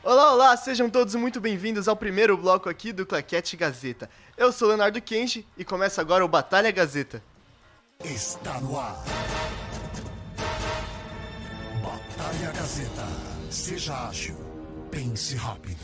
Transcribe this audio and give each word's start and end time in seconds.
Olá, 0.02 0.32
olá, 0.32 0.56
sejam 0.56 0.88
todos 0.88 1.14
muito 1.14 1.42
bem-vindos 1.42 1.86
ao 1.86 1.94
primeiro 1.94 2.34
bloco 2.34 2.70
aqui 2.70 2.90
do 2.90 3.04
Claquete 3.04 3.54
Gazeta. 3.54 4.08
Eu 4.34 4.50
sou 4.50 4.68
Leonardo 4.68 4.98
Kenji 5.02 5.46
e 5.58 5.64
começa 5.64 6.00
agora 6.00 6.24
o 6.24 6.28
Batalha 6.28 6.70
Gazeta. 6.70 7.22
Está 8.02 8.58
no 8.62 8.80
ar. 8.80 8.96
Batalha 11.82 12.50
Gazeta. 12.50 13.06
Seja 13.50 14.08
ágil. 14.08 14.36
Pense 14.90 15.36
rápido. 15.36 15.80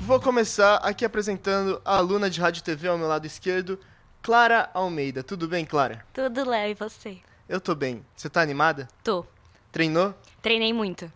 Vou 0.00 0.20
começar 0.20 0.76
aqui 0.76 1.06
apresentando 1.06 1.80
a 1.86 1.96
aluna 1.96 2.28
de 2.28 2.38
Rádio 2.38 2.62
TV 2.62 2.88
ao 2.88 2.98
meu 2.98 3.08
lado 3.08 3.26
esquerdo, 3.26 3.80
Clara 4.20 4.68
Almeida. 4.74 5.22
Tudo 5.22 5.48
bem, 5.48 5.64
Clara? 5.64 6.04
Tudo 6.12 6.44
Léo 6.44 6.72
e 6.72 6.74
você? 6.74 7.18
Eu 7.48 7.62
tô 7.62 7.74
bem. 7.74 8.04
Você 8.14 8.28
tá 8.28 8.42
animada? 8.42 8.88
Tô. 9.02 9.24
Treinou? 9.72 10.14
Treinei 10.42 10.74
muito. 10.74 11.10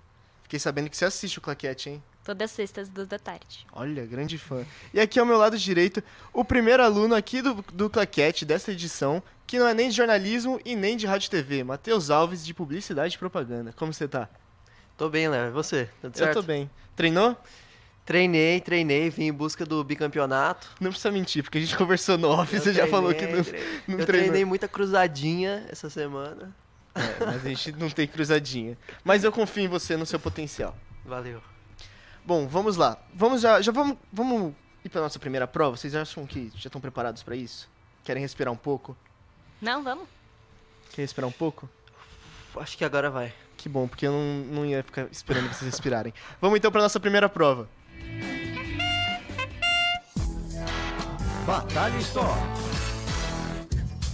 Fiquei 0.47 0.61
sabendo 0.61 0.89
que 0.89 0.97
você 0.97 1.05
assiste 1.05 1.39
o 1.39 1.41
Claquete, 1.41 1.91
hein? 1.91 2.03
Todas 2.25 2.53
sextas, 2.53 2.89
duas 2.89 3.09
da 3.09 3.19
tarde. 3.19 3.67
Olha, 3.73 4.07
grande 4.07 4.39
fã. 4.39 4.65
E 4.95 5.01
aqui 5.01 5.19
ao 5.19 5.27
meu 5.27 5.37
lado 5.37 5.59
direito, 5.59 6.01
o 6.33 6.45
primeiro 6.45 6.85
aluno 6.85 7.17
aqui 7.17 7.43
do, 7.43 7.55
do 7.73 7.91
Claquete 7.91 8.45
dessa 8.45 8.71
edição, 8.71 9.21
que 9.45 9.59
não 9.59 9.67
é 9.67 9.75
nem 9.75 9.89
de 9.89 9.97
jornalismo 9.97 10.61
e 10.65 10.77
nem 10.77 10.97
de 10.97 11.05
rádio 11.05 11.27
e 11.27 11.31
TV, 11.31 11.65
Matheus 11.65 12.09
Alves, 12.11 12.47
de 12.47 12.55
Publicidade 12.55 13.17
e 13.17 13.19
Propaganda. 13.19 13.73
Como 13.77 13.93
você 13.93 14.07
tá? 14.07 14.29
Tô 14.97 15.09
bem, 15.09 15.29
Léo. 15.29 15.49
E 15.49 15.51
você? 15.51 15.91
Tudo 16.01 16.15
Eu 16.15 16.19
certo? 16.19 16.35
tô 16.35 16.43
bem. 16.43 16.71
Treinou? 16.95 17.37
Treinei, 18.05 18.61
treinei, 18.61 19.11
vim 19.11 19.25
em 19.25 19.33
busca 19.33 19.67
do 19.67 19.83
bicampeonato. 19.83 20.69
Não 20.81 20.91
precisa 20.93 21.11
mentir, 21.11 21.43
porque 21.43 21.59
a 21.59 21.61
gente 21.61 21.77
conversou 21.77 22.17
no 22.17 22.29
off, 22.29 22.55
Eu 22.55 22.63
você 22.63 22.73
já 22.73 22.83
treinei, 22.87 22.91
falou 22.93 23.13
que 23.13 23.27
não, 23.27 23.43
treinei. 23.43 23.63
não 23.89 23.99
Eu 23.99 24.07
treinou. 24.07 24.07
treinei 24.07 24.45
muita 24.45 24.69
cruzadinha 24.69 25.67
essa 25.69 25.91
semana. 25.91 26.55
É, 26.97 27.25
mas 27.27 27.45
a 27.45 27.49
gente 27.49 27.73
não 27.73 27.91
tem 27.91 28.09
cruzadinha. 28.09 28.77
Mas 29.05 29.23
eu 29.23 29.31
confio 29.31 29.65
em 29.65 29.69
você, 29.69 29.97
no 29.97 30.07
seu 30.07 30.19
potencial. 30.19 30.75
Valeu. 31.05 31.43
Bom, 32.25 32.49
vamos 32.49 32.77
lá. 32.77 32.99
Vamos 33.15 33.43
já, 33.43 33.61
já 33.61 33.71
vamos, 33.71 33.97
vamos 34.13 34.55
ir 34.85 34.89
pra 34.89 35.01
nossa 35.01 35.19
primeira 35.19 35.47
prova. 35.47 35.77
Vocês 35.77 35.95
acham 35.95 36.27
que 36.27 36.51
já 36.57 36.69
estão 36.69 36.81
preparados 36.81 37.23
pra 37.23 37.37
isso? 37.37 37.69
Querem 38.03 38.23
respirar 38.23 38.53
um 38.53 38.57
pouco? 38.57 38.97
Não, 39.61 39.83
vamos? 39.83 40.09
Quer 40.93 41.03
respirar 41.03 41.29
um 41.29 41.33
pouco? 41.33 41.69
Acho 42.57 42.77
que 42.79 42.85
agora 42.85 43.11
vai. 43.11 43.33
Que 43.57 43.69
bom, 43.69 43.87
porque 43.87 44.07
eu 44.07 44.13
não, 44.13 44.55
não 44.55 44.67
ia 44.67 44.83
ficar 44.83 45.07
esperando 45.11 45.49
vocês 45.49 45.71
respirarem. 45.71 46.13
Vamos 46.41 46.57
então 46.57 46.73
pra 46.73 46.81
nossa 46.81 46.99
primeira 46.99 47.29
prova. 47.29 47.69
Batalha 51.47 51.97
Stop. 51.99 52.27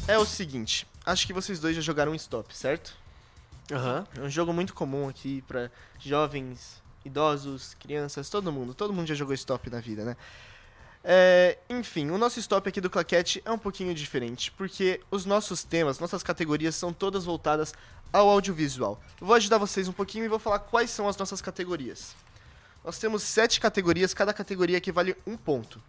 É 0.07 0.19
o 0.19 0.27
seguinte, 0.27 0.87
acho 1.05 1.27
que 1.27 1.33
vocês 1.33 1.61
dois 1.61 1.77
já 1.77 1.83
jogaram 1.83 2.15
stop, 2.15 2.57
certo? 2.57 2.97
Aham. 3.71 4.07
É 4.17 4.21
um 4.21 4.31
jogo 4.31 4.53
muito 4.53 4.75
comum 4.75 5.09
aqui 5.09 5.43
pra 5.43 5.71
jovens, 5.99 6.83
idosos, 7.05 7.75
crianças, 7.75 8.29
todo 8.29 8.53
mundo. 8.53 8.75
Todo 8.75 8.93
mundo 8.93 9.07
já 9.07 9.15
jogou 9.15 9.35
stop 9.35 9.71
na 9.71 9.81
vida, 9.81 10.05
né? 10.05 10.17
É, 11.05 11.59
enfim, 11.69 12.11
o 12.11 12.19
nosso 12.19 12.39
stop 12.39 12.69
aqui 12.69 12.81
do 12.81 12.89
Claquete 12.89 13.43
é 13.45 13.51
um 13.51 13.59
pouquinho 13.59 13.93
diferente, 13.93 14.53
porque 14.53 15.01
os 15.11 15.25
nossos 15.25 15.65
temas, 15.65 15.99
nossas 15.99 16.23
categorias 16.23 16.77
são 16.77 16.93
todas 16.93 17.25
voltadas 17.25 17.75
ao 18.13 18.29
audiovisual. 18.29 19.01
Eu 19.21 19.27
vou 19.27 19.35
ajudar 19.35 19.59
vocês 19.59 19.89
um 19.89 19.93
pouquinho 19.93 20.25
e 20.25 20.29
vou 20.29 20.39
falar 20.39 20.61
quais 20.61 20.91
são 20.91 21.09
as 21.09 21.17
nossas 21.17 21.41
categorias. 21.41 22.15
Nós 22.85 22.99
temos 22.99 23.23
sete 23.23 23.61
categorias, 23.61 24.15
cada 24.15 24.33
categoria 24.33 24.77
equivale 24.77 25.17
um 25.27 25.37
ponto. 25.37 25.83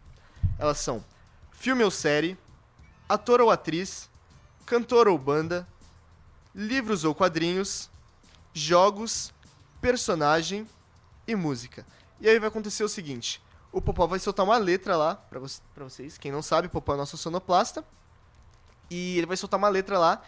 Elas 0.57 0.79
são 0.79 1.03
filme 1.51 1.83
ou 1.83 1.91
série, 1.91 2.37
ator 3.07 3.41
ou 3.41 3.51
atriz, 3.51 4.09
cantor 4.65 5.07
ou 5.07 5.17
banda, 5.17 5.67
livros 6.53 7.03
ou 7.03 7.13
quadrinhos, 7.13 7.89
jogos, 8.53 9.33
personagem 9.81 10.67
e 11.27 11.35
música. 11.35 11.85
E 12.19 12.29
aí 12.29 12.39
vai 12.39 12.47
acontecer 12.49 12.83
o 12.83 12.89
seguinte: 12.89 13.41
o 13.71 13.81
Popó 13.81 14.05
vai 14.05 14.19
soltar 14.19 14.45
uma 14.45 14.57
letra 14.57 14.95
lá 14.95 15.15
pra, 15.15 15.39
vo 15.39 15.47
vocês. 15.77 16.17
Quem 16.17 16.31
não 16.31 16.41
sabe, 16.41 16.69
Popó 16.69 16.93
é 16.93 16.97
nosso 16.97 17.17
sonoplasta. 17.17 17.83
E 18.89 19.17
ele 19.17 19.25
vai 19.25 19.37
soltar 19.37 19.57
uma 19.57 19.69
letra 19.69 19.97
lá 19.97 20.21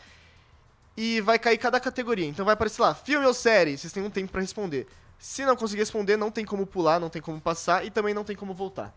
e 0.97 1.22
vai 1.22 1.38
cair 1.38 1.57
cada 1.57 1.79
categoria. 1.79 2.25
Então 2.25 2.46
vai 2.46 2.53
aparecer 2.53 2.81
lá, 2.81 2.96
filme 2.96 3.25
ou 3.25 3.34
série, 3.34 3.78
vocês 3.78 3.94
têm 3.94 4.03
um 4.03 4.09
tempo 4.09 4.31
pra 4.31 4.41
responder. 4.41 4.88
Se 5.17 5.46
não 5.46 5.56
conseguir 5.56 5.81
responder, 5.81 6.17
não 6.17 6.31
tem 6.31 6.46
como 6.46 6.66
pular, 6.66 7.00
não 7.00 7.09
tem 7.09 7.22
como 7.22 7.40
passar 7.40 7.85
e 7.85 7.91
também 7.91 8.13
não 8.13 8.23
tem 8.23 8.35
como 8.35 8.53
voltar. 8.53 8.94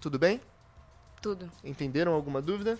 Tudo 0.00 0.18
bem? 0.18 0.40
Tudo. 1.20 1.50
Entenderam 1.62 2.12
alguma 2.12 2.40
dúvida? 2.40 2.78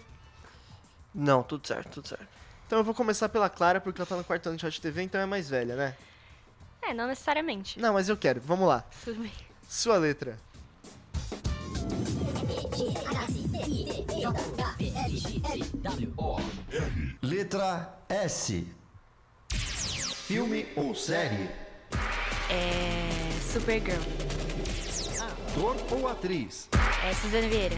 Não, 1.14 1.42
tudo 1.42 1.66
certo, 1.66 1.90
tudo 1.90 2.08
certo. 2.08 2.28
Então 2.66 2.78
eu 2.78 2.84
vou 2.84 2.94
começar 2.94 3.28
pela 3.28 3.48
Clara, 3.48 3.80
porque 3.80 4.00
ela 4.00 4.06
tá 4.06 4.16
no 4.16 4.24
quarto 4.24 4.48
ano 4.48 4.56
de 4.56 4.64
rádio 4.64 4.80
TV, 4.80 5.02
então 5.02 5.20
é 5.20 5.26
mais 5.26 5.50
velha, 5.50 5.74
né? 5.74 5.96
É, 6.82 6.94
não 6.94 7.06
necessariamente. 7.08 7.78
Não, 7.80 7.92
mas 7.92 8.08
eu 8.08 8.16
quero. 8.16 8.40
Vamos 8.40 8.68
lá. 8.68 8.84
Tudo 9.04 9.20
bem. 9.20 9.32
Sua 9.68 9.98
letra. 9.98 10.38
Letra 17.22 17.98
S. 18.08 18.66
Filme 19.50 20.68
ou 20.76 20.94
série? 20.94 21.50
É. 22.48 23.30
Supergirl. 23.52 24.00
Ator 25.20 25.76
ou 25.90 26.08
atriz? 26.08 26.68
É 27.04 27.12
Suzana 27.14 27.48
Vieira. 27.48 27.76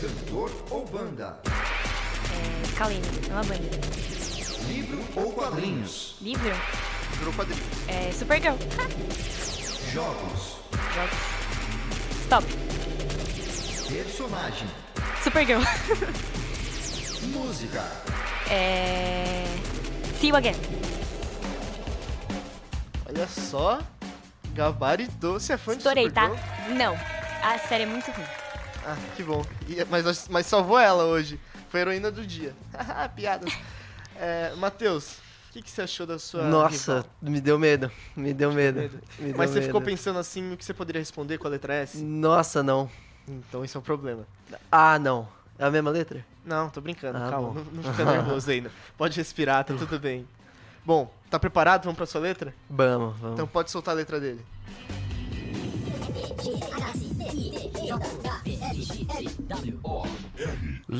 Cantor 0.00 0.50
ou 0.70 0.86
banda? 0.86 1.40
É. 2.38 2.76
Kaline. 2.76 3.02
É 3.28 3.32
uma 3.32 3.42
banda. 3.44 3.68
Livro 4.68 5.04
ou 5.16 5.32
quadrinhos? 5.32 6.16
Livro. 6.20 6.52
Virou 7.18 7.32
quadrinho. 7.34 7.62
É. 7.88 8.12
Supergirl. 8.12 8.54
Jogos. 9.92 10.56
Jogos. 10.94 11.18
Stop. 12.24 12.46
Personagem. 13.88 14.68
Supergirl. 15.22 15.60
Música. 17.32 17.82
É. 18.50 19.44
See 20.20 20.28
you 20.28 20.36
again. 20.36 20.54
Olha 23.08 23.26
só. 23.26 23.80
Gabaritou. 24.54 25.34
Você 25.40 25.54
é 25.54 25.56
fã 25.56 25.72
Estourei, 25.74 26.08
de 26.08 26.14
tá? 26.14 26.28
Supergirl? 26.28 26.74
Não. 26.76 26.94
A 27.42 27.58
série 27.58 27.84
é 27.84 27.86
muito 27.86 28.10
ruim. 28.10 28.26
Ah, 28.84 28.96
que 29.16 29.22
bom. 29.22 29.44
E- 29.68 29.84
mas, 29.90 30.28
mas 30.28 30.46
salvou 30.46 30.78
ela 30.78 31.04
hoje. 31.04 31.38
Foi 31.68 31.80
a 31.80 31.82
heroína 31.82 32.10
do 32.10 32.26
dia. 32.26 32.54
Piadas. 33.14 33.52
É, 34.16 34.52
Matheus, 34.56 35.18
o 35.48 35.52
que, 35.52 35.62
que 35.62 35.70
você 35.70 35.82
achou 35.82 36.06
da 36.06 36.18
sua 36.18 36.42
Nossa, 36.44 36.96
rival? 36.96 37.10
me 37.22 37.40
deu 37.40 37.58
medo. 37.58 37.90
Me 38.16 38.32
deu 38.34 38.52
medo. 38.52 38.80
Me 39.18 39.28
deu 39.28 39.36
Mas 39.36 39.50
você 39.50 39.62
ficou 39.62 39.80
medo. 39.80 39.90
pensando 39.90 40.18
assim 40.18 40.42
no 40.42 40.56
que 40.56 40.64
você 40.64 40.74
poderia 40.74 41.00
responder 41.00 41.38
com 41.38 41.46
a 41.46 41.50
letra 41.50 41.74
S? 41.74 42.02
Nossa, 42.02 42.62
não. 42.62 42.90
Então 43.28 43.64
isso 43.64 43.76
é 43.76 43.80
um 43.80 43.84
problema. 43.84 44.26
Ah, 44.72 44.98
não. 44.98 45.28
É 45.58 45.64
a 45.64 45.70
mesma 45.70 45.90
letra? 45.90 46.24
Não, 46.44 46.70
tô 46.70 46.80
brincando, 46.80 47.18
Ah, 47.18 47.28
calma. 47.30 47.48
bom. 47.48 47.54
Não, 47.72 47.82
não 47.82 47.92
fica 47.92 48.04
nervoso 48.04 48.50
ainda. 48.50 48.70
Pode 48.96 49.16
respirar, 49.16 49.64
tá 49.64 49.74
tudo 49.74 49.98
bem. 49.98 50.26
Bom, 50.84 51.12
tá 51.28 51.38
preparado? 51.38 51.84
Vamos 51.84 51.96
pra 51.98 52.06
sua 52.06 52.20
letra? 52.22 52.54
Vamos, 52.70 53.18
vamos. 53.18 53.34
Então 53.34 53.46
pode 53.46 53.70
soltar 53.70 53.92
a 53.92 53.96
letra 53.96 54.18
dele. 54.18 54.40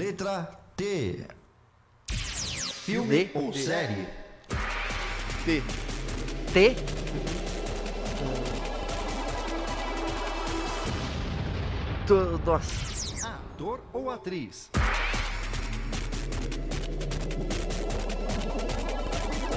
Letra 0.02 0.48
T. 0.76 1.26
Filme 2.06 3.24
D. 3.24 3.30
ou 3.34 3.52
série? 3.52 4.06
T. 5.44 5.60
T. 6.52 6.76
Tu- 12.06 12.40
Nossa. 12.44 13.28
Ator 13.28 13.80
ou 13.92 14.08
atriz? 14.10 14.70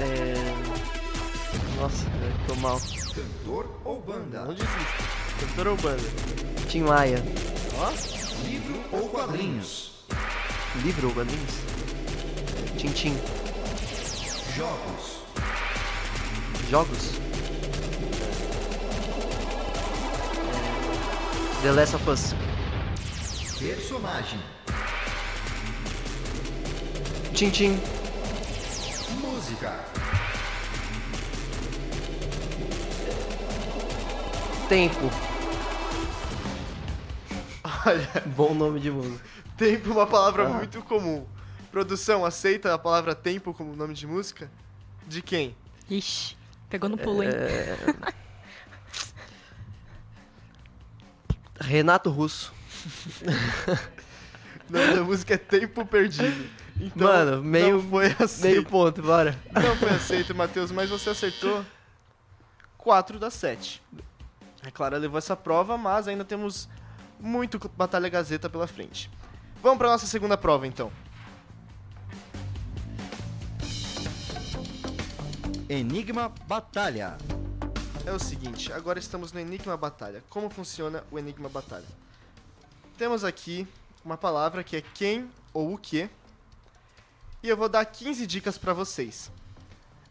É... 0.00 0.34
Nossa, 1.80 2.06
tô 2.46 2.54
mal. 2.56 2.80
Cantor 3.14 3.66
ou 3.84 4.00
banda? 4.00 4.44
Não 4.44 4.54
desista. 4.54 4.76
Cantor 5.40 5.68
ou 5.68 5.76
banda? 5.76 6.02
Tim 6.68 6.82
Maia. 6.82 7.22
Livro 8.44 8.80
ou 8.92 9.08
quadrinhos? 9.08 9.91
Livro 10.80 11.08
ou 11.08 11.14
quadrinhos? 11.14 11.52
Tintim. 12.78 13.14
Jogos. 14.56 15.20
Jogos? 16.70 17.10
The 21.62 21.72
Last 21.72 21.94
of 21.94 22.10
Us. 22.10 22.34
Personagem. 23.58 24.40
Tintim. 27.34 27.78
Música. 29.20 29.78
Tempo. 34.70 35.10
Olha, 37.86 38.22
Bom 38.34 38.54
nome 38.54 38.80
de 38.80 38.90
música. 38.90 39.31
Tempo 39.62 39.90
é 39.90 39.92
uma 39.92 40.06
palavra 40.06 40.46
Ah. 40.46 40.48
muito 40.48 40.82
comum. 40.82 41.24
Produção, 41.70 42.24
aceita 42.24 42.74
a 42.74 42.78
palavra 42.78 43.14
tempo 43.14 43.54
como 43.54 43.74
nome 43.76 43.94
de 43.94 44.06
música? 44.06 44.50
De 45.06 45.22
quem? 45.22 45.56
Ixi, 45.88 46.36
pegou 46.68 46.88
no 46.88 46.98
pulo, 46.98 47.22
hein? 47.22 47.30
É... 47.32 47.76
Renato 51.60 52.10
Russo. 52.10 52.52
O 54.68 54.72
nome 54.72 54.94
da 54.96 55.04
música 55.04 55.34
é 55.34 55.38
Tempo 55.38 55.84
Perdido. 55.86 56.48
Então, 56.80 57.06
Mano, 57.06 57.42
meio- 57.42 57.80
não 57.80 57.88
foi 57.90 58.04
Meio 58.08 58.16
aceito. 58.24 58.68
ponto, 58.68 59.02
bora. 59.02 59.38
Não 59.52 59.76
foi 59.76 59.90
aceito, 59.90 60.34
Matheus, 60.34 60.72
mas 60.72 60.90
você 60.90 61.10
acertou 61.10 61.64
4 62.76 63.18
das 63.18 63.34
7. 63.34 63.80
A 64.64 64.70
Clara 64.70 64.96
levou 64.98 65.18
essa 65.18 65.36
prova, 65.36 65.76
mas 65.78 66.08
ainda 66.08 66.24
temos 66.24 66.68
muito 67.20 67.60
Batalha 67.76 68.08
Gazeta 68.08 68.48
pela 68.50 68.66
frente. 68.66 69.08
Vamos 69.62 69.78
para 69.78 69.90
nossa 69.90 70.08
segunda 70.08 70.36
prova, 70.36 70.66
então. 70.66 70.90
Enigma 75.68 76.34
Batalha. 76.48 77.16
É 78.04 78.10
o 78.10 78.18
seguinte, 78.18 78.72
agora 78.72 78.98
estamos 78.98 79.32
no 79.32 79.38
Enigma 79.38 79.76
Batalha. 79.76 80.24
Como 80.28 80.50
funciona 80.50 81.04
o 81.12 81.18
Enigma 81.18 81.48
Batalha? 81.48 81.86
Temos 82.98 83.22
aqui 83.22 83.64
uma 84.04 84.16
palavra 84.16 84.64
que 84.64 84.74
é 84.74 84.80
quem 84.82 85.30
ou 85.54 85.74
o 85.74 85.78
que. 85.78 86.10
E 87.40 87.48
eu 87.48 87.56
vou 87.56 87.68
dar 87.68 87.84
15 87.84 88.26
dicas 88.26 88.58
pra 88.58 88.72
vocês. 88.72 89.30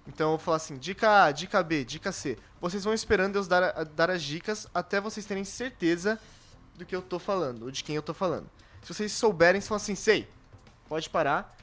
Então 0.08 0.28
eu 0.28 0.38
vou 0.38 0.40
falar 0.40 0.58
assim, 0.58 0.78
dica 0.78 1.26
A, 1.26 1.32
dica 1.34 1.62
B, 1.62 1.84
dica 1.84 2.14
C. 2.14 2.38
Vocês 2.62 2.86
vão 2.86 2.94
esperando 2.94 3.36
eu 3.36 3.46
dar, 3.46 3.84
dar 3.84 4.10
as 4.10 4.24
dicas 4.24 4.66
até 4.74 5.02
vocês 5.02 5.26
terem 5.26 5.44
certeza 5.44 6.18
do 6.76 6.86
que 6.86 6.96
eu 6.96 7.02
tô 7.02 7.20
falando, 7.20 7.64
ou 7.64 7.72
de 7.72 7.84
quem 7.84 7.98
eu 7.98 8.02
tô 8.02 8.14
falando. 8.14 8.50
Se 8.84 8.94
vocês 8.94 9.12
souberem, 9.12 9.60
vocês 9.62 9.68
falam 9.68 9.82
assim, 9.82 9.96
sei, 9.96 10.28
pode 10.88 11.10
parar. 11.10 11.56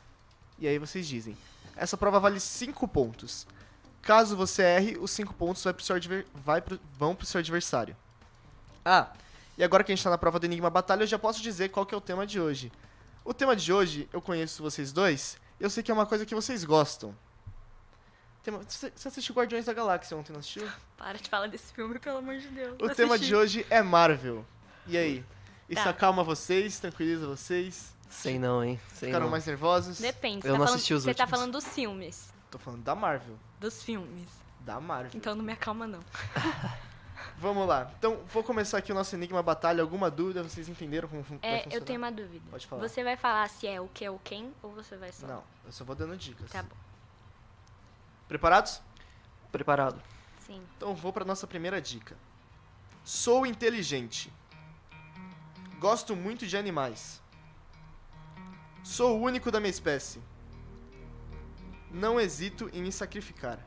E 0.59 0.67
aí 0.69 0.79
vocês 0.79 1.07
dizem. 1.07 1.37
Essa 1.77 1.97
prova 1.97 2.19
vale 2.19 2.41
5 2.41 2.87
pontos. 2.89 3.47
Caso 4.03 4.37
você 4.37 4.63
erre, 4.63 4.97
os 4.99 5.11
5 5.11 5.35
pontos 5.35 5.63
vai 5.63 5.73
pro 5.75 5.85
seu 5.85 5.97
vai 6.35 6.61
pro- 6.61 6.81
vão 6.99 7.15
pro 7.15 7.27
seu 7.27 7.39
adversário. 7.39 7.97
Ah, 8.85 9.13
e 9.57 9.63
agora 9.65 9.83
que 9.85 9.93
a 9.93 9.95
gente 9.95 10.03
tá 10.03 10.11
na 10.11 10.19
prova 10.19 10.39
do 10.39 10.47
Enigma 10.47 10.71
Batalha, 10.71 11.03
eu 11.03 11.07
já 11.07 11.19
posso 11.19 11.43
dizer 11.43 11.69
qual 11.71 11.85
que 11.85 11.95
é 11.95 11.99
o 11.99 12.01
tema 12.01 12.27
de 12.27 12.41
hoje. 12.41 12.73
O 13.25 13.35
tema 13.35 13.55
de 13.55 13.73
hoje, 13.73 14.09
eu 14.13 14.23
conheço 14.23 14.63
vocês 14.63 14.93
dois, 14.93 15.37
eu 15.61 15.69
sei 15.69 15.83
que 15.83 15.91
é 15.91 15.95
uma 15.95 16.07
coisa 16.07 16.25
que 16.25 16.35
vocês 16.35 16.65
gostam. 16.65 17.15
Tema- 18.43 18.61
Você 18.67 18.91
você 18.95 19.09
assistiu 19.09 19.35
Guardiões 19.35 19.65
da 19.67 19.73
Galáxia 19.73 20.17
ontem, 20.17 20.33
não 20.33 20.41
assistiu? 20.41 20.67
Para 20.97 21.19
de 21.19 21.29
falar 21.29 21.49
desse 21.49 21.73
filme, 21.73 21.99
pelo 21.99 22.19
amor 22.19 22.37
de 22.39 22.49
Deus. 22.49 22.77
O 22.81 22.89
tema 22.95 23.19
de 23.19 23.35
hoje 23.35 23.67
é 23.69 23.83
Marvel. 23.83 24.45
E 24.87 24.97
aí? 24.97 25.25
Isso 25.69 25.85
Tá. 25.85 25.91
acalma 25.91 26.23
vocês, 26.25 26.79
tranquiliza 26.81 27.27
vocês? 27.27 27.95
Sei 28.09 28.39
não, 28.39 28.65
hein? 28.65 28.81
Sei 28.95 29.09
Ficaram 29.09 29.27
não. 29.27 29.31
mais 29.31 29.47
nervosos? 29.47 29.99
Depende. 29.99 30.39
Eu 30.39 30.43
tá 30.43 30.49
não 30.51 30.57
falando, 30.59 30.75
assisti 30.77 30.95
os 30.95 31.03
Você 31.05 31.15
tá 31.15 31.25
últimos. 31.25 31.31
falando 31.41 31.53
dos 31.53 31.67
filmes. 31.69 32.33
Tô 32.51 32.59
falando 32.59 32.83
da 32.83 32.95
Marvel. 32.95 33.37
Dos 33.61 33.83
filmes. 33.83 34.29
Da 34.61 34.81
Marvel. 34.81 35.13
Então 35.15 35.35
não 35.35 35.45
me 35.45 35.53
acalma, 35.53 35.87
não. 35.87 36.01
Vamos 37.39 37.69
lá. 37.69 37.91
Então, 37.99 38.21
vou 38.33 38.43
começar 38.43 38.79
aqui 38.79 38.91
o 38.91 38.95
nosso 38.95 39.15
Enigma 39.15 39.43
Batalha. 39.43 39.83
Alguma 39.83 40.11
dúvida? 40.11 40.43
Vocês 40.43 40.69
entenderam 40.69 41.09
como 41.09 41.23
fun- 41.23 41.39
vai 41.39 41.51
É, 41.51 41.69
eu 41.71 41.81
tenho 41.83 41.99
uma 41.99 42.11
dúvida. 42.11 42.45
Pode 42.51 42.67
falar. 42.67 42.89
Você 42.89 43.05
vai 43.05 43.17
falar 43.17 43.49
se 43.49 43.67
é 43.67 43.81
o 43.81 43.89
que 43.89 44.05
é 44.05 44.11
o 44.11 44.19
quem 44.19 44.53
ou 44.63 44.73
você 44.73 44.97
vai 44.97 45.13
só? 45.13 45.27
Não, 45.27 45.45
eu 45.65 45.71
só 45.73 45.85
vou 45.85 45.95
dando 45.95 46.17
dicas. 46.17 46.51
Tá 46.51 46.63
bom. 46.63 46.75
Preparados? 48.27 48.81
Preparado. 49.53 50.01
Sim. 50.47 50.63
Então 50.77 50.95
vou 50.95 51.13
para 51.13 51.25
nossa 51.25 51.47
primeira 51.47 51.81
dica. 51.81 52.17
Sou 53.05 53.47
inteligente. 53.47 54.33
Gosto 55.79 56.17
muito 56.17 56.45
de 56.45 56.57
animais. 56.57 57.23
Sou 58.83 59.17
o 59.17 59.23
único 59.23 59.51
da 59.51 59.61
minha 59.61 59.71
espécie. 59.71 60.21
Não 61.89 62.19
hesito 62.19 62.69
em 62.73 62.83
me 62.83 62.91
sacrificar 62.91 63.65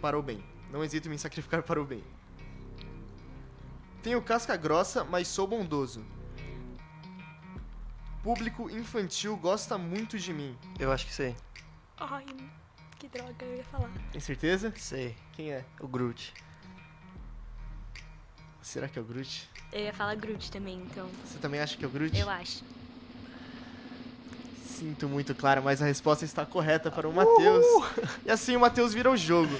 para 0.00 0.18
o 0.18 0.22
bem. 0.22 0.44
Não 0.70 0.84
hesito 0.84 1.08
em 1.08 1.12
me 1.12 1.18
sacrificar 1.18 1.62
para 1.62 1.80
o 1.80 1.84
bem. 1.86 2.04
Tenho 4.02 4.20
casca 4.20 4.54
grossa, 4.56 5.04
mas 5.04 5.26
sou 5.26 5.46
bondoso. 5.46 6.04
Público 8.22 8.68
infantil 8.68 9.34
gosta 9.34 9.78
muito 9.78 10.18
de 10.18 10.34
mim. 10.34 10.58
Eu 10.78 10.92
acho 10.92 11.06
que 11.06 11.14
sei. 11.14 11.34
Ai, 11.96 12.26
que 12.98 13.08
droga 13.08 13.44
eu 13.44 13.56
ia 13.56 13.64
falar. 13.64 13.90
Tem 14.12 14.20
certeza? 14.20 14.72
Sei. 14.76 15.16
Quem 15.32 15.50
é? 15.50 15.64
O 15.80 15.88
Groot. 15.88 16.34
Será 18.64 18.88
que 18.88 18.98
é 18.98 19.02
o 19.02 19.04
Groot? 19.04 19.48
Eu 19.70 19.82
ia 19.82 19.92
falar 19.92 20.14
Groot 20.16 20.50
também, 20.50 20.76
então. 20.90 21.06
Você 21.26 21.38
também 21.38 21.60
acha 21.60 21.76
que 21.76 21.84
é 21.84 21.86
o 21.86 21.90
Groot? 21.90 22.18
Eu 22.18 22.30
acho. 22.30 22.64
Sinto 24.66 25.06
muito, 25.06 25.34
claro, 25.34 25.62
mas 25.62 25.82
a 25.82 25.84
resposta 25.84 26.24
está 26.24 26.46
correta 26.46 26.90
para 26.90 27.06
o 27.06 27.12
Matheus. 27.12 27.64
E 28.24 28.30
assim 28.30 28.56
o 28.56 28.60
Matheus 28.60 28.94
vira 28.94 29.10
o 29.10 29.16
jogo. 29.16 29.54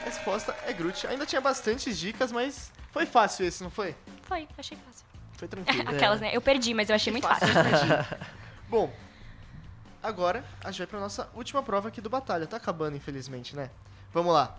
A 0.00 0.04
resposta 0.06 0.56
é 0.66 0.72
Groot. 0.72 1.06
Ainda 1.06 1.26
tinha 1.26 1.40
bastantes 1.40 1.98
dicas, 1.98 2.32
mas 2.32 2.72
foi 2.90 3.04
fácil 3.04 3.44
esse, 3.44 3.62
não 3.62 3.70
foi? 3.70 3.94
Foi, 4.22 4.48
achei 4.56 4.78
fácil. 4.78 5.04
Foi 5.34 5.46
tranquilo. 5.48 5.88
Aquelas, 5.90 6.20
né? 6.20 6.34
Eu 6.34 6.40
perdi, 6.40 6.72
mas 6.72 6.88
eu 6.88 6.96
achei 6.96 7.12
muito 7.12 7.28
fácil. 7.28 7.46
perdi. 7.46 8.16
Bom, 8.70 8.90
agora 10.02 10.42
a 10.64 10.70
gente 10.70 10.78
vai 10.78 10.86
para 10.86 10.98
nossa 10.98 11.28
última 11.34 11.62
prova 11.62 11.88
aqui 11.88 12.00
do 12.00 12.08
Batalha. 12.08 12.46
Tá 12.46 12.56
acabando, 12.56 12.96
infelizmente, 12.96 13.54
né? 13.54 13.70
Vamos 14.14 14.32
lá. 14.32 14.56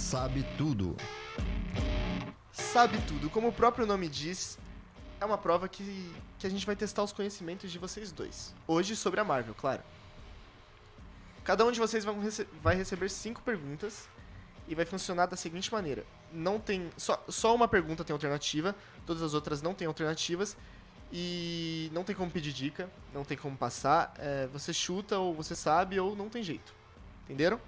Sabe 0.00 0.44
tudo. 0.56 0.96
Sabe 2.52 2.98
tudo. 3.06 3.28
Como 3.28 3.48
o 3.48 3.52
próprio 3.52 3.86
nome 3.86 4.08
diz, 4.08 4.58
é 5.20 5.24
uma 5.24 5.36
prova 5.38 5.68
que, 5.68 6.10
que 6.38 6.46
a 6.46 6.50
gente 6.50 6.64
vai 6.64 6.74
testar 6.74 7.02
os 7.04 7.12
conhecimentos 7.12 7.70
de 7.70 7.78
vocês 7.78 8.10
dois. 8.10 8.54
Hoje 8.66 8.96
sobre 8.96 9.20
a 9.20 9.24
Marvel, 9.24 9.54
claro. 9.54 9.82
Cada 11.44 11.64
um 11.66 11.70
de 11.70 11.78
vocês 11.78 12.04
vai, 12.04 12.18
rece- 12.18 12.48
vai 12.62 12.74
receber 12.74 13.08
cinco 13.10 13.42
perguntas 13.42 14.08
e 14.66 14.74
vai 14.74 14.84
funcionar 14.84 15.26
da 15.26 15.36
seguinte 15.36 15.70
maneira: 15.72 16.04
não 16.32 16.58
tem 16.58 16.90
só, 16.96 17.22
só 17.28 17.54
uma 17.54 17.68
pergunta 17.68 18.02
tem 18.02 18.12
alternativa, 18.14 18.74
todas 19.06 19.22
as 19.22 19.34
outras 19.34 19.60
não 19.62 19.74
têm 19.74 19.86
alternativas 19.86 20.56
e 21.12 21.90
não 21.92 22.04
tem 22.04 22.16
como 22.16 22.30
pedir 22.30 22.52
dica, 22.52 22.90
não 23.12 23.22
tem 23.24 23.36
como 23.36 23.56
passar. 23.56 24.12
é, 24.18 24.48
você 24.48 24.72
chuta 24.72 25.18
ou 25.18 25.34
você 25.34 25.54
sabe 25.54 26.00
ou 26.00 26.16
não 26.16 26.28
tem 26.28 26.42
jeito. 26.42 26.74
Entenderam? 27.24 27.60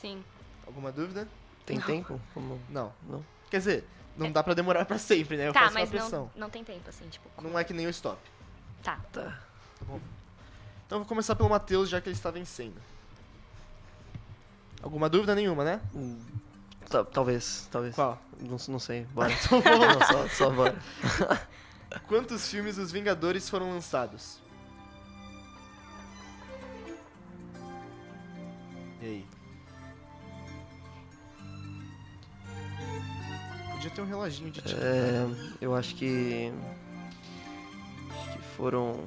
Sim. 0.00 0.24
Alguma 0.66 0.90
dúvida? 0.90 1.28
Tem 1.64 1.80
tempo? 1.80 2.20
Como... 2.32 2.60
Não. 2.68 2.92
Não. 3.08 3.24
Quer 3.50 3.58
dizer, 3.58 3.84
não 4.16 4.30
dá 4.30 4.42
pra 4.42 4.54
demorar 4.54 4.84
pra 4.84 4.98
sempre, 4.98 5.36
né? 5.36 5.48
Eu 5.48 5.52
tá, 5.52 5.60
faço 5.60 5.74
mas 5.74 5.90
uma 5.90 5.98
pressão. 6.00 6.30
não, 6.34 6.42
não 6.42 6.50
tem 6.50 6.62
tempo, 6.62 6.88
assim, 6.88 7.08
tipo. 7.08 7.28
Não 7.42 7.58
é 7.58 7.64
que 7.64 7.72
nem 7.72 7.86
o 7.86 7.90
stop. 7.90 8.18
Tá. 8.82 9.00
Tá. 9.12 9.40
Então 10.86 10.98
eu 10.98 10.98
vou 10.98 11.06
começar 11.06 11.34
pelo 11.34 11.48
Matheus, 11.48 11.88
já 11.88 12.00
que 12.00 12.08
ele 12.08 12.16
está 12.16 12.30
vencendo. 12.30 12.76
Alguma 14.82 15.08
dúvida 15.08 15.34
nenhuma, 15.34 15.64
né? 15.64 15.80
Hum, 15.94 16.20
ta- 16.90 17.04
talvez, 17.04 17.66
talvez. 17.70 17.94
Qual? 17.94 18.20
Não, 18.38 18.58
não 18.68 18.78
sei. 18.78 19.04
Bora. 19.06 19.32
Então 19.44 19.60
vamos 19.60 19.88
não, 19.88 20.06
só, 20.06 20.28
só 20.28 20.50
bora. 20.50 20.76
Quantos 22.06 22.48
filmes 22.48 22.76
os 22.76 22.92
Vingadores 22.92 23.48
foram 23.48 23.70
lançados? 23.70 24.38
E 29.00 29.06
aí? 29.06 29.26
Podia 33.84 33.96
ter 33.96 34.00
um 34.00 34.06
reloginho 34.06 34.50
de 34.50 34.62
tinta. 34.62 34.80
É, 34.80 35.26
eu 35.60 35.74
acho 35.74 35.94
que. 35.94 36.50
Acho 38.10 38.32
que 38.32 38.42
foram 38.56 39.06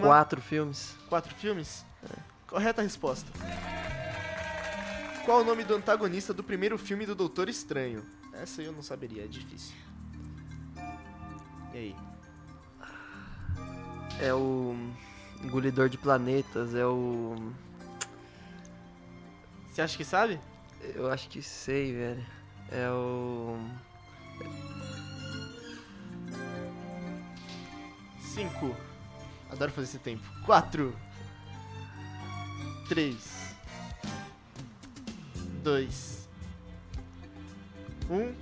quatro 0.00 0.40
filmes. 0.40 0.96
Quatro 1.08 1.32
filmes? 1.32 1.86
Correta 2.48 2.82
resposta. 2.82 3.30
Qual 5.24 5.42
o 5.42 5.44
nome 5.44 5.62
do 5.62 5.76
antagonista 5.76 6.34
do 6.34 6.42
primeiro 6.42 6.76
filme 6.76 7.06
do 7.06 7.14
Doutor 7.14 7.48
Estranho? 7.48 8.04
Essa 8.32 8.60
eu 8.60 8.72
não 8.72 8.82
saberia, 8.82 9.22
é 9.22 9.28
difícil. 9.28 9.76
E 11.72 11.78
aí? 11.78 11.96
É 14.20 14.34
o. 14.34 14.74
Engolidor 15.44 15.88
de 15.88 15.96
Planetas, 15.96 16.74
é 16.74 16.84
o. 16.84 17.52
Você 19.68 19.80
acha 19.80 19.96
que 19.96 20.04
sabe? 20.04 20.40
Eu 20.94 21.10
acho 21.10 21.28
que 21.28 21.42
sei, 21.42 21.92
velho. 21.92 22.26
É 22.70 22.88
o. 22.90 23.58
Cinco. 28.20 28.74
Adoro 29.50 29.72
fazer 29.72 29.88
esse 29.88 29.98
tempo. 29.98 30.22
Quatro. 30.44 30.94
Três. 32.88 33.54
Dois. 35.62 36.28
Um. 38.08 38.34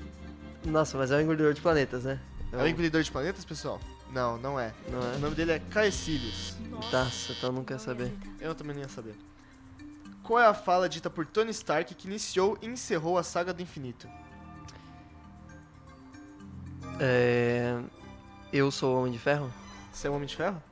Nossa, 0.71 0.97
mas 0.99 1.11
é 1.11 1.17
o 1.17 1.21
Engolidor 1.21 1.53
de 1.55 1.61
Planetas, 1.61 2.05
né? 2.05 2.21
É 2.53 2.57
o 2.63 2.67
engolidor 2.67 3.03
de 3.03 3.11
planetas, 3.11 3.45
pessoal? 3.45 3.79
Não, 4.11 4.39
não 4.39 4.59
é. 4.59 4.73
Não 4.91 5.01
O 5.01 5.15
é? 5.15 5.19
nome 5.19 5.35
dele 5.35 5.53
é 5.53 5.59
Caecilius. 5.59 6.57
Nossa, 6.91 7.33
então 7.33 7.53
não 7.53 7.63
quer 7.63 7.79
saber. 7.79 8.11
Eu 8.41 8.55
também 8.55 8.75
não 8.75 8.83
ia 8.83 8.89
saber. 8.89 9.15
Qual 10.29 10.39
é 10.39 10.45
a 10.45 10.53
fala 10.53 10.91
dita 10.91 11.09
por 11.09 11.25
Tony 11.25 11.51
Stark 11.53 11.95
que 11.95 12.07
iniciou 12.07 12.59
e 12.61 12.67
encerrou 12.67 13.17
a 13.17 13.23
saga 13.23 13.51
do 13.51 13.63
infinito? 13.63 14.07
É. 17.01 17.81
Eu 18.53 18.71
sou 18.71 18.95
o 18.95 19.01
Homem 19.01 19.13
de 19.13 19.19
Ferro? 19.19 19.51
Você 19.91 20.07
é 20.07 20.11
o 20.11 20.13
Homem 20.13 20.29
de 20.29 20.37
Ferro? 20.37 20.63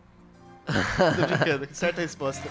Tô 0.69 1.27
brincando, 1.27 1.75
certa 1.75 2.03
resposta. 2.03 2.47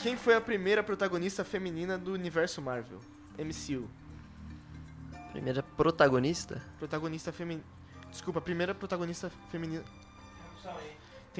Quem 0.00 0.16
foi 0.16 0.34
a 0.34 0.40
primeira 0.40 0.82
protagonista 0.82 1.44
feminina 1.44 1.96
do 1.96 2.12
universo 2.12 2.60
Marvel? 2.60 2.98
MCU. 3.38 3.88
Primeira 5.30 5.62
protagonista? 5.62 6.60
Protagonista 6.80 7.30
feminina. 7.30 7.64
Desculpa, 8.10 8.40
a 8.40 8.42
primeira 8.42 8.74
protagonista 8.74 9.30
feminina. 9.52 9.84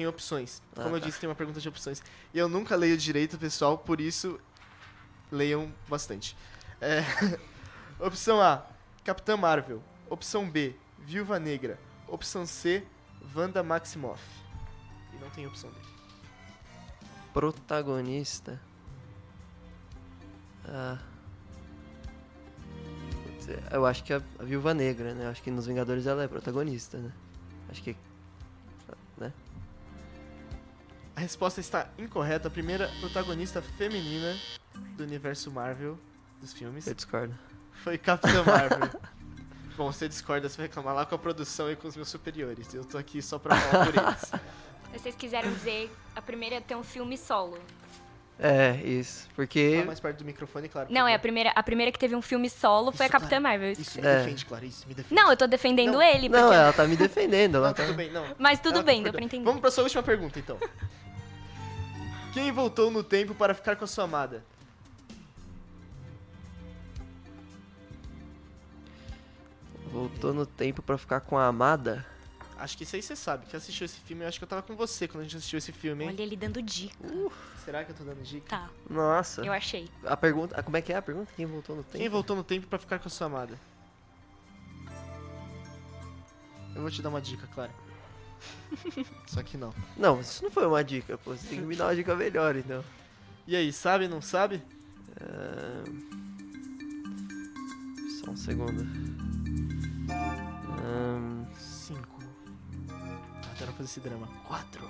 Tem 0.01 0.07
opções. 0.07 0.63
Ah, 0.75 0.81
Como 0.81 0.95
eu 0.95 0.99
tá. 0.99 1.05
disse, 1.05 1.19
tem 1.19 1.29
uma 1.29 1.35
pergunta 1.35 1.59
de 1.61 1.69
opções. 1.69 2.01
E 2.33 2.39
eu 2.39 2.49
nunca 2.49 2.75
leio 2.75 2.97
direito, 2.97 3.37
pessoal, 3.37 3.77
por 3.77 4.01
isso 4.01 4.39
leiam 5.31 5.71
bastante. 5.87 6.35
É, 6.81 7.03
Opção 8.03 8.41
A, 8.41 8.65
Capitã 9.03 9.37
Marvel. 9.37 9.83
Opção 10.09 10.49
B, 10.49 10.75
Viúva 10.97 11.39
Negra. 11.39 11.79
Opção 12.07 12.47
C, 12.47 12.83
Wanda 13.35 13.61
Maximoff. 13.61 14.23
E 15.13 15.17
não 15.17 15.29
tem 15.29 15.45
opção 15.45 15.69
D. 15.69 15.75
Protagonista. 17.31 18.59
Ah. 20.65 20.97
É, 23.71 23.75
Eu 23.75 23.85
acho 23.85 24.03
que 24.03 24.13
a, 24.13 24.21
a 24.39 24.43
Viúva 24.43 24.73
Negra, 24.73 25.13
né? 25.13 25.25
Eu 25.25 25.29
acho 25.29 25.43
que 25.43 25.51
nos 25.51 25.67
Vingadores 25.67 26.07
ela 26.07 26.23
é 26.23 26.27
protagonista, 26.27 26.97
né? 26.97 27.11
Acho 27.69 27.83
que. 27.83 27.95
A 31.21 31.23
resposta 31.23 31.59
está 31.59 31.87
incorreta. 31.99 32.47
A 32.47 32.51
primeira 32.51 32.89
protagonista 32.99 33.61
feminina 33.61 34.35
do 34.97 35.03
universo 35.03 35.51
Marvel 35.51 35.95
dos 36.39 36.51
filmes 36.51 36.87
Eu 36.87 36.95
discordo. 36.95 37.37
foi 37.83 37.95
Capitã 37.95 38.43
Marvel. 38.43 38.89
Bom, 39.77 39.91
você 39.91 40.07
discorda, 40.09 40.49
você 40.49 40.57
vai 40.57 40.65
reclamar 40.65 40.95
lá 40.95 41.05
com 41.05 41.13
a 41.13 41.19
produção 41.19 41.71
e 41.71 41.75
com 41.75 41.87
os 41.87 41.95
meus 41.95 42.09
superiores. 42.09 42.73
Eu 42.73 42.83
tô 42.83 42.97
aqui 42.97 43.21
só 43.21 43.37
pra 43.37 43.55
falar 43.55 43.85
por 43.85 43.95
eles. 43.95 44.31
Vocês 44.99 45.13
quiseram 45.15 45.53
dizer 45.53 45.95
a 46.15 46.21
primeira 46.23 46.57
a 46.57 46.61
ter 46.61 46.75
um 46.75 46.83
filme 46.83 47.15
solo. 47.19 47.59
É, 48.39 48.77
isso. 48.83 49.29
Porque. 49.35 49.73
Fala 49.75 49.85
mais 49.85 49.99
perto 49.99 50.17
do 50.17 50.25
microfone, 50.25 50.67
claro. 50.67 50.87
Não, 50.91 51.07
é 51.07 51.13
a 51.13 51.19
primeira, 51.19 51.51
a 51.51 51.61
primeira 51.61 51.91
que 51.91 51.99
teve 51.99 52.15
um 52.15 52.21
filme 52.23 52.49
solo 52.49 52.91
foi 52.91 53.05
Isso, 53.05 53.15
a 53.15 53.19
Capitã 53.19 53.39
Clara. 53.39 53.41
Marvel. 53.59 53.71
Isso, 53.73 54.01
me 54.01 54.07
É. 54.07 54.17
defende, 54.17 54.45
claro, 54.45 54.65
isso, 54.65 54.87
me 54.87 54.95
defende. 54.95 55.13
Não, 55.13 55.29
eu 55.29 55.37
tô 55.37 55.45
defendendo 55.45 55.93
Não. 55.93 56.01
ele, 56.01 56.27
porque... 56.27 56.41
Não, 56.43 56.51
ela 56.51 56.73
tá 56.73 56.87
me 56.87 56.97
defendendo. 56.97 57.57
Ela 57.57 57.67
Não, 57.67 57.73
tá... 57.75 57.85
tudo 57.85 57.95
bem, 57.95 58.11
não. 58.11 58.25
Mas 58.39 58.59
tudo 58.59 58.75
Ela 58.77 58.83
bem, 58.83 59.03
deu 59.03 59.13
pra 59.13 59.23
entender. 59.23 59.45
Vamos 59.45 59.61
pra 59.61 59.69
sua 59.69 59.83
última 59.83 60.01
pergunta, 60.01 60.39
então. 60.39 60.57
Quem 62.33 62.51
voltou 62.51 62.89
no 62.89 63.03
tempo 63.03 63.35
para 63.35 63.53
ficar 63.53 63.75
com 63.75 63.83
a 63.83 63.87
sua 63.87 64.05
amada? 64.05 64.43
Voltou 69.91 70.33
no 70.33 70.45
tempo 70.45 70.81
pra 70.81 70.97
ficar 70.97 71.19
com 71.21 71.37
a 71.37 71.47
amada. 71.47 72.05
Acho 72.57 72.77
que 72.77 72.83
isso 72.83 72.95
aí 72.95 73.01
você 73.01 73.15
sabe, 73.15 73.47
que 73.47 73.55
assistiu 73.55 73.85
esse 73.85 73.99
filme. 73.99 74.23
Eu 74.23 74.27
acho 74.27 74.37
que 74.39 74.43
eu 74.43 74.47
tava 74.47 74.61
com 74.61 74.75
você 74.75 75.07
quando 75.07 75.21
a 75.21 75.23
gente 75.23 75.35
assistiu 75.37 75.57
esse 75.57 75.71
filme, 75.71 76.03
hein? 76.03 76.11
Olha 76.11 76.21
ele 76.21 76.35
dando 76.37 76.61
dica. 76.61 76.95
Será 77.65 77.83
que 77.83 77.91
eu 77.91 77.95
tô 77.95 78.03
dando 78.03 78.21
dica? 78.21 78.47
Tá, 78.47 78.69
Nossa. 78.89 79.43
eu 79.43 79.51
achei. 79.51 79.89
A 80.05 80.15
pergunta. 80.15 80.55
ah, 80.57 80.63
Como 80.63 80.77
é 80.77 80.81
que 80.81 80.93
é 80.93 80.95
a 80.95 81.01
pergunta? 81.01 81.31
Quem 81.35 81.45
voltou 81.45 81.75
no 81.75 81.83
tempo? 81.83 81.97
Quem 81.97 82.07
voltou 82.09 82.35
no 82.35 82.43
tempo 82.43 82.67
pra 82.67 82.77
ficar 82.77 82.99
com 82.99 83.07
a 83.07 83.11
sua 83.11 83.27
amada? 83.27 83.59
Eu 86.75 86.81
vou 86.81 86.91
te 86.91 87.01
dar 87.01 87.09
uma 87.09 87.19
dica, 87.19 87.47
Clara. 87.47 87.71
Só 89.27 89.41
que 89.43 89.57
não. 89.57 89.73
Não, 89.97 90.21
isso 90.21 90.43
não 90.43 90.51
foi 90.51 90.65
uma 90.65 90.83
dica, 90.83 91.17
pô. 91.17 91.35
Você 91.35 91.47
tem 91.47 91.59
que 91.59 91.65
me 91.65 91.75
dar 91.75 91.87
uma 91.87 91.95
dica 91.95 92.15
melhor, 92.15 92.55
então. 92.55 92.83
E 93.47 93.55
aí, 93.55 93.71
sabe, 93.73 94.07
não 94.07 94.21
sabe? 94.21 94.61
Só 98.23 98.31
um 98.31 98.35
segundo. 98.35 98.81
Ahn, 100.83 101.45
Cinco. 101.57 102.19
Adoro 102.87 103.71
fazer 103.73 103.83
esse 103.83 103.99
drama. 103.99 104.27
Quatro. 104.47 104.87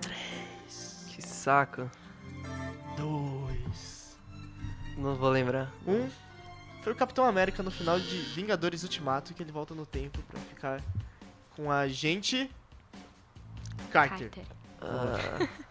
Três. 0.00 1.06
que 1.08 1.22
saco. 1.22 1.90
Dois. 2.96 4.16
Não 4.96 5.16
vou 5.16 5.30
lembrar. 5.30 5.72
Um. 5.86 6.08
Foi 6.82 6.92
o 6.92 6.96
Capitão 6.96 7.26
América 7.26 7.62
no 7.62 7.70
final 7.70 7.98
de 8.00 8.16
Vingadores 8.34 8.82
Ultimato 8.82 9.34
que 9.34 9.42
ele 9.42 9.52
volta 9.52 9.74
no 9.74 9.84
tempo 9.84 10.18
pra 10.22 10.40
ficar 10.40 10.82
com 11.60 11.70
a 11.70 11.86
gente. 11.88 12.50
Carter. 13.90 14.30
Carter. 14.30 14.44
Ah, 14.80 15.46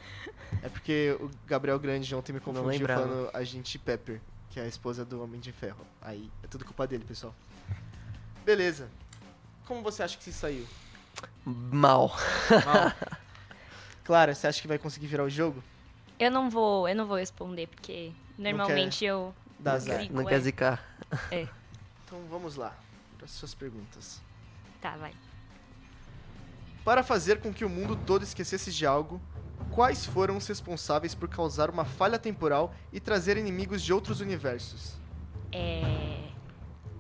É 0.61 0.67
porque 0.67 1.15
o 1.21 1.29
Gabriel 1.47 1.79
Grande 1.79 2.13
ontem 2.13 2.33
me 2.33 2.39
confundiu 2.39 2.85
falando 2.85 3.29
a 3.33 3.43
gente 3.43 3.77
Pepper, 3.77 4.19
que 4.49 4.59
é 4.59 4.63
a 4.63 4.67
esposa 4.67 5.05
do 5.05 5.23
Homem 5.23 5.39
de 5.39 5.51
Ferro. 5.51 5.85
Aí 6.01 6.29
é 6.43 6.47
tudo 6.47 6.65
culpa 6.65 6.85
dele, 6.87 7.05
pessoal. 7.05 7.33
Beleza. 8.43 8.89
Como 9.65 9.81
você 9.81 10.03
acha 10.03 10.17
que 10.17 10.23
se 10.23 10.33
saiu? 10.33 10.67
mal. 11.45 12.11
Mal. 12.65 12.93
Clara, 14.03 14.33
você 14.33 14.47
acha 14.47 14.61
que 14.61 14.67
vai 14.67 14.77
conseguir 14.79 15.07
virar 15.07 15.23
o 15.23 15.29
jogo? 15.29 15.63
Eu 16.19 16.31
não 16.31 16.49
vou, 16.49 16.89
eu 16.89 16.95
não 16.95 17.05
vou 17.05 17.17
responder, 17.17 17.67
porque 17.67 18.11
normalmente 18.37 19.05
eu... 19.05 19.33
Dá 19.59 19.73
azar. 19.73 20.01
Zico, 20.01 20.13
Não 20.13 20.23
é. 20.23 20.25
quer 20.25 20.39
zicar. 20.39 20.83
Então 21.31 22.19
vamos 22.29 22.55
lá 22.55 22.75
para 23.17 23.25
as 23.25 23.31
suas 23.31 23.53
perguntas. 23.53 24.19
Tá, 24.81 24.97
vai. 24.97 25.13
Para 26.89 27.03
fazer 27.03 27.39
com 27.39 27.53
que 27.53 27.63
o 27.63 27.69
mundo 27.69 27.95
todo 27.95 28.23
esquecesse 28.23 28.71
de 28.71 28.83
algo, 28.83 29.21
quais 29.69 30.07
foram 30.07 30.35
os 30.35 30.47
responsáveis 30.47 31.13
por 31.13 31.29
causar 31.29 31.69
uma 31.69 31.85
falha 31.85 32.17
temporal 32.17 32.73
e 32.91 32.99
trazer 32.99 33.37
inimigos 33.37 33.83
de 33.83 33.93
outros 33.93 34.21
universos? 34.21 34.93
É... 35.51 36.29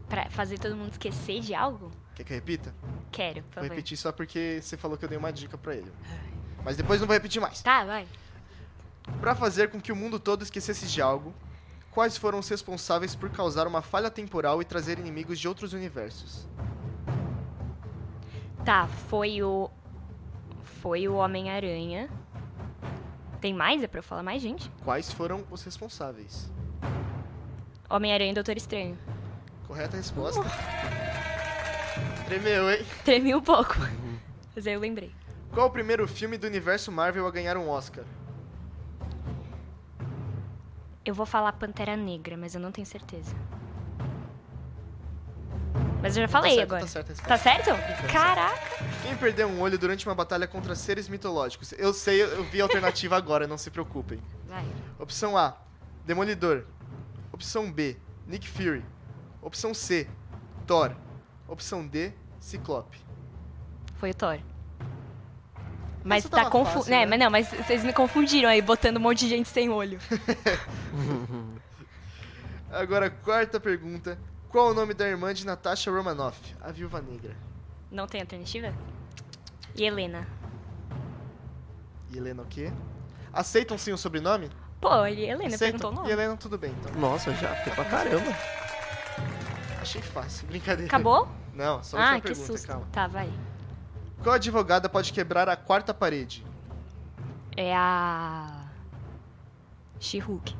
Pra 0.07 0.29
fazer 0.29 0.59
todo 0.59 0.75
mundo 0.75 0.91
esquecer 0.91 1.41
de 1.41 1.55
algo? 1.55 1.89
Quer 2.13 2.23
que 2.23 2.31
eu 2.31 2.35
repita? 2.35 2.71
Quero, 3.11 3.41
por 3.41 3.55
Vou 3.55 3.63
favor. 3.63 3.69
repetir 3.71 3.97
só 3.97 4.11
porque 4.11 4.59
você 4.61 4.77
falou 4.77 4.95
que 4.95 5.05
eu 5.05 5.09
dei 5.09 5.17
uma 5.17 5.33
dica 5.33 5.57
pra 5.57 5.73
ele. 5.73 5.91
Mas 6.63 6.77
depois 6.77 6.99
não 6.99 7.07
vou 7.07 7.15
repetir 7.15 7.41
mais. 7.41 7.63
Tá, 7.63 7.83
vai. 7.83 8.05
Para 9.19 9.33
fazer 9.33 9.71
com 9.71 9.81
que 9.81 9.91
o 9.91 9.95
mundo 9.95 10.19
todo 10.19 10.43
esquecesse 10.43 10.85
de 10.85 11.01
algo, 11.01 11.33
quais 11.89 12.15
foram 12.15 12.37
os 12.37 12.47
responsáveis 12.47 13.15
por 13.15 13.31
causar 13.31 13.65
uma 13.65 13.81
falha 13.81 14.11
temporal 14.11 14.61
e 14.61 14.65
trazer 14.65 14.99
inimigos 14.99 15.39
de 15.39 15.47
outros 15.47 15.73
universos? 15.73 16.47
Tá, 18.63 18.87
foi 19.09 19.41
o... 19.41 19.71
Foi 20.81 21.07
o 21.07 21.15
Homem-Aranha. 21.15 22.09
Tem 23.41 23.53
mais? 23.53 23.83
É 23.83 23.87
pra 23.87 23.99
eu 23.99 24.03
falar 24.03 24.23
mais, 24.23 24.41
gente? 24.41 24.71
Quais 24.83 25.11
foram 25.11 25.43
os 25.51 25.61
responsáveis? 25.63 26.49
Homem-Aranha 27.89 28.31
e 28.31 28.33
Doutor 28.33 28.55
Estranho. 28.55 28.97
Correta 29.67 29.97
resposta. 29.97 30.41
Tremeu, 32.27 32.69
hein? 32.71 32.85
Tremi 33.03 33.35
um 33.35 33.41
pouco. 33.41 33.75
Mas 34.55 34.67
aí 34.67 34.73
eu 34.73 34.79
lembrei. 34.79 35.11
Qual 35.51 35.67
o 35.67 35.71
primeiro 35.71 36.07
filme 36.07 36.37
do 36.37 36.47
universo 36.47 36.91
Marvel 36.91 37.27
a 37.27 37.31
ganhar 37.31 37.57
um 37.57 37.69
Oscar? 37.69 38.05
Eu 41.03 41.13
vou 41.13 41.25
falar 41.25 41.53
Pantera 41.53 41.97
Negra, 41.97 42.37
mas 42.37 42.53
eu 42.53 42.61
não 42.61 42.71
tenho 42.71 42.85
certeza. 42.85 43.35
Mas 46.01 46.15
eu 46.15 46.23
já 46.23 46.27
falei 46.27 46.55
certo, 46.55 46.63
agora. 46.63 46.81
tá 46.81 46.87
certo 46.87 47.07
a 47.07 47.09
resposta. 47.09 47.29
Tá 47.29 47.37
certo? 47.37 48.11
Caraca! 48.11 48.85
Quem 49.03 49.15
perdeu 49.17 49.47
um 49.47 49.59
olho 49.59 49.77
durante 49.77 50.05
uma 50.07 50.15
batalha 50.15 50.47
contra 50.47 50.73
seres 50.75 51.09
mitológicos? 51.09 51.73
Eu 51.73 51.93
sei, 51.93 52.21
eu 52.21 52.43
vi 52.45 52.61
a 52.61 52.63
alternativa 52.63 53.15
agora, 53.17 53.47
não 53.47 53.57
se 53.57 53.69
preocupem. 53.69 54.21
Vai. 54.47 54.65
Opção 54.97 55.37
A, 55.37 55.57
Demolidor. 56.05 56.63
Opção 57.31 57.71
B, 57.71 57.97
Nick 58.25 58.47
Fury. 58.47 58.83
Opção 59.41 59.73
C, 59.73 60.07
Thor. 60.65 60.95
Opção 61.47 61.85
D, 61.85 62.13
Ciclope. 62.39 62.97
Foi 63.97 64.11
o 64.11 64.13
Thor. 64.13 64.39
Mas 66.03 66.25
Essa 66.25 66.35
tá 66.35 66.49
confuso. 66.49 66.89
né? 66.89 66.99
né? 66.99 67.05
Mas 67.05 67.19
não, 67.19 67.29
mas 67.29 67.49
vocês 67.49 67.83
me 67.83 67.91
confundiram 67.91 68.49
aí, 68.49 68.61
botando 68.61 68.97
um 68.97 69.01
monte 69.01 69.19
de 69.19 69.29
gente 69.29 69.49
sem 69.49 69.69
olho. 69.69 69.99
Agora, 72.71 73.09
quarta 73.09 73.59
pergunta. 73.59 74.17
Qual 74.49 74.71
o 74.71 74.73
nome 74.73 74.93
da 74.93 75.07
irmã 75.07 75.33
de 75.33 75.45
Natasha 75.45 75.91
Romanoff, 75.91 76.55
a 76.61 76.71
viúva 76.71 77.01
negra? 77.01 77.35
Não 77.91 78.07
tem 78.07 78.21
alternativa? 78.21 78.73
E 79.75 79.83
Helena? 79.83 80.27
E 82.11 82.17
Helena 82.17 82.41
o 82.41 82.45
quê? 82.45 82.71
Aceitam 83.31 83.77
sim 83.77 83.91
o 83.93 83.97
sobrenome? 83.97 84.49
Pô, 84.81 85.05
ele 85.05 85.21
Helena 85.23 85.53
Aceitam? 85.55 85.79
perguntou 85.79 85.91
o 85.91 85.93
E 85.93 85.95
nome. 85.97 86.11
Helena, 86.11 86.37
tudo 86.37 86.57
bem, 86.57 86.71
então. 86.79 86.93
Nossa, 86.99 87.31
já 87.33 87.55
foi 87.57 87.73
pra 87.73 87.85
caramba. 87.85 88.31
Achei 89.81 90.01
fácil, 90.01 90.47
brincadeira. 90.47 90.87
Acabou? 90.87 91.27
Não, 91.53 91.83
só 91.83 91.97
Ah, 91.99 92.15
que 92.15 92.21
pergunta, 92.21 92.47
susto. 92.47 92.67
calma. 92.67 92.87
Tá, 92.91 93.05
vai. 93.07 93.31
Qual 94.23 94.33
advogada 94.35 94.89
pode 94.89 95.13
quebrar 95.13 95.47
a 95.47 95.55
quarta 95.55 95.93
parede? 95.93 96.45
É 97.55 97.75
a. 97.75 98.65
She-Hulk. 99.99 100.55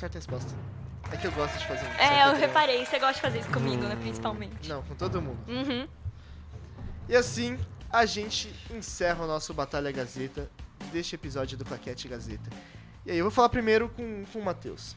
Certa 0.00 0.16
resposta. 0.16 0.50
É 1.12 1.16
que 1.18 1.26
eu 1.26 1.32
gosto 1.32 1.58
de 1.58 1.66
fazer 1.66 1.84
um 1.86 1.90
É, 1.92 2.26
eu 2.26 2.34
reparei. 2.36 2.86
Você 2.86 2.98
gosta 2.98 3.14
de 3.16 3.20
fazer 3.20 3.40
isso 3.40 3.50
comigo, 3.50 3.82
né? 3.82 3.96
Principalmente. 3.96 4.66
Não, 4.66 4.82
com 4.82 4.94
todo 4.94 5.20
mundo. 5.20 5.38
Uhum. 5.46 5.86
E 7.06 7.14
assim, 7.14 7.58
a 7.90 8.06
gente 8.06 8.50
encerra 8.74 9.22
o 9.24 9.26
nosso 9.26 9.52
Batalha 9.52 9.92
Gazeta 9.92 10.50
deste 10.90 11.14
episódio 11.16 11.58
do 11.58 11.66
Claquete 11.66 12.08
Gazeta. 12.08 12.48
E 13.04 13.10
aí, 13.10 13.18
eu 13.18 13.24
vou 13.24 13.30
falar 13.30 13.50
primeiro 13.50 13.90
com, 13.90 14.24
com 14.32 14.38
o 14.38 14.44
Matheus. 14.44 14.96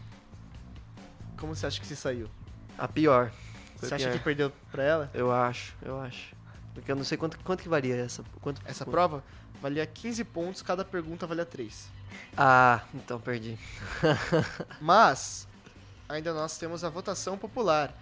Como 1.37 1.53
você 1.53 1.65
acha 1.65 1.81
que 1.81 1.87
se 1.87 1.97
saiu? 1.97 2.29
A 2.77 2.87
pior. 2.87 3.29
Foi 3.75 3.89
Você 3.89 3.95
acha 3.95 4.05
pior. 4.05 4.17
que 4.17 4.23
perdeu 4.23 4.53
pra 4.71 4.83
ela? 4.83 5.11
Eu 5.13 5.33
acho, 5.33 5.75
eu 5.81 5.99
acho. 5.99 6.33
Porque 6.73 6.89
eu 6.89 6.95
não 6.95 7.03
sei 7.03 7.17
quanto, 7.17 7.37
quanto 7.39 7.61
que 7.61 7.67
varia 7.69 7.97
essa. 7.97 8.23
Quanto, 8.39 8.61
Essa 8.65 8.85
quanto- 8.85 8.91
prova 8.93 9.23
valia 9.63 9.85
15 9.85 10.25
pontos, 10.25 10.61
cada 10.61 10.83
pergunta 10.83 11.25
valia 11.25 11.45
3. 11.45 11.89
Ah, 12.35 12.81
então 12.93 13.17
perdi. 13.17 13.57
Mas, 14.81 15.47
ainda 16.09 16.33
nós 16.33 16.57
temos 16.57 16.83
a 16.83 16.89
votação 16.89 17.37
popular. 17.37 17.97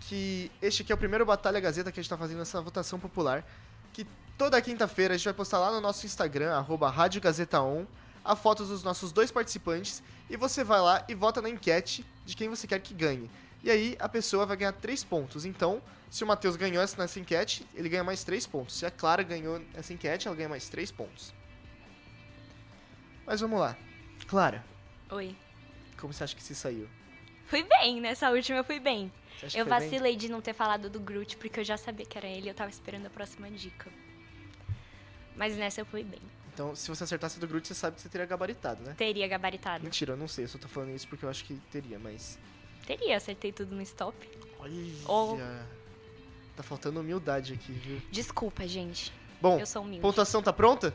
Que 0.00 0.52
este 0.60 0.82
aqui 0.82 0.92
é 0.92 0.94
o 0.94 0.98
primeiro 0.98 1.24
Batalha 1.24 1.58
Gazeta 1.60 1.90
que 1.90 1.98
a 1.98 2.02
gente 2.02 2.10
tá 2.10 2.16
fazendo 2.18 2.42
essa 2.42 2.60
votação 2.60 3.00
popular. 3.00 3.42
Que 3.94 4.06
toda 4.36 4.60
quinta-feira 4.60 5.14
a 5.14 5.16
gente 5.16 5.24
vai 5.24 5.32
postar 5.32 5.58
lá 5.58 5.72
no 5.72 5.80
nosso 5.80 6.04
Instagram, 6.04 6.54
arroba 6.54 6.90
Rádio 6.90 7.22
Gazeta 7.22 7.62
On, 7.62 7.86
a 8.22 8.36
foto 8.36 8.66
dos 8.66 8.82
nossos 8.82 9.10
dois 9.10 9.30
participantes. 9.30 10.02
E 10.28 10.36
você 10.36 10.62
vai 10.62 10.80
lá 10.80 11.06
e 11.08 11.14
vota 11.14 11.40
na 11.40 11.48
enquete 11.48 12.04
de 12.26 12.36
quem 12.36 12.50
você 12.50 12.66
quer 12.66 12.80
que 12.80 12.92
ganhe. 12.92 13.30
E 13.62 13.70
aí 13.70 13.96
a 13.98 14.08
pessoa 14.08 14.46
vai 14.46 14.56
ganhar 14.56 14.72
3 14.72 15.02
pontos. 15.04 15.44
Então, 15.44 15.82
se 16.10 16.22
o 16.22 16.26
Matheus 16.26 16.56
ganhou 16.56 16.82
essa- 16.82 16.96
nessa 17.00 17.18
enquete, 17.18 17.66
ele 17.74 17.88
ganha 17.88 18.04
mais 18.04 18.22
3 18.24 18.46
pontos. 18.46 18.76
Se 18.78 18.86
a 18.86 18.90
Clara 18.90 19.22
ganhou 19.22 19.60
essa 19.74 19.92
enquete, 19.92 20.26
ela 20.28 20.36
ganha 20.36 20.48
mais 20.48 20.68
3 20.68 20.90
pontos. 20.92 21.32
Mas 23.26 23.40
vamos 23.40 23.60
lá. 23.60 23.76
Clara, 24.26 24.64
Oi. 25.10 25.34
como 25.98 26.12
você 26.12 26.24
acha 26.24 26.36
que 26.36 26.42
se 26.42 26.54
saiu? 26.54 26.88
Fui 27.46 27.62
bem, 27.62 28.00
nessa 28.00 28.30
última 28.30 28.58
eu 28.58 28.64
fui 28.64 28.78
bem. 28.78 29.10
Eu 29.42 29.50
foi 29.50 29.64
bem? 29.64 29.64
vacilei 29.64 30.16
de 30.16 30.28
não 30.28 30.40
ter 30.40 30.52
falado 30.52 30.90
do 30.90 31.00
Groot, 31.00 31.36
porque 31.36 31.60
eu 31.60 31.64
já 31.64 31.76
sabia 31.76 32.04
que 32.04 32.18
era 32.18 32.26
ele 32.26 32.46
e 32.46 32.48
eu 32.50 32.54
tava 32.54 32.70
esperando 32.70 33.06
a 33.06 33.10
próxima 33.10 33.50
dica. 33.50 33.90
Mas 35.36 35.56
nessa 35.56 35.80
eu 35.80 35.86
fui 35.86 36.02
bem. 36.02 36.20
Então, 36.52 36.74
se 36.74 36.88
você 36.88 37.04
acertasse 37.04 37.38
do 37.38 37.46
Groot, 37.46 37.66
você 37.68 37.74
sabe 37.74 37.96
que 37.96 38.02
você 38.02 38.08
teria 38.08 38.26
gabaritado, 38.26 38.82
né? 38.82 38.94
Teria 38.98 39.28
gabaritado. 39.28 39.84
Mentira, 39.84 40.12
eu 40.14 40.16
não 40.16 40.26
sei, 40.26 40.44
eu 40.44 40.48
só 40.48 40.58
tô 40.58 40.66
falando 40.68 40.90
isso 40.94 41.06
porque 41.06 41.24
eu 41.24 41.28
acho 41.30 41.44
que 41.44 41.54
teria, 41.70 41.98
mas. 41.98 42.38
Teria, 42.88 43.18
acertei 43.18 43.52
tudo 43.52 43.74
no 43.76 43.82
stop. 43.82 44.16
Olha. 44.58 44.72
Ou- 45.04 45.38
Tá 46.56 46.62
faltando 46.62 46.98
humildade 47.00 47.52
aqui, 47.52 47.70
viu? 47.70 48.00
Desculpa, 48.10 48.66
gente. 48.66 49.12
Bom, 49.42 49.60
Eu 49.60 49.66
sou 49.66 49.82
humilde. 49.82 50.00
pontuação 50.00 50.42
tá 50.42 50.52
pronta? 50.52 50.92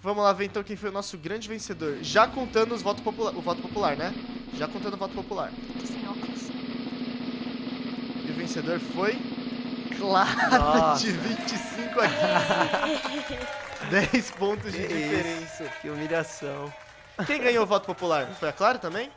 Vamos 0.00 0.22
lá 0.22 0.32
ver 0.34 0.44
então 0.44 0.62
quem 0.62 0.76
foi 0.76 0.90
o 0.90 0.92
nosso 0.92 1.16
grande 1.18 1.48
vencedor. 1.48 1.98
Já 2.02 2.28
contando 2.28 2.72
os 2.74 2.82
votos 2.82 3.02
popula 3.02 3.32
o 3.32 3.40
voto 3.40 3.60
popular, 3.62 3.96
né? 3.96 4.14
Já 4.54 4.68
contando 4.68 4.92
o 4.94 4.96
voto 4.98 5.14
popular. 5.14 5.50
Tô 5.80 5.86
sem 5.86 6.06
óculos. 6.06 6.42
E 8.26 8.30
o 8.30 8.34
vencedor 8.34 8.78
foi. 8.78 9.18
Clara, 9.98 10.50
Nossa. 10.58 11.02
de 11.04 11.10
25 11.12 12.00
a 12.00 12.08
15. 13.80 13.90
10 13.90 14.30
pontos 14.38 14.70
de 14.70 14.82
Que 14.82 14.86
diferença. 14.88 15.64
Que 15.80 15.88
humilhação. 15.90 16.72
Quem 17.26 17.40
ganhou 17.40 17.64
o 17.64 17.66
voto 17.66 17.86
popular? 17.86 18.26
Foi 18.38 18.50
a 18.50 18.52
Clara 18.52 18.78
também? 18.78 19.10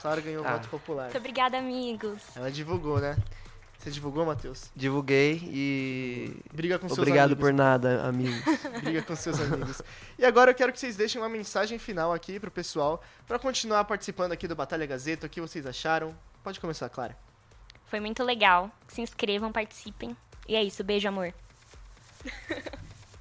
Clara 0.00 0.20
ganhou 0.20 0.44
o 0.44 0.46
Ah. 0.46 0.52
voto 0.52 0.68
popular. 0.68 1.04
Muito 1.04 1.18
obrigada, 1.18 1.58
amigos. 1.58 2.22
Ela 2.36 2.50
divulgou, 2.50 2.98
né? 3.00 3.16
Você 3.78 3.90
divulgou, 3.90 4.26
Matheus? 4.26 4.70
Divulguei 4.74 5.40
e. 5.44 6.36
Briga 6.52 6.78
com 6.78 6.88
seus 6.88 6.98
Obrigado 6.98 7.32
amigos. 7.32 7.44
por 7.44 7.52
nada, 7.52 8.02
amigo. 8.06 8.34
Briga 8.82 9.02
com 9.02 9.14
seus 9.14 9.38
amigos. 9.40 9.80
E 10.18 10.24
agora 10.24 10.50
eu 10.50 10.54
quero 10.54 10.72
que 10.72 10.80
vocês 10.80 10.96
deixem 10.96 11.20
uma 11.20 11.28
mensagem 11.28 11.78
final 11.78 12.12
aqui 12.12 12.40
pro 12.40 12.50
pessoal 12.50 13.02
pra 13.28 13.38
continuar 13.38 13.84
participando 13.84 14.32
aqui 14.32 14.48
do 14.48 14.56
Batalha 14.56 14.86
Gazeta. 14.86 15.26
O 15.26 15.30
que 15.30 15.40
vocês 15.40 15.66
acharam? 15.66 16.16
Pode 16.42 16.58
começar, 16.58 16.88
Clara. 16.88 17.16
Foi 17.86 18.00
muito 18.00 18.24
legal. 18.24 18.70
Se 18.88 19.00
inscrevam, 19.02 19.52
participem. 19.52 20.16
E 20.48 20.56
é 20.56 20.62
isso, 20.64 20.82
beijo, 20.82 21.06
amor. 21.06 21.32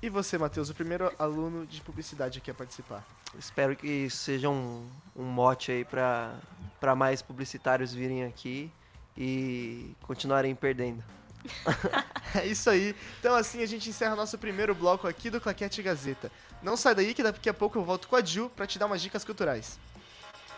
E 0.01 0.09
você, 0.09 0.37
Matheus, 0.37 0.69
o 0.69 0.73
primeiro 0.75 1.11
aluno 1.17 1.65
de 1.65 1.81
publicidade 1.81 2.39
aqui 2.39 2.49
a 2.51 2.53
participar. 2.53 3.03
Espero 3.37 3.75
que 3.75 4.09
seja 4.09 4.49
um, 4.49 4.87
um 5.15 5.23
mote 5.23 5.71
aí 5.71 5.83
pra, 5.83 6.35
pra 6.79 6.95
mais 6.95 7.21
publicitários 7.21 7.93
virem 7.93 8.23
aqui 8.23 8.71
e 9.17 9.95
continuarem 10.01 10.53
perdendo. 10.55 11.03
É 12.35 12.45
isso 12.45 12.69
aí. 12.69 12.93
Então 13.19 13.33
assim 13.33 13.63
a 13.63 13.65
gente 13.65 13.89
encerra 13.89 14.13
nosso 14.13 14.37
primeiro 14.37 14.75
bloco 14.75 15.07
aqui 15.07 15.29
do 15.29 15.39
Claquete 15.39 15.81
Gazeta. 15.81 16.29
Não 16.61 16.75
sai 16.75 16.93
daí 16.93 17.13
que 17.13 17.23
daqui 17.23 17.47
a 17.47 17.53
pouco 17.53 17.77
eu 17.77 17.83
volto 17.85 18.09
com 18.09 18.15
a 18.17 18.21
Jill 18.21 18.49
pra 18.49 18.67
te 18.67 18.77
dar 18.77 18.87
umas 18.87 19.01
dicas 19.01 19.23
culturais. 19.23 19.79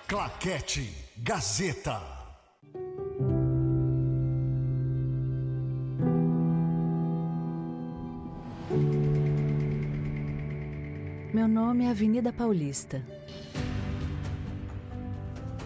Claquete 0.07 0.91
Gazeta. 1.17 2.01
Meu 11.31 11.47
nome 11.47 11.85
é 11.85 11.89
Avenida 11.89 12.33
Paulista. 12.33 13.05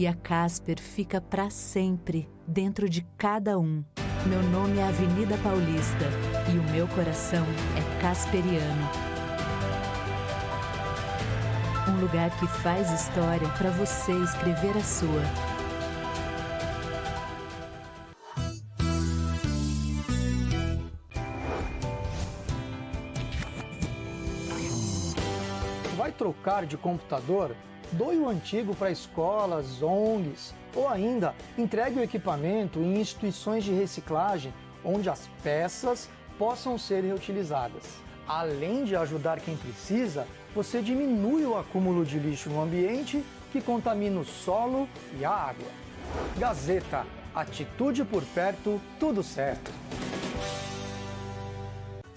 E 0.00 0.06
a 0.06 0.14
Casper 0.14 0.80
fica 0.80 1.20
para 1.20 1.50
sempre 1.50 2.26
dentro 2.46 2.88
de 2.88 3.06
cada 3.18 3.58
um. 3.58 3.84
Meu 4.24 4.42
nome 4.44 4.78
é 4.78 4.84
Avenida 4.84 5.36
Paulista 5.42 6.06
e 6.50 6.56
o 6.56 6.62
meu 6.72 6.88
coração 6.88 7.44
é 7.76 8.00
casperiano. 8.00 8.88
Um 11.86 12.00
lugar 12.00 12.30
que 12.38 12.46
faz 12.46 12.90
história 12.90 13.46
para 13.58 13.68
você 13.72 14.12
escrever 14.24 14.74
a 14.74 14.82
sua. 14.82 15.20
Vai 25.94 26.10
trocar 26.10 26.64
de 26.64 26.78
computador? 26.78 27.54
Doe 27.92 28.18
o 28.18 28.28
antigo 28.28 28.74
para 28.74 28.90
escolas, 28.90 29.82
ONGs 29.82 30.54
ou 30.76 30.88
ainda 30.88 31.34
entregue 31.58 31.98
o 31.98 32.02
equipamento 32.02 32.78
em 32.78 33.00
instituições 33.00 33.64
de 33.64 33.72
reciclagem 33.72 34.52
onde 34.84 35.10
as 35.10 35.28
peças 35.42 36.08
possam 36.38 36.78
ser 36.78 37.02
reutilizadas. 37.02 37.82
Além 38.28 38.84
de 38.84 38.94
ajudar 38.94 39.40
quem 39.40 39.56
precisa, 39.56 40.26
você 40.54 40.80
diminui 40.80 41.44
o 41.44 41.58
acúmulo 41.58 42.04
de 42.04 42.18
lixo 42.18 42.48
no 42.48 42.62
ambiente 42.62 43.24
que 43.50 43.60
contamina 43.60 44.20
o 44.20 44.24
solo 44.24 44.88
e 45.18 45.24
a 45.24 45.30
água. 45.30 45.68
Gazeta, 46.38 47.04
atitude 47.34 48.04
por 48.04 48.22
perto, 48.26 48.80
tudo 49.00 49.22
certo. 49.22 49.72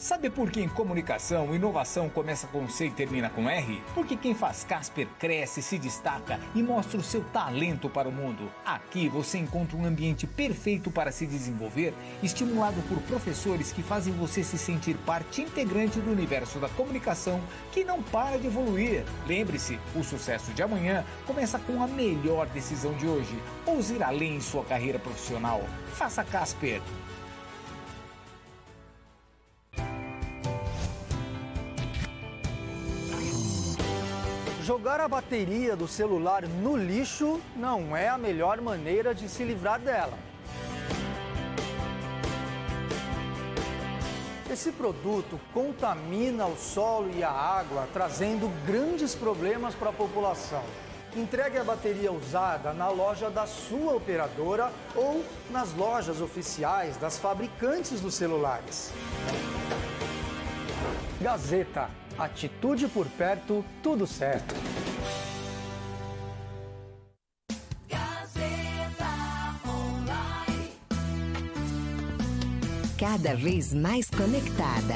Sabe 0.04 0.30
por 0.30 0.52
que 0.52 0.60
em 0.60 0.68
comunicação, 0.68 1.56
inovação 1.56 2.10
começa 2.10 2.46
com 2.48 2.68
C 2.68 2.88
e 2.88 2.92
termina 2.92 3.30
com 3.30 3.50
R? 3.50 3.82
Porque 3.96 4.18
quem 4.18 4.36
faz 4.36 4.66
Casper 4.66 5.08
cresce, 5.18 5.62
se 5.62 5.80
destaca 5.80 6.38
e 6.54 6.62
mostra 6.62 7.00
o 7.00 7.02
seu 7.02 7.24
talento 7.32 7.90
para 7.90 8.10
o 8.10 8.12
mundo. 8.12 8.52
Aqui 8.66 9.08
você 9.08 9.38
encontra 9.38 9.78
um 9.78 9.86
ambiente 9.86 10.28
perfeito 10.28 10.92
para 10.92 11.10
se 11.10 11.26
desenvolver, 11.26 11.94
estimulado 12.22 12.82
por 12.90 13.02
professores 13.04 13.72
que 13.72 13.82
fazem 13.82 14.12
você 14.12 14.44
se 14.44 14.58
sentir 14.58 14.98
parte 15.06 15.42
integrante 15.42 16.02
do 16.02 16.12
universo 16.12 16.60
da 16.60 16.68
comunicação 16.68 17.42
que 17.72 17.86
não 17.86 18.04
para 18.04 18.38
de 18.38 18.48
evoluir. 18.48 19.06
Lembre-se, 19.26 19.80
o 19.96 20.04
sucesso 20.04 20.52
de 20.52 20.62
amanhã 20.62 21.06
começa 21.26 21.58
com 21.60 21.82
a 21.82 21.88
melhor 21.88 22.46
decisão 22.48 22.92
de 22.96 23.08
hoje. 23.08 23.42
Ouse 23.66 23.94
ir 23.94 24.04
além 24.04 24.36
em 24.36 24.42
sua 24.42 24.66
carreira 24.66 25.00
profissional. 25.00 25.62
Faça 25.94 26.26
Casper. 26.26 26.82
Jogar 34.64 35.02
a 35.02 35.10
bateria 35.10 35.76
do 35.76 35.90
celular 35.90 36.48
no 36.48 36.78
lixo 36.78 37.42
não 37.54 37.98
é 37.98 38.08
a 38.08 38.18
melhor 38.18 38.62
maneira 38.62 39.14
de 39.14 39.28
se 39.28 39.44
livrar 39.44 39.78
dela. 39.78 40.18
Esse 44.50 44.72
produto 44.72 45.38
contamina 45.54 46.46
o 46.46 46.56
solo 46.56 47.12
e 47.14 47.22
a 47.22 47.30
água, 47.30 47.90
trazendo 47.92 48.50
grandes 48.66 49.14
problemas 49.14 49.76
para 49.76 49.90
a 49.90 49.94
população. 49.94 50.64
Entregue 51.14 51.58
a 51.58 51.64
bateria 51.66 52.14
usada 52.14 52.72
na 52.72 52.88
loja 52.88 53.30
da 53.30 53.46
sua 53.46 53.94
operadora 53.94 54.72
ou 54.96 55.26
nas 55.52 55.74
lojas 55.74 56.22
oficiais 56.22 56.96
das 56.96 57.18
fabricantes 57.20 58.00
dos 58.00 58.14
celulares. 58.14 58.94
Gazeta, 61.20 61.90
atitude 62.18 62.88
por 62.88 63.08
perto, 63.08 63.64
tudo 63.82 64.06
certo. 64.06 64.56
Cada 72.98 73.36
vez 73.36 73.74
mais 73.74 74.10
conectada. 74.10 74.96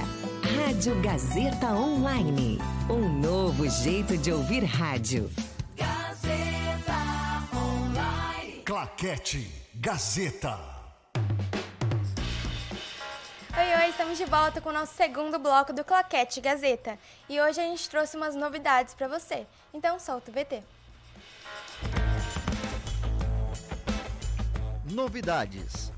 Rádio 0.56 1.00
Gazeta 1.02 1.74
Online. 1.74 2.58
Um 2.90 3.20
novo 3.20 3.70
jeito 3.70 4.18
de 4.18 4.32
ouvir 4.32 4.64
rádio. 4.64 5.30
Gazeta 5.76 7.44
Online. 7.54 8.64
Claquete 8.64 9.52
Gazeta. 9.76 10.77
Estamos 14.08 14.18
de 14.18 14.26
volta 14.26 14.62
com 14.62 14.70
o 14.70 14.74
nosso 14.74 14.96
segundo 14.96 15.38
bloco 15.38 15.74
do 15.74 15.84
Claquete 15.84 16.40
Gazeta. 16.40 16.98
E 17.28 17.42
hoje 17.42 17.60
a 17.60 17.64
gente 17.64 17.90
trouxe 17.90 18.16
umas 18.16 18.36
novidades 18.36 18.94
para 18.94 19.06
você. 19.06 19.46
Então 19.74 20.00
solta 20.00 20.32
o 20.32 20.34
VT. 20.34 20.64
Novidades. 24.90 25.92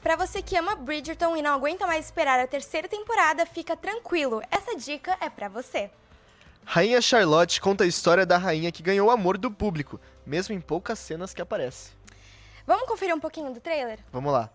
Para 0.00 0.14
você 0.14 0.40
que 0.40 0.56
ama 0.56 0.76
Bridgerton 0.76 1.36
e 1.36 1.42
não 1.42 1.54
aguenta 1.54 1.84
mais 1.84 2.04
esperar 2.04 2.38
a 2.38 2.46
terceira 2.46 2.86
temporada, 2.86 3.44
fica 3.44 3.76
tranquilo. 3.76 4.40
Essa 4.52 4.76
dica 4.76 5.16
é 5.20 5.28
para 5.28 5.48
você. 5.48 5.90
Rainha 6.64 7.00
Charlotte 7.00 7.60
conta 7.60 7.82
a 7.82 7.88
história 7.88 8.24
da 8.24 8.38
rainha 8.38 8.70
que 8.70 8.84
ganhou 8.84 9.08
o 9.08 9.10
amor 9.10 9.36
do 9.36 9.50
público, 9.50 10.00
mesmo 10.24 10.54
em 10.54 10.60
poucas 10.60 11.00
cenas 11.00 11.34
que 11.34 11.42
aparece. 11.42 11.96
Vamos 12.66 12.88
conferir 12.88 13.14
um 13.14 13.20
pouquinho 13.20 13.52
do 13.54 13.60
trailer? 13.60 13.98
Vamos 14.12 14.32
lá. 14.32 14.50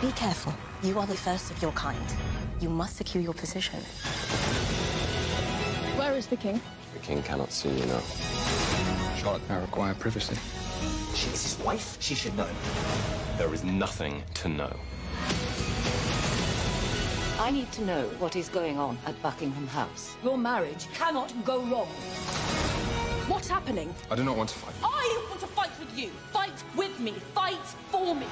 Be 0.00 0.10
careful. 0.12 0.54
You 0.82 0.98
are 0.98 1.06
the 1.06 1.16
first 1.16 1.50
of 1.50 1.60
your 1.62 1.72
kind. 1.72 2.00
You 2.58 2.70
must 2.70 2.96
secure 2.96 3.22
your 3.22 3.34
position. 3.34 3.80
Where 5.98 6.16
is 6.16 6.26
the 6.26 6.36
king? 6.36 6.58
The 6.94 7.00
king 7.00 7.22
cannot 7.22 7.52
see 7.52 7.68
you 7.68 7.84
now. 7.84 8.00
Charlotte, 9.18 9.42
I 9.50 9.56
require 9.60 9.94
privacy. 9.94 10.36
She's 11.14 11.42
his 11.42 11.58
wife. 11.64 11.98
She 12.00 12.14
should 12.14 12.34
know. 12.34 12.48
There 13.36 13.52
is 13.52 13.62
nothing 13.62 14.22
to 14.34 14.48
know. 14.48 14.72
I 17.40 17.50
need 17.50 17.70
to 17.72 17.82
know 17.84 18.08
what 18.18 18.36
is 18.36 18.48
going 18.48 18.78
on 18.78 18.96
at 19.06 19.20
Buckingham 19.20 19.66
House. 19.66 20.16
Your 20.24 20.38
marriage 20.38 20.88
cannot 20.94 21.32
go 21.44 21.60
wrong. 21.64 21.88
What's 23.28 23.46
happening? 23.46 23.94
I 24.10 24.16
do 24.16 24.24
not 24.24 24.38
want 24.38 24.48
to 24.48 24.54
fight. 24.56 24.74
I 24.82 25.26
want 25.28 25.40
to 25.40 25.46
fight 25.48 25.78
with 25.78 25.98
you. 25.98 26.08
Fight 26.32 26.50
with 26.74 26.98
me. 26.98 27.12
Fight 27.34 27.62
for 27.90 28.14
me. 28.14 28.26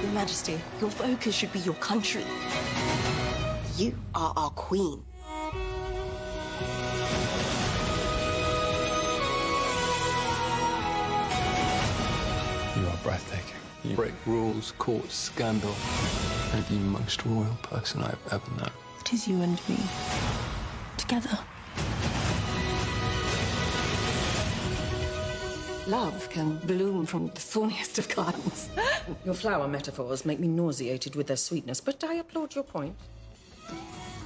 Your 0.00 0.12
Majesty, 0.12 0.60
your 0.80 0.90
focus 0.90 1.34
should 1.34 1.52
be 1.52 1.58
your 1.58 1.74
country. 1.74 2.22
You 3.76 3.96
are 4.14 4.32
our 4.36 4.50
queen. 4.50 5.02
You 12.76 12.86
are 12.86 12.96
breathtaking. 13.02 13.56
You 13.82 13.96
break 13.96 14.14
rules, 14.24 14.72
court 14.78 15.10
scandal, 15.10 15.74
and 16.52 16.64
the 16.66 16.74
most 16.74 17.26
royal 17.26 17.58
person 17.62 18.02
I've 18.02 18.18
ever 18.30 18.50
known. 18.56 18.70
It 19.00 19.12
is 19.12 19.26
you 19.26 19.42
and 19.42 19.60
me. 19.68 19.78
Together. 20.96 21.38
Love 25.88 26.28
can 26.30 26.58
bloom 26.64 27.06
from 27.06 27.28
the 27.28 27.40
thorniest 27.40 27.98
of 27.98 28.08
gardens. 28.12 28.68
Your 29.24 29.36
flower 29.36 29.68
metaphors 29.68 30.24
make 30.24 30.40
me 30.40 30.48
nauseated 30.48 31.14
with 31.14 31.28
their 31.28 31.36
sweetness, 31.36 31.80
but 31.80 32.02
I 32.02 32.14
applaud 32.18 32.56
your 32.56 32.64
point. 32.64 32.96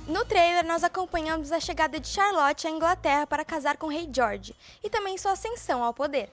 No 0.08 0.24
trailer, 0.24 0.64
nós 0.64 0.82
acompanhamos 0.82 1.52
a 1.52 1.60
chegada 1.60 2.00
de 2.00 2.08
Charlotte 2.08 2.66
à 2.66 2.70
Inglaterra 2.70 3.26
para 3.26 3.44
casar 3.44 3.76
com 3.76 3.88
o 3.88 3.90
rei 3.90 4.08
George 4.10 4.54
e 4.82 4.88
também 4.88 5.18
sua 5.18 5.32
ascensão 5.32 5.84
ao 5.84 5.92
poder. 5.92 6.30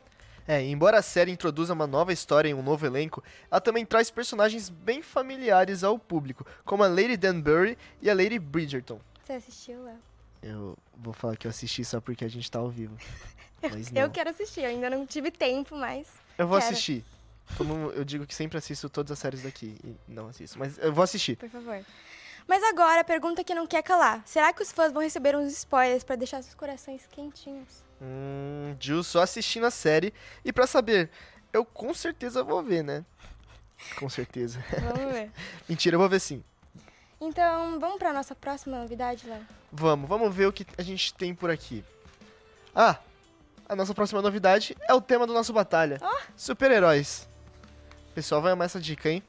É, 0.48 0.64
embora 0.64 1.00
a 1.00 1.02
série 1.02 1.30
introduza 1.30 1.74
uma 1.74 1.86
nova 1.86 2.14
história 2.14 2.48
em 2.48 2.54
um 2.54 2.64
novo 2.64 2.86
elenco, 2.86 3.22
ela 3.52 3.60
também 3.60 3.86
traz 3.86 4.10
personagens 4.10 4.70
bem 4.70 5.02
familiares 5.02 5.84
ao 5.84 6.00
público, 6.00 6.48
como 6.64 6.84
a 6.84 6.88
Lady 6.88 7.18
Danbury 7.18 7.78
e 8.02 8.10
a 8.10 8.16
Lady 8.16 8.40
Bridgerton. 8.40 9.02
Você 9.22 9.34
assistiu, 9.34 9.84
Léo? 9.84 9.98
Eu 10.42 10.78
vou 10.96 11.12
falar 11.12 11.36
que 11.36 11.48
eu 11.48 11.52
assisti 11.52 11.84
só 11.84 12.00
porque 12.00 12.24
a 12.24 12.30
gente 12.30 12.50
tá 12.50 12.60
ao 12.60 12.70
vivo. 12.70 12.96
Eu 13.96 14.10
quero 14.10 14.30
assistir, 14.30 14.62
eu 14.62 14.70
ainda 14.70 14.90
não 14.90 15.06
tive 15.06 15.32
tempo, 15.32 15.76
mas. 15.76 16.08
Eu 16.38 16.48
vou 16.48 16.60
quero. 16.60 16.72
assistir. 16.72 17.04
Como 17.58 17.92
eu 17.92 18.04
digo 18.04 18.28
que 18.28 18.36
sempre 18.36 18.58
assisto 18.58 18.90
todas 18.90 19.12
as 19.12 19.20
séries 19.20 19.42
daqui 19.42 19.78
e 19.84 19.96
não 20.08 20.28
assisto, 20.28 20.60
mas 20.60 20.78
eu 20.78 20.92
vou 20.94 21.04
assistir. 21.04 21.38
Por 21.38 21.50
favor. 21.50 21.84
Mas 22.48 22.64
agora, 22.64 23.02
a 23.02 23.04
pergunta 23.04 23.44
que 23.44 23.54
não 23.54 23.66
quer 23.66 23.82
calar: 23.84 24.22
será 24.26 24.54
que 24.54 24.62
os 24.62 24.72
fãs 24.72 24.92
vão 24.92 25.02
receber 25.02 25.36
uns 25.36 25.54
spoilers 25.54 26.04
para 26.04 26.16
deixar 26.16 26.42
seus 26.42 26.56
corações 26.56 27.08
quentinhos? 27.12 27.84
Hum, 28.02 28.76
Jill 28.80 29.04
só 29.04 29.22
assistindo 29.22 29.66
a 29.66 29.72
série 29.72 30.14
e 30.46 30.54
pra 30.54 30.68
saber, 30.68 31.10
eu 31.52 31.66
com 31.66 31.94
certeza 31.94 32.44
vou 32.44 32.62
ver, 32.62 32.84
né? 32.84 33.04
Com 33.98 34.10
certeza. 34.10 34.64
Vamos 34.94 35.14
ver. 35.14 35.32
Mentira, 35.68 35.96
eu 35.96 36.00
vou 36.00 36.10
ver 36.10 36.20
sim. 36.20 36.44
Então, 37.20 37.80
vamos 37.80 37.98
para 37.98 38.14
nossa 38.14 38.36
próxima 38.36 38.78
novidade, 38.78 39.28
Léo? 39.28 39.42
Vamos, 39.72 40.08
vamos 40.08 40.34
ver 40.36 40.46
o 40.46 40.54
que 40.54 40.68
a 40.78 40.84
gente 40.84 41.12
tem 41.16 41.34
por 41.34 41.50
aqui. 41.50 41.84
Ah, 42.76 43.00
a 43.68 43.76
nossa 43.76 43.94
próxima 43.94 44.22
novidade 44.22 44.76
é 44.88 44.94
o 44.94 45.02
tema 45.02 45.28
do 45.28 45.34
nosso 45.34 45.52
batalha. 45.52 46.00
Oh. 46.02 46.18
Super-heróis. 46.36 47.28
Pessoal, 48.16 48.42
vai 48.42 48.54
amar 48.54 48.66
essa 48.66 48.80
dica, 48.80 49.10
hein? 49.10 49.22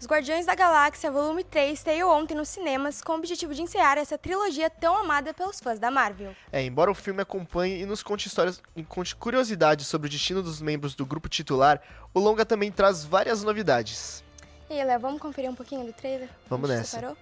Os 0.00 0.06
Guardiões 0.06 0.46
da 0.46 0.54
Galáxia 0.56 1.12
Volume 1.12 1.44
3 1.44 1.78
estreou 1.78 2.12
ontem 2.12 2.34
nos 2.34 2.48
cinemas 2.48 3.00
com 3.00 3.12
o 3.12 3.16
objetivo 3.16 3.54
de 3.54 3.62
encerrar 3.62 3.98
essa 3.98 4.18
trilogia 4.18 4.68
tão 4.68 4.96
amada 4.98 5.32
pelos 5.32 5.60
fãs 5.60 5.78
da 5.78 5.92
Marvel. 5.92 6.34
É, 6.50 6.60
embora 6.64 6.90
o 6.90 6.94
filme 6.94 7.22
acompanhe 7.22 7.80
e 7.80 7.86
nos 7.86 8.02
conte 8.02 8.26
histórias 8.26 8.60
e 8.74 8.82
conte 8.82 9.14
curiosidades 9.14 9.86
sobre 9.86 10.08
o 10.08 10.10
destino 10.10 10.42
dos 10.42 10.60
membros 10.60 10.96
do 10.96 11.06
grupo 11.06 11.28
titular, 11.28 11.80
o 12.12 12.18
longa 12.18 12.44
também 12.44 12.72
traz 12.72 13.04
várias 13.04 13.44
novidades. 13.44 14.24
E 14.68 14.80
aí, 14.80 14.84
Léo, 14.84 14.98
vamos 14.98 15.20
conferir 15.20 15.48
um 15.48 15.54
pouquinho 15.54 15.86
do 15.86 15.92
trailer? 15.92 16.28
Vamos 16.48 16.68
nessa. 16.68 16.84
Separou? 16.84 17.16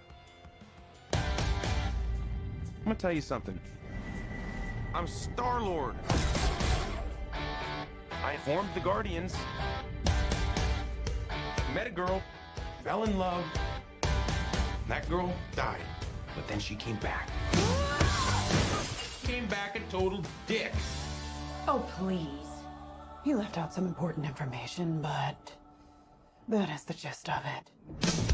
I'm 1.13 2.85
gonna 2.85 2.95
tell 2.95 3.13
you 3.13 3.21
something. 3.21 3.61
I'm 4.93 5.07
Star 5.07 5.63
Lord. 5.63 5.95
I 8.25 8.37
formed 8.39 8.69
the 8.75 8.81
Guardians. 8.81 9.37
Met 11.73 11.87
a 11.87 11.91
girl, 11.91 12.21
fell 12.83 13.05
in 13.05 13.17
love. 13.17 13.45
That 14.89 15.09
girl 15.09 15.33
died, 15.55 15.81
but 16.35 16.49
then 16.49 16.59
she 16.59 16.75
came 16.75 16.97
back. 16.97 17.29
Came 19.23 19.47
back 19.47 19.77
a 19.77 19.81
total 19.93 20.25
dick. 20.49 20.73
Oh, 21.69 21.89
please. 21.97 22.49
You 23.25 23.37
left 23.37 23.59
out 23.59 23.73
some 23.73 23.87
important 23.87 24.27
information, 24.27 25.01
but 25.01 25.53
that 26.49 26.69
is 26.69 26.83
the 26.83 26.95
gist 26.95 27.29
of 27.29 27.43
it. 27.45 28.30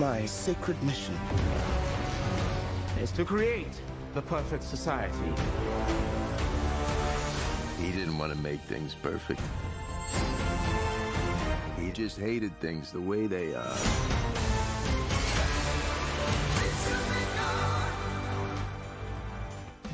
My 0.00 0.24
sacred 0.24 0.82
mission 0.82 1.14
is 3.02 3.12
to 3.12 3.22
create 3.22 3.82
the 4.14 4.22
perfect 4.22 4.64
society. 4.64 5.30
He 7.78 7.92
didn't 7.92 8.16
want 8.16 8.32
to 8.32 8.38
make 8.38 8.60
things 8.62 8.94
perfect. 8.94 9.42
He 11.78 11.90
just 11.90 12.18
hated 12.18 12.58
things 12.60 12.92
the 12.92 13.00
way 13.02 13.26
they 13.26 13.54
are. 13.54 13.76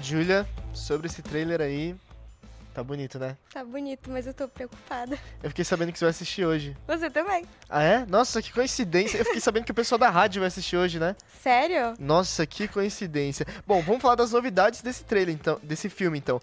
Julia, 0.01 0.47
sobre 0.73 1.09
esse 1.09 1.21
trailer 1.21 1.61
aí, 1.61 1.97
tá 2.77 2.85
bonito, 2.85 3.19
né? 3.19 3.39
Tá 3.51 3.65
bonito, 3.65 4.11
mas 4.11 4.27
eu 4.27 4.35
tô 4.35 4.47
preocupada. 4.47 5.19
Eu 5.43 5.49
fiquei 5.49 5.65
sabendo 5.65 5.91
que 5.93 5.99
você 5.99 6.05
vai 6.05 6.11
assistir 6.11 6.45
hoje. 6.45 6.77
Você 6.87 7.09
também. 7.09 7.47
Ah, 7.71 7.83
é? 7.83 8.05
Nossa, 8.05 8.43
que 8.43 8.53
coincidência. 8.53 9.17
Eu 9.17 9.25
fiquei 9.25 9.41
sabendo 9.41 9.65
que 9.65 9.71
o 9.71 9.75
pessoal 9.75 9.99
da 9.99 10.11
rádio 10.11 10.41
vai 10.41 10.49
assistir 10.49 10.77
hoje, 10.77 10.99
né? 10.99 11.17
Sério? 11.41 11.95
Nossa, 11.99 12.47
que 12.47 12.69
coincidência. 12.69 13.47
Bom, 13.67 13.81
vamos 13.81 14.03
falar 14.03 14.17
das 14.17 14.33
novidades 14.33 14.83
desse 14.83 15.05
trailer, 15.05 15.35
então, 15.35 15.59
desse 15.63 15.89
filme, 15.89 16.19
então. 16.19 16.39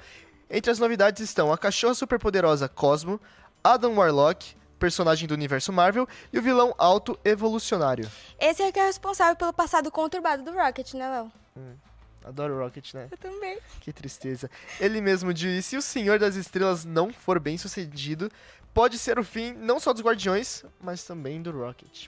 Entre 0.49 0.71
as 0.71 0.79
novidades 0.79 1.21
estão 1.21 1.53
a 1.53 1.57
cachorra 1.57 1.93
superpoderosa 1.93 2.67
Cosmo, 2.67 3.21
Adam 3.63 3.93
Warlock, 3.93 4.55
personagem 4.79 5.27
do 5.27 5.35
universo 5.35 5.71
Marvel, 5.71 6.07
e 6.31 6.39
o 6.39 6.41
vilão 6.41 6.73
alto 6.79 7.17
evolucionário. 7.23 8.09
Esse 8.39 8.63
é 8.63 8.71
que 8.71 8.79
é 8.79 8.85
responsável 8.87 9.35
pelo 9.35 9.53
passado 9.53 9.91
conturbado 9.91 10.41
do 10.41 10.51
Rocket, 10.51 10.95
né, 10.95 11.07
Léo? 11.09 11.31
Hum, 11.55 11.75
adoro 12.23 12.55
o 12.55 12.59
Rocket, 12.59 12.93
né? 12.93 13.07
Eu 13.11 13.17
também. 13.17 13.57
Que 13.81 13.91
tristeza. 13.93 14.49
Ele 14.79 15.01
mesmo 15.01 15.33
disse: 15.33 15.69
se 15.69 15.77
o 15.77 15.81
Senhor 15.81 16.19
das 16.19 16.35
Estrelas 16.35 16.85
não 16.85 17.11
for 17.13 17.39
bem 17.39 17.57
sucedido, 17.57 18.31
pode 18.73 18.97
ser 18.97 19.19
o 19.19 19.23
fim 19.23 19.53
não 19.53 19.79
só 19.79 19.93
dos 19.93 20.01
Guardiões, 20.01 20.63
mas 20.81 21.03
também 21.03 21.41
do 21.41 21.51
Rocket. 21.51 22.07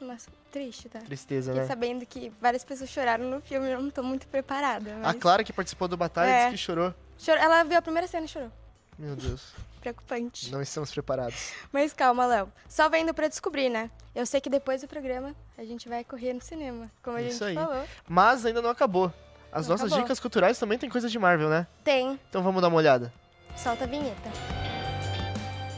Nossa, 0.00 0.28
triste, 0.52 0.88
tá? 0.88 0.98
Tristeza, 0.98 1.52
Fiquei 1.52 1.62
né? 1.62 1.66
sabendo 1.68 2.04
que 2.04 2.30
várias 2.40 2.62
pessoas 2.64 2.90
choraram 2.90 3.24
no 3.30 3.40
filme, 3.40 3.70
eu 3.70 3.80
não 3.80 3.90
tô 3.90 4.02
muito 4.02 4.26
preparada. 4.28 4.94
A 4.96 5.12
Mas... 5.12 5.16
Clara, 5.16 5.42
que 5.42 5.52
participou 5.52 5.88
do 5.88 5.96
Batalha, 5.96 6.28
É. 6.28 6.38
disse 6.44 6.50
que 6.50 6.56
chorou. 6.58 6.92
Chorou- 7.18 7.42
Ela 7.42 7.62
viu 7.64 7.78
a 7.78 7.82
primeira 7.82 8.06
cena 8.06 8.26
e 8.26 8.28
chorou. 8.28 8.52
Meu 8.98 9.16
Deus. 9.16 9.52
Preocupante. 9.80 10.50
Não 10.50 10.60
estamos 10.62 10.90
preparados. 10.90 11.52
Mas 11.72 11.92
calma, 11.92 12.26
Léo. 12.26 12.52
Só 12.68 12.88
vendo 12.88 13.12
pra 13.14 13.28
descobrir, 13.28 13.68
né? 13.68 13.90
Eu 14.14 14.24
sei 14.26 14.40
que 14.40 14.48
depois 14.50 14.80
do 14.82 14.88
programa 14.88 15.34
a 15.56 15.64
gente 15.64 15.88
vai 15.88 16.02
correr 16.04 16.32
no 16.34 16.40
cinema, 16.40 16.90
como 17.02 17.16
a 17.16 17.22
Isso 17.22 17.44
gente 17.46 17.58
aí. 17.58 17.66
falou. 17.66 17.84
Mas 18.08 18.44
ainda 18.46 18.60
não 18.62 18.70
acabou. 18.70 19.12
As 19.54 19.68
nossas 19.68 19.86
acabou. 19.86 20.02
dicas 20.02 20.18
culturais 20.18 20.58
também 20.58 20.76
tem 20.76 20.90
coisa 20.90 21.08
de 21.08 21.16
Marvel, 21.16 21.48
né? 21.48 21.68
Tem. 21.84 22.18
Então 22.28 22.42
vamos 22.42 22.60
dar 22.60 22.66
uma 22.66 22.76
olhada. 22.76 23.12
Solta 23.56 23.84
a 23.84 23.86
vinheta. 23.86 24.32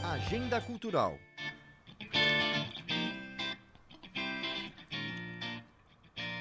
Agenda 0.03 0.59
Cultural. 0.59 1.15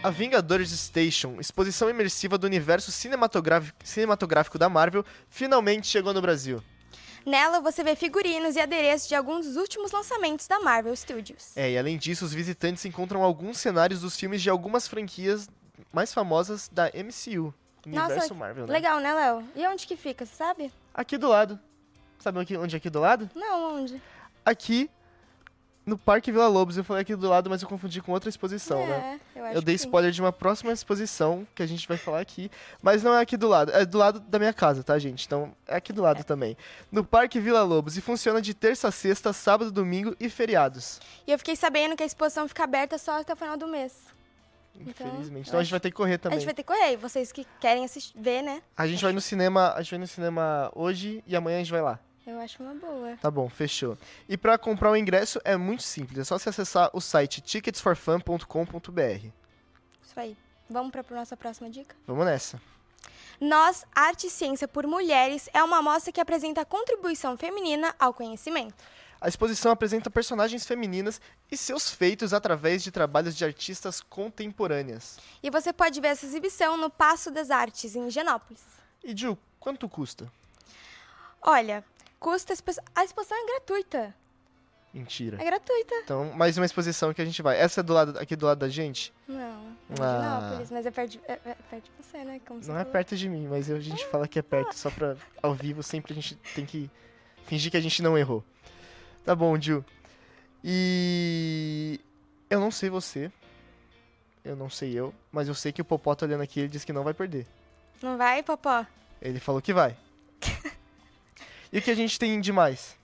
A 0.02 0.08
Vingadores 0.10 0.70
Station, 0.70 1.38
exposição 1.38 1.90
imersiva 1.90 2.38
do 2.38 2.46
universo 2.46 2.90
cinematográfico, 2.90 3.76
cinematográfico 3.84 4.58
da 4.58 4.70
Marvel, 4.70 5.04
finalmente 5.28 5.88
chegou 5.88 6.14
no 6.14 6.22
Brasil. 6.22 6.62
Nela 7.26 7.60
você 7.60 7.84
vê 7.84 7.94
figurinos 7.94 8.56
e 8.56 8.60
adereços 8.60 9.08
de 9.08 9.14
alguns 9.14 9.44
dos 9.44 9.56
últimos 9.56 9.90
lançamentos 9.90 10.46
da 10.46 10.60
Marvel 10.60 10.96
Studios. 10.96 11.54
É, 11.56 11.72
e 11.72 11.76
além 11.76 11.98
disso, 11.98 12.24
os 12.24 12.32
visitantes 12.32 12.84
encontram 12.86 13.22
alguns 13.22 13.58
cenários 13.58 14.00
dos 14.00 14.16
filmes 14.16 14.40
de 14.40 14.48
algumas 14.48 14.88
franquias 14.88 15.48
mais 15.92 16.12
famosas 16.12 16.68
da 16.68 16.86
MCU, 16.86 17.52
universo 17.86 18.14
Nossa, 18.16 18.34
Marvel, 18.34 18.66
né? 18.66 18.72
legal, 18.72 19.00
né, 19.00 19.14
Léo? 19.14 19.44
E 19.54 19.66
onde 19.66 19.86
que 19.86 19.96
fica, 19.96 20.24
você 20.26 20.34
sabe? 20.34 20.72
Aqui 20.94 21.16
do 21.16 21.28
lado. 21.28 21.58
Sabe 22.18 22.38
onde 22.38 22.74
é 22.74 22.78
aqui 22.78 22.90
do 22.90 23.00
lado? 23.00 23.30
Não, 23.34 23.76
onde? 23.76 24.00
Aqui 24.44 24.90
no 25.84 25.96
Parque 25.96 26.32
Vila 26.32 26.48
Lobos. 26.48 26.76
Eu 26.76 26.82
falei 26.82 27.02
aqui 27.02 27.14
do 27.14 27.28
lado, 27.28 27.48
mas 27.48 27.62
eu 27.62 27.68
confundi 27.68 28.02
com 28.02 28.10
outra 28.10 28.28
exposição, 28.28 28.80
É, 28.80 28.86
né? 28.86 29.20
eu 29.36 29.44
acho 29.44 29.54
Eu 29.54 29.62
dei 29.62 29.76
que 29.76 29.82
sim. 29.82 29.86
spoiler 29.86 30.10
de 30.10 30.20
uma 30.20 30.32
próxima 30.32 30.72
exposição 30.72 31.46
que 31.54 31.62
a 31.62 31.66
gente 31.66 31.86
vai 31.86 31.96
falar 31.96 32.20
aqui, 32.20 32.50
mas 32.82 33.04
não 33.04 33.14
é 33.14 33.20
aqui 33.20 33.36
do 33.36 33.46
lado, 33.46 33.70
é 33.70 33.86
do 33.86 33.96
lado 33.96 34.18
da 34.18 34.38
minha 34.38 34.52
casa, 34.52 34.82
tá, 34.82 34.98
gente? 34.98 35.24
Então 35.24 35.54
é 35.66 35.76
aqui 35.76 35.92
do 35.92 36.02
lado 36.02 36.24
também. 36.24 36.56
No 36.90 37.04
Parque 37.04 37.38
Vila 37.38 37.62
Lobos 37.62 37.96
e 37.96 38.00
funciona 38.00 38.42
de 38.42 38.52
terça 38.52 38.88
a 38.88 38.90
sexta, 38.90 39.32
sábado, 39.32 39.70
domingo 39.70 40.16
e 40.18 40.28
feriados. 40.28 41.00
E 41.24 41.30
eu 41.30 41.38
fiquei 41.38 41.54
sabendo 41.54 41.94
que 41.96 42.02
a 42.02 42.06
exposição 42.06 42.48
fica 42.48 42.64
aberta 42.64 42.98
só 42.98 43.20
até 43.20 43.32
o 43.32 43.36
final 43.36 43.56
do 43.56 43.68
mês. 43.68 44.15
Então, 44.80 45.06
Infelizmente. 45.06 45.46
eu 45.46 45.50
Então 45.50 45.60
a 45.60 45.62
gente 45.62 45.70
vai 45.70 45.80
ter 45.80 45.90
que 45.90 45.96
correr 45.96 46.14
A 46.14 46.18
também. 46.18 46.38
gente 46.38 46.46
vai 46.46 46.54
ter 46.54 46.62
que 46.62 46.68
correr. 46.72 46.92
E 46.92 46.96
vocês 46.96 47.32
que 47.32 47.46
querem 47.60 47.84
assistir, 47.84 48.12
ver, 48.18 48.42
né? 48.42 48.62
A 48.76 48.86
gente 48.86 49.02
vai 49.02 49.12
no 49.12 49.20
cinema, 49.20 49.72
a 49.74 49.82
gente 49.82 49.90
vai 49.92 50.00
no 50.00 50.06
cinema 50.06 50.70
hoje 50.74 51.22
e 51.26 51.34
amanhã 51.36 51.56
a 51.56 51.60
gente 51.60 51.72
vai 51.72 51.82
lá. 51.82 51.98
Eu 52.26 52.40
acho 52.40 52.60
uma 52.62 52.74
boa. 52.74 53.16
Tá 53.18 53.30
bom, 53.30 53.48
fechou. 53.48 53.96
E 54.28 54.36
pra 54.36 54.58
comprar 54.58 54.90
o 54.90 54.96
ingresso 54.96 55.40
é 55.44 55.56
muito 55.56 55.84
simples, 55.84 56.18
é 56.18 56.24
só 56.24 56.36
você 56.38 56.48
acessar 56.48 56.90
o 56.92 57.00
site 57.00 57.40
ticketsforfun.com.br. 57.40 59.30
Isso 60.02 60.20
aí. 60.20 60.36
Vamos 60.68 60.90
para 60.90 61.02
a 61.08 61.14
nossa 61.14 61.36
próxima 61.36 61.70
dica? 61.70 61.94
Vamos 62.06 62.26
nessa. 62.26 62.60
Nós, 63.40 63.84
Arte 63.94 64.26
e 64.26 64.30
Ciência 64.30 64.66
por 64.66 64.86
Mulheres, 64.86 65.48
é 65.52 65.62
uma 65.62 65.80
mostra 65.82 66.10
que 66.10 66.20
apresenta 66.20 66.62
a 66.62 66.64
contribuição 66.64 67.36
feminina 67.36 67.94
ao 67.98 68.12
conhecimento. 68.12 68.74
A 69.20 69.28
exposição 69.28 69.72
apresenta 69.72 70.10
personagens 70.10 70.66
femininas 70.66 71.20
e 71.50 71.56
seus 71.56 71.90
feitos 71.90 72.32
através 72.34 72.82
de 72.82 72.90
trabalhos 72.90 73.36
de 73.36 73.44
artistas 73.44 74.00
contemporâneas. 74.00 75.18
E 75.42 75.50
você 75.50 75.72
pode 75.72 76.00
ver 76.00 76.08
essa 76.08 76.26
exibição 76.26 76.76
no 76.76 76.90
Passo 76.90 77.30
das 77.30 77.50
Artes, 77.50 77.96
em 77.96 78.06
Higienópolis. 78.08 78.62
E 79.02 79.16
Ju, 79.16 79.38
quanto 79.58 79.88
custa? 79.88 80.30
Olha, 81.42 81.84
custa. 82.18 82.52
a 82.52 82.54
expo- 82.54 82.82
A 82.94 83.04
exposição 83.04 83.36
é 83.38 83.46
gratuita. 83.46 84.14
Mentira. 84.92 85.36
É 85.40 85.44
gratuita. 85.44 85.94
Então, 86.04 86.32
mais 86.32 86.56
uma 86.56 86.64
exposição 86.64 87.12
que 87.12 87.20
a 87.20 87.24
gente 87.24 87.42
vai. 87.42 87.58
Essa 87.58 87.80
é 87.80 87.82
do 87.82 87.92
lado, 87.92 88.18
aqui 88.18 88.34
do 88.34 88.46
lado 88.46 88.58
da 88.58 88.68
gente? 88.68 89.12
Não, 89.28 89.36
em 89.90 89.94
Ah. 90.00 90.18
Higienópolis, 90.48 90.70
mas 90.70 90.86
é 90.86 90.90
perto, 90.90 91.10
de, 91.10 91.20
é, 91.28 91.32
é 91.44 91.54
perto 91.70 91.84
de 91.84 91.90
você, 92.02 92.24
né? 92.24 92.40
Como 92.46 92.62
você 92.62 92.68
Não 92.70 92.76
é 92.76 92.80
falou. 92.80 92.92
perto 92.92 93.16
de 93.16 93.28
mim, 93.28 93.46
mas 93.46 93.70
a 93.70 93.78
gente 93.78 94.06
fala 94.06 94.26
que 94.26 94.38
é 94.38 94.42
perto, 94.42 94.72
só 94.74 94.90
pra 94.90 95.16
ao 95.42 95.54
vivo 95.54 95.82
sempre 95.82 96.12
a 96.12 96.14
gente 96.16 96.34
tem 96.54 96.64
que 96.64 96.90
fingir 97.44 97.70
que 97.70 97.76
a 97.76 97.80
gente 97.80 98.02
não 98.02 98.16
errou. 98.16 98.42
Tá 99.26 99.34
bom, 99.34 99.60
Ju. 99.60 99.84
E 100.62 102.00
eu 102.48 102.60
não 102.60 102.70
sei 102.70 102.88
você. 102.88 103.30
Eu 104.44 104.54
não 104.54 104.70
sei 104.70 104.92
eu, 104.92 105.12
mas 105.32 105.48
eu 105.48 105.54
sei 105.54 105.72
que 105.72 105.82
o 105.82 105.84
Popó 105.84 106.14
tá 106.14 106.24
olhando 106.24 106.42
aqui 106.42 106.60
e 106.60 106.62
ele 106.62 106.68
disse 106.68 106.86
que 106.86 106.92
não 106.92 107.02
vai 107.02 107.12
perder. 107.12 107.44
Não 108.00 108.16
vai, 108.16 108.40
Popó? 108.44 108.86
Ele 109.20 109.40
falou 109.40 109.60
que 109.60 109.74
vai. 109.74 109.96
e 111.72 111.78
o 111.80 111.82
que 111.82 111.90
a 111.90 111.94
gente 111.96 112.16
tem 112.20 112.40
de 112.40 112.52
mais? 112.52 112.96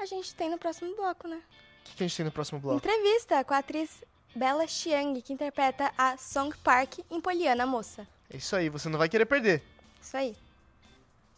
A 0.00 0.06
gente 0.06 0.34
tem 0.34 0.50
no 0.50 0.58
próximo 0.58 0.92
bloco, 0.96 1.28
né? 1.28 1.36
O 1.36 1.84
que, 1.84 1.96
que 1.98 2.02
a 2.02 2.06
gente 2.08 2.16
tem 2.16 2.26
no 2.26 2.32
próximo 2.32 2.58
bloco? 2.58 2.78
Entrevista 2.78 3.44
com 3.44 3.54
a 3.54 3.58
atriz 3.58 4.02
Bella 4.34 4.66
Chiang, 4.66 5.22
que 5.22 5.32
interpreta 5.32 5.92
a 5.96 6.16
Song 6.16 6.52
Park 6.64 6.98
em 7.08 7.20
Poliana 7.20 7.64
Moça. 7.64 8.04
É 8.28 8.38
isso 8.38 8.56
aí, 8.56 8.68
você 8.68 8.88
não 8.88 8.98
vai 8.98 9.08
querer 9.08 9.26
perder. 9.26 9.62
Isso 10.02 10.16
aí. 10.16 10.36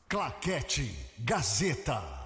Claquete 0.08 0.96
Gazeta. 1.18 2.25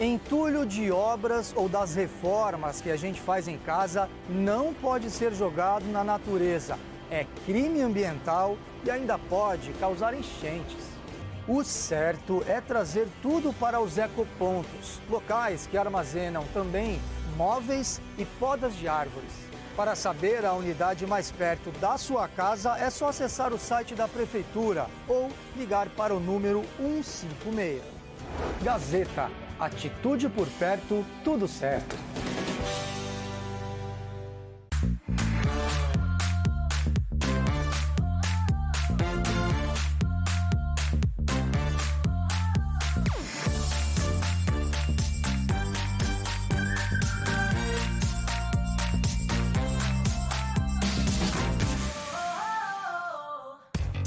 Entulho 0.00 0.64
de 0.64 0.90
obras 0.90 1.52
ou 1.54 1.68
das 1.68 1.94
reformas 1.94 2.80
que 2.80 2.90
a 2.90 2.96
gente 2.96 3.20
faz 3.20 3.46
em 3.46 3.58
casa 3.58 4.08
não 4.30 4.72
pode 4.72 5.10
ser 5.10 5.34
jogado 5.34 5.84
na 5.92 6.02
natureza. 6.02 6.78
É 7.10 7.26
crime 7.44 7.82
ambiental 7.82 8.56
e 8.82 8.90
ainda 8.90 9.18
pode 9.18 9.74
causar 9.74 10.14
enchentes. 10.14 10.88
O 11.46 11.62
certo 11.62 12.42
é 12.48 12.62
trazer 12.62 13.08
tudo 13.20 13.52
para 13.52 13.78
os 13.78 13.98
ecopontos, 13.98 14.98
locais 15.10 15.66
que 15.66 15.76
armazenam 15.76 16.46
também 16.54 16.98
móveis 17.36 18.00
e 18.16 18.24
podas 18.24 18.74
de 18.74 18.88
árvores. 18.88 19.32
Para 19.76 19.94
saber 19.94 20.46
a 20.46 20.54
unidade 20.54 21.06
mais 21.06 21.30
perto 21.30 21.70
da 21.72 21.98
sua 21.98 22.26
casa, 22.26 22.74
é 22.78 22.88
só 22.88 23.08
acessar 23.08 23.52
o 23.52 23.58
site 23.58 23.94
da 23.94 24.08
prefeitura 24.08 24.86
ou 25.06 25.28
ligar 25.58 25.90
para 25.90 26.14
o 26.14 26.20
número 26.20 26.64
156. 26.78 27.82
Gazeta, 28.62 29.30
Atitude 29.60 30.26
por 30.30 30.48
perto, 30.58 31.04
tudo 31.22 31.46
certo. 31.46 31.94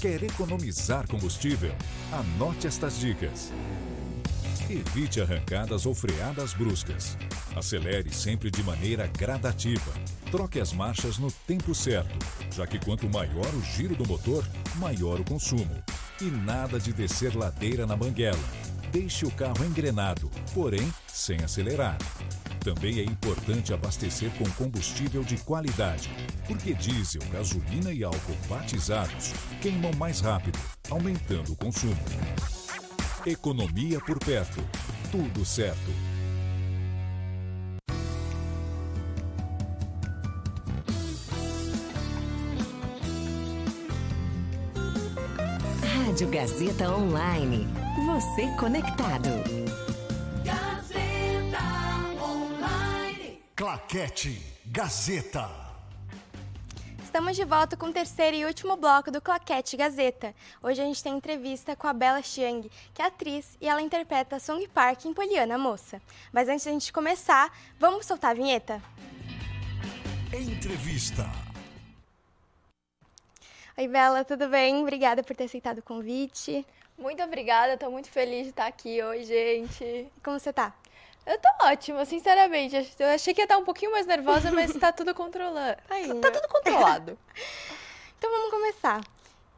Quer 0.01 0.23
economizar 0.23 1.07
combustível? 1.07 1.71
Anote 2.11 2.67
estas 2.67 2.99
dicas. 2.99 3.51
Evite 4.73 5.21
arrancadas 5.21 5.85
ou 5.85 5.93
freadas 5.93 6.55
bruscas. 6.55 7.15
Acelere 7.55 8.11
sempre 8.11 8.49
de 8.49 8.63
maneira 8.63 9.05
gradativa. 9.05 9.93
Troque 10.31 10.59
as 10.59 10.73
marchas 10.73 11.19
no 11.19 11.31
tempo 11.31 11.75
certo, 11.75 12.17
já 12.51 12.65
que 12.65 12.79
quanto 12.79 13.07
maior 13.07 13.53
o 13.53 13.61
giro 13.61 13.95
do 13.95 14.07
motor, 14.07 14.43
maior 14.77 15.19
o 15.19 15.23
consumo. 15.23 15.75
E 16.19 16.23
nada 16.23 16.79
de 16.79 16.91
descer 16.91 17.35
ladeira 17.35 17.85
na 17.85 17.95
banguela. 17.95 18.43
Deixe 18.91 19.27
o 19.27 19.31
carro 19.31 19.63
engrenado, 19.63 20.31
porém 20.55 20.91
sem 21.07 21.37
acelerar. 21.43 21.99
Também 22.61 22.97
é 22.97 23.03
importante 23.03 23.75
abastecer 23.75 24.31
com 24.39 24.49
combustível 24.53 25.23
de 25.23 25.37
qualidade, 25.37 26.09
porque 26.47 26.73
diesel, 26.73 27.21
gasolina 27.31 27.93
e 27.93 28.03
álcool 28.03 28.37
batizados 28.49 29.33
queimam 29.61 29.93
mais 29.99 30.19
rápido, 30.19 30.57
aumentando 30.89 31.53
o 31.53 31.55
consumo. 31.55 32.01
Economia 33.25 34.01
por 34.01 34.19
perto. 34.19 34.61
Tudo 35.09 35.45
certo. 35.45 35.91
Rádio 45.95 46.29
Gazeta 46.29 46.93
Online. 46.93 47.65
Você 48.07 48.53
conectado. 48.59 49.29
Gazeta 50.43 51.63
Online. 52.21 53.39
Claquete 53.55 54.41
Gazeta. 54.65 55.72
Estamos 57.13 57.35
de 57.35 57.45
volta 57.45 57.77
com 57.77 57.85
o 57.85 57.93
terceiro 57.93 58.35
e 58.35 58.43
último 58.43 58.75
bloco 58.75 59.11
do 59.11 59.21
Claquete 59.21 59.77
Gazeta. 59.77 60.33
Hoje 60.63 60.81
a 60.81 60.83
gente 60.83 61.03
tem 61.03 61.15
entrevista 61.15 61.75
com 61.75 61.85
a 61.85 61.93
Bella 61.93 62.23
Chiang, 62.23 62.67
que 62.91 63.03
é 63.03 63.05
atriz 63.05 63.55
e 63.61 63.67
ela 63.67 63.83
interpreta 63.83 64.39
Song 64.39 64.67
Park 64.69 65.05
em 65.05 65.13
Poliana 65.13 65.55
Moça. 65.55 66.01
Mas 66.31 66.49
antes 66.49 66.65
da 66.65 66.71
gente 66.71 66.91
começar, 66.91 67.55
vamos 67.77 68.07
soltar 68.07 68.31
a 68.31 68.33
vinheta? 68.33 68.81
Entrevista. 70.33 71.29
Oi, 73.77 73.87
Bela, 73.87 74.25
tudo 74.25 74.49
bem? 74.49 74.81
Obrigada 74.81 75.21
por 75.21 75.35
ter 75.35 75.43
aceitado 75.43 75.77
o 75.77 75.83
convite. 75.83 76.65
Muito 76.97 77.21
obrigada, 77.21 77.77
tô 77.77 77.91
muito 77.91 78.09
feliz 78.09 78.45
de 78.45 78.49
estar 78.49 78.65
aqui 78.65 79.03
hoje, 79.03 79.25
gente. 79.25 80.07
Como 80.23 80.39
você 80.39 80.51
tá? 80.51 80.73
Eu 81.25 81.37
tô 81.37 81.47
ótima, 81.65 82.05
sinceramente. 82.05 82.75
Eu 82.99 83.07
achei 83.07 83.33
que 83.33 83.41
ia 83.41 83.45
estar 83.45 83.57
um 83.57 83.63
pouquinho 83.63 83.91
mais 83.91 84.05
nervosa, 84.05 84.51
mas 84.51 84.73
tá 84.73 84.91
tudo 84.91 85.13
controlado. 85.15 85.81
Tá, 85.87 85.95
tá 86.21 86.31
tudo 86.31 86.47
controlado. 86.49 87.17
então 88.17 88.29
vamos 88.29 88.49
começar. 88.49 89.01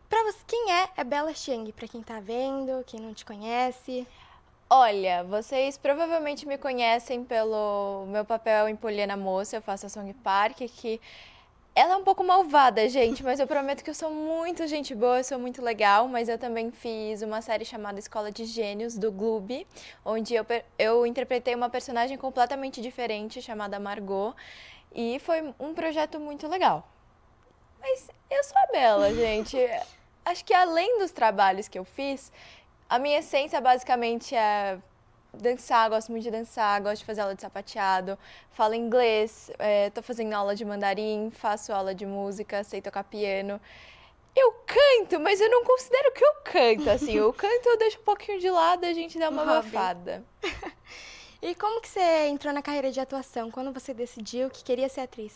Pra 0.08 0.24
você, 0.24 0.40
quem 0.46 0.72
é 0.72 0.90
a 0.96 1.04
Bella 1.04 1.34
Chiang? 1.34 1.72
Pra 1.72 1.88
quem 1.88 2.04
tá 2.04 2.20
vendo, 2.20 2.84
quem 2.86 3.00
não 3.00 3.14
te 3.14 3.26
conhece? 3.26 4.08
Olha, 4.70 5.24
vocês 5.24 5.78
provavelmente 5.78 6.48
me 6.48 6.58
conhecem 6.58 7.24
pelo 7.24 8.06
meu 8.08 8.26
papel 8.26 8.68
em 8.68 8.76
Poliana 8.76 9.16
Moça, 9.16 9.58
eu 9.58 9.62
faço 9.62 9.86
a 9.86 9.90
Song 9.90 10.12
Park, 10.16 10.58
que 10.58 11.00
ela 11.76 11.96
é 11.96 11.98
um 11.98 12.06
pouco 12.06 12.24
malvada, 12.24 12.88
gente, 12.88 13.22
mas 13.22 13.38
eu 13.38 13.46
prometo 13.46 13.84
que 13.84 13.90
eu 13.90 13.94
sou 13.94 14.10
muito 14.10 14.66
gente 14.66 14.96
boa, 14.96 15.18
eu 15.18 15.24
sou 15.26 15.38
muito 15.38 15.62
legal. 15.62 16.08
Mas 16.08 16.30
eu 16.30 16.40
também 16.40 16.72
fiz 16.72 17.22
uma 17.22 17.42
série 17.42 17.66
chamada 17.66 18.00
Escola 18.00 18.32
de 18.32 18.46
Gênios, 18.46 18.98
do 18.98 19.12
Gloob, 19.12 19.68
onde 20.06 20.34
eu, 20.34 20.46
eu 20.80 21.06
interpretei 21.06 21.54
uma 21.54 21.70
personagem 21.70 22.18
completamente 22.18 22.82
diferente, 22.82 23.42
chamada 23.42 23.78
Margot. 23.78 24.34
E 24.94 25.20
foi 25.20 25.54
um 25.60 25.74
projeto 25.74 26.18
muito 26.18 26.48
legal. 26.48 26.88
Mas 27.82 28.08
eu 28.32 28.42
sou 28.46 28.58
a 28.58 28.72
Bela, 28.72 29.12
gente. 29.14 29.58
Acho 30.24 30.46
que 30.46 30.54
além 30.54 30.98
dos 31.00 31.12
trabalhos 31.12 31.68
que 31.68 31.78
eu 31.78 31.84
fiz, 31.84 32.32
a 32.90 32.98
minha 32.98 33.20
essência 33.20 33.60
basicamente 33.60 34.34
é 34.34 34.80
dançar, 35.42 35.90
gosto 35.90 36.12
muito 36.12 36.24
de 36.24 36.32
dançar, 36.32 36.82
gosto 36.82 37.00
de 37.00 37.06
fazer 37.06 37.22
aula 37.22 37.36
de 37.36 37.42
sapateado, 37.42 38.18
falo 38.52 38.74
inglês, 38.74 39.50
estou 39.88 40.02
é, 40.02 40.04
fazendo 40.04 40.34
aula 40.34 40.56
de 40.56 40.66
mandarim, 40.66 41.32
faço 41.32 41.72
aula 41.74 41.94
de 41.94 42.06
música, 42.06 42.64
sei 42.64 42.82
tocar 42.82 43.04
piano. 43.04 43.60
Eu 44.36 44.52
canto, 44.66 45.20
mas 45.20 45.40
eu 45.40 45.50
não 45.50 45.64
considero 45.64 46.12
que 46.12 46.24
eu 46.24 46.34
canto, 46.44 46.90
assim. 46.90 47.14
Eu 47.14 47.32
canto, 47.34 47.70
eu 47.70 47.78
deixo 47.78 48.00
um 48.00 48.04
pouquinho 48.04 48.40
de 48.40 48.50
lado 48.50 48.86
e 48.86 48.90
a 48.90 48.94
gente 48.94 49.18
dá 49.18 49.30
uma 49.30 49.44
um 49.44 49.50
abafada. 49.50 50.24
e 51.42 51.56
como 51.56 51.80
que 51.80 51.88
você 51.88 52.28
entrou 52.28 52.54
na 52.54 52.62
carreira 52.62 52.92
de 52.92 53.00
atuação? 53.00 53.50
Quando 53.50 53.72
você 53.72 53.94
decidiu 53.94 54.50
que 54.50 54.64
queria 54.64 54.90
ser 54.90 55.02
atriz? 55.02 55.34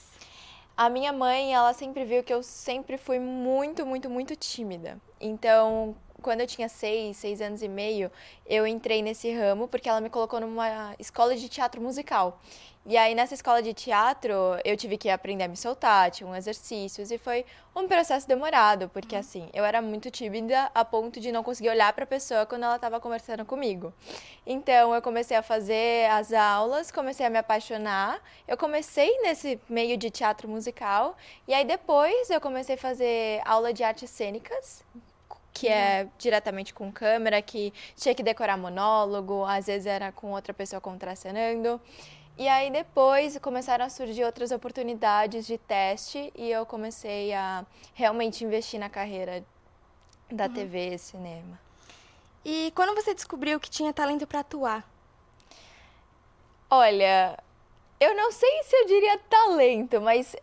A 0.76 0.90
minha 0.90 1.14
mãe, 1.14 1.54
ela 1.54 1.74
sempre 1.74 2.04
viu 2.04 2.24
que 2.24 2.34
eu 2.34 2.44
sempre 2.44 2.98
fui 2.98 3.20
muito, 3.20 3.86
muito, 3.86 4.10
muito 4.10 4.36
tímida. 4.36 4.98
Então, 5.20 5.96
quando 6.22 6.42
eu 6.42 6.48
tinha 6.48 6.70
seis, 6.70 7.18
seis 7.18 7.42
anos 7.42 7.62
e 7.62 7.68
meio, 7.68 8.12
eu 8.46 8.66
entrei 8.66 9.02
nesse 9.02 9.32
ramo 9.32 9.68
porque 9.68 9.90
ela 9.90 10.02
me 10.02 10.10
colocou 10.10 10.40
numa 10.40 10.96
escola 11.00 11.36
de 11.36 11.48
teatro 11.50 11.82
musical. 11.82 12.40
E 12.86 12.98
aí, 12.98 13.14
nessa 13.14 13.36
escola 13.36 13.62
de 13.62 13.72
teatro, 13.72 14.34
eu 14.64 14.76
tive 14.76 14.98
que 14.98 15.10
aprender 15.10 15.44
a 15.44 15.48
me 15.48 15.56
soltar, 15.56 16.10
tinha 16.10 16.28
um 16.28 16.36
exercícios, 16.36 17.12
e 17.12 17.18
foi 17.20 17.46
um 17.76 17.88
processo 17.88 18.28
demorado, 18.28 18.90
porque 18.90 19.14
uhum. 19.14 19.22
assim, 19.22 19.50
eu 19.54 19.64
era 19.64 19.82
muito 19.82 20.10
tímida 20.10 20.72
a 20.74 20.84
ponto 20.84 21.20
de 21.20 21.32
não 21.32 21.44
conseguir 21.44 21.70
olhar 21.70 21.94
para 21.94 22.06
a 22.06 22.08
pessoa 22.08 22.46
quando 22.48 22.64
ela 22.64 22.78
estava 22.78 23.00
conversando 23.00 23.46
comigo. 23.46 23.94
Então, 24.44 24.96
eu 24.96 25.02
comecei 25.04 25.38
a 25.38 25.44
fazer 25.44 26.10
as 26.10 26.34
aulas, 26.34 26.90
comecei 26.90 27.26
a 27.26 27.30
me 27.30 27.38
apaixonar. 27.38 28.20
Eu 28.48 28.58
comecei 28.58 29.20
nesse 29.22 29.60
meio 29.70 29.96
de 29.96 30.10
teatro 30.10 30.48
musical, 30.48 31.16
e 31.48 31.54
aí 31.54 31.66
depois 31.66 32.30
eu 32.32 32.42
comecei 32.42 32.74
a 32.74 32.78
fazer 32.78 33.42
aula 33.46 33.72
de 33.72 33.84
artes 33.84 34.10
cênicas, 34.10 34.84
que 35.54 35.68
é 35.68 36.08
diretamente 36.18 36.74
com 36.74 36.92
câmera, 36.92 37.42
que 37.42 37.74
tinha 37.96 38.16
que 38.16 38.24
decorar 38.24 38.58
monólogo, 38.58 39.44
às 39.46 39.68
vezes 39.68 39.86
era 39.86 40.12
com 40.12 40.32
outra 40.32 40.54
pessoa 40.54 40.80
contracenando. 40.80 41.80
E 42.38 42.48
aí 42.48 42.72
depois 42.72 43.38
começaram 43.40 43.84
a 43.84 43.90
surgir 43.90 44.24
outras 44.24 44.52
oportunidades 44.52 45.46
de 45.46 45.58
teste 45.58 46.32
e 46.34 46.50
eu 46.50 46.66
comecei 46.66 47.34
a 47.34 47.66
realmente 47.94 48.46
investir 48.46 48.80
na 48.80 48.90
carreira 48.90 49.44
da 50.32 50.46
uhum. 50.46 50.54
TV 50.54 50.94
e 50.94 50.98
cinema. 50.98 51.60
E 52.46 52.72
quando 52.74 52.96
você 52.96 53.14
descobriu 53.14 53.60
que 53.60 53.70
tinha 53.70 53.92
talento 53.92 54.26
para 54.26 54.40
atuar? 54.40 54.90
Olha, 56.70 57.38
eu 58.00 58.16
não 58.16 58.32
sei 58.32 58.64
se 58.64 58.76
eu 58.76 58.86
diria 58.86 59.18
talento, 59.30 60.00
mas 60.00 60.34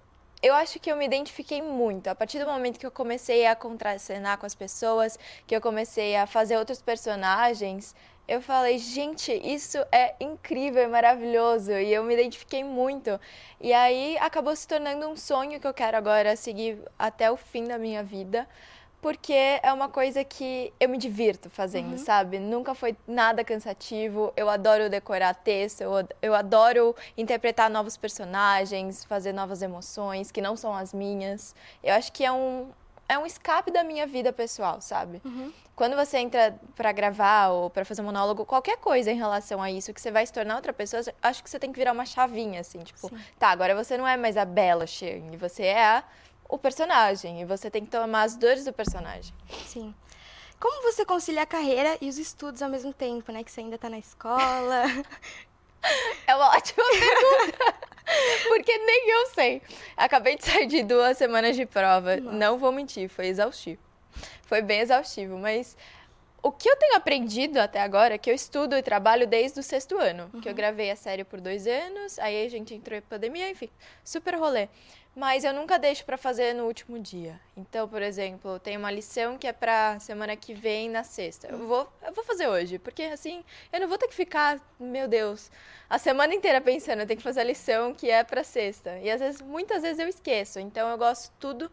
eu 0.43 0.55
acho 0.55 0.79
que 0.79 0.91
eu 0.91 0.97
me 0.97 1.05
identifiquei 1.05 1.63
muito. 1.63 2.09
A 2.09 2.15
partir 2.15 2.39
do 2.39 2.47
momento 2.47 2.79
que 2.79 2.87
eu 2.87 2.91
comecei 2.91 3.47
a 3.47 3.57
contracenar 3.57 4.39
com 4.39 4.47
as 4.47 4.55
pessoas, 4.55 5.19
que 5.47 5.57
eu 5.57 5.61
comecei 5.61 6.17
a 6.17 6.27
fazer 6.27 6.57
outros 6.57 6.81
personagens, 6.83 7.95
eu 8.29 8.43
falei, 8.43 8.77
gente, 8.79 9.33
isso 9.33 9.79
é 9.93 10.15
incrível, 10.19 10.83
é 10.83 10.89
maravilhoso. 10.89 11.73
E 11.73 11.93
eu 11.93 12.03
me 12.03 12.15
identifiquei 12.15 12.65
muito. 12.65 13.21
E 13.61 13.73
aí 13.73 14.19
acabou 14.19 14.55
se 14.57 14.67
tornando 14.67 15.09
um 15.09 15.17
sonho 15.17 15.61
que 15.61 15.67
eu 15.67 15.75
quero 15.75 15.97
agora 15.97 16.35
seguir 16.35 16.79
até 16.99 17.31
o 17.31 17.37
fim 17.37 17.65
da 17.65 17.79
minha 17.79 18.03
vida 18.03 18.49
porque 19.01 19.61
é 19.63 19.73
uma 19.73 19.89
coisa 19.89 20.25
que 20.25 20.73
eu 20.81 20.89
me 20.89 20.99
divirto 20.99 21.49
fazendo, 21.49 21.93
uhum. 21.93 21.99
sabe? 21.99 22.39
Nunca 22.39 22.75
foi 22.75 22.97
nada 23.07 23.45
cansativo. 23.45 24.33
Eu 24.37 24.49
adoro 24.49 24.91
decorar 24.91 25.35
texto, 25.35 25.83
eu, 25.83 25.93
eu 26.21 26.35
adoro 26.35 26.95
interpretar 27.17 27.71
novos 27.71 27.97
personagens, 27.97 29.05
fazer 29.05 29.33
novas 29.33 29.63
emoções 29.63 30.31
que 30.31 30.41
não 30.41 30.57
são 30.57 30.75
as 30.75 30.93
minhas. 30.93 31.55
Eu 31.85 31.95
acho 31.95 32.13
que 32.13 32.25
é 32.25 32.33
um, 32.33 32.69
é 33.09 33.19
um 33.19 33.27
escape 33.27 33.71
da 33.71 33.85
minha 33.85 34.07
vida 34.07 34.33
pessoal, 34.33 34.81
sabe? 34.81 35.21
Uhum. 35.25 35.53
Quando 35.77 35.95
você 35.95 36.17
entra 36.17 36.59
para 36.75 36.91
gravar 36.91 37.49
ou 37.49 37.69
para 37.69 37.85
fazer 37.85 38.01
um 38.01 38.07
monólogo, 38.07 38.47
qualquer 38.47 38.79
coisa 38.79 39.13
em 39.13 39.17
relação 39.17 39.61
a 39.61 39.71
isso, 39.71 39.93
que 39.93 40.01
você 40.01 40.11
vai 40.11 40.25
se 40.27 40.33
tornar 40.33 40.57
outra 40.57 40.73
pessoa, 40.73 41.03
acho 41.23 41.45
que 41.45 41.51
você 41.51 41.59
tem 41.59 41.71
que 41.71 41.79
virar 41.79 41.93
uma 41.93 42.07
chavinha, 42.07 42.61
assim, 42.61 42.79
tipo, 42.79 43.09
Sim. 43.09 43.19
tá, 43.39 43.49
agora 43.51 43.75
você 43.75 43.99
não 43.99 44.09
é 44.09 44.17
mais 44.17 44.39
a 44.39 44.47
Bela 44.47 44.87
Chang, 44.87 45.37
você 45.37 45.65
é 45.65 45.85
a 45.85 46.05
o 46.49 46.59
personagem 46.59 47.41
e 47.41 47.45
você 47.45 47.71
tem 47.71 47.85
que 47.85 47.91
tomar 47.91 48.23
as 48.23 48.37
dores 48.37 48.65
do 48.65 48.73
personagem. 48.73 49.35
Sim. 49.67 49.95
Como 50.59 50.83
você 50.83 51.05
concilia 51.05 51.43
a 51.43 51.47
carreira 51.47 51.99
e 52.01 52.09
os 52.09 52.19
estudos 52.19 52.63
ao 52.63 52.69
mesmo 52.69 52.93
tempo, 52.93 53.31
né? 53.31 53.45
Que 53.45 53.51
você 53.51 53.61
ainda 53.61 53.77
está 53.77 53.91
na 53.91 53.99
escola. 53.99 54.85
é 56.27 56.35
uma 56.35 56.49
ótima 56.49 56.85
pergunta. 56.85 57.75
Porque 58.49 58.79
nem 58.79 59.11
eu 59.11 59.27
sei. 59.27 59.63
Acabei 59.97 60.37
de 60.37 60.45
sair 60.45 60.67
de 60.67 60.83
duas 60.83 61.19
semanas 61.19 61.57
de 61.57 61.67
prova. 61.67 62.17
Nossa. 62.17 62.37
Não 62.37 62.59
vou 62.59 62.73
mentir, 62.73 63.09
foi 63.09 63.27
exaustivo. 63.27 63.83
Foi 64.43 64.63
bem 64.63 64.81
exaustivo, 64.81 65.37
mas 65.37 65.77
o 66.43 66.51
que 66.51 66.71
eu 66.71 66.77
tenho 66.77 66.97
aprendido 66.97 67.59
até 67.59 67.81
agora 67.81 68.15
é 68.15 68.19
que 68.19 68.31
eu 68.31 68.35
estudo 68.35 68.77
e 68.77 68.83
trabalho 68.83 69.27
desde 69.27 69.61
o 69.61 69.63
sexto 69.63 69.99
ano. 69.99 70.31
Uhum. 70.33 70.41
Que 70.41 70.49
eu 70.49 70.55
gravei 70.55 70.91
a 70.91 70.97
série 70.97 71.25
por 71.25 71.41
dois 71.41 71.67
anos, 71.67 72.19
aí 72.19 72.47
a 72.47 72.49
gente 72.49 72.73
entrou 72.73 72.97
em 72.97 73.03
pandemia, 73.03 73.51
enfim, 73.51 73.69
super 74.05 74.37
rolê 74.37 74.69
mas 75.17 75.45
eu 75.45 75.55
nunca 75.55 75.79
deixo 75.79 76.05
para 76.05 76.19
fazer 76.19 76.53
no 76.53 76.67
último 76.67 76.99
dia. 76.99 77.41
Então, 77.57 77.89
por 77.89 78.03
exemplo, 78.03 78.61
tem 78.61 78.77
uma 78.77 78.91
lição 78.91 79.39
que 79.39 79.47
é 79.47 79.53
para 79.53 79.99
semana 79.99 80.37
que 80.37 80.53
vem 80.53 80.91
na 80.91 81.03
sexta. 81.03 81.49
Eu 81.49 81.67
vou, 81.67 81.91
eu 82.07 82.13
vou 82.13 82.23
fazer 82.23 82.47
hoje, 82.47 82.79
porque 82.79 83.05
assim, 83.05 83.43
eu 83.73 83.81
não 83.81 83.89
vou 83.89 83.97
ter 83.97 84.09
que 84.09 84.15
ficar, 84.15 84.61
meu 84.79 85.09
Deus, 85.09 85.51
a 85.89 85.99
semana 85.99 86.35
inteira 86.35 86.61
pensando, 86.61 87.01
eu 87.01 87.07
tenho 87.07 87.17
que 87.17 87.25
fazer 87.25 87.41
a 87.41 87.45
lição 87.45 87.95
que 87.95 88.11
é 88.11 88.23
para 88.23 88.45
sexta. 88.45 88.99
E 88.99 89.11
às 89.11 89.19
vezes, 89.19 89.41
muitas 89.41 89.81
vezes 89.81 89.99
eu 89.99 90.07
esqueço. 90.07 90.61
Então, 90.61 90.87
eu 90.91 90.99
gosto 90.99 91.33
tudo 91.41 91.73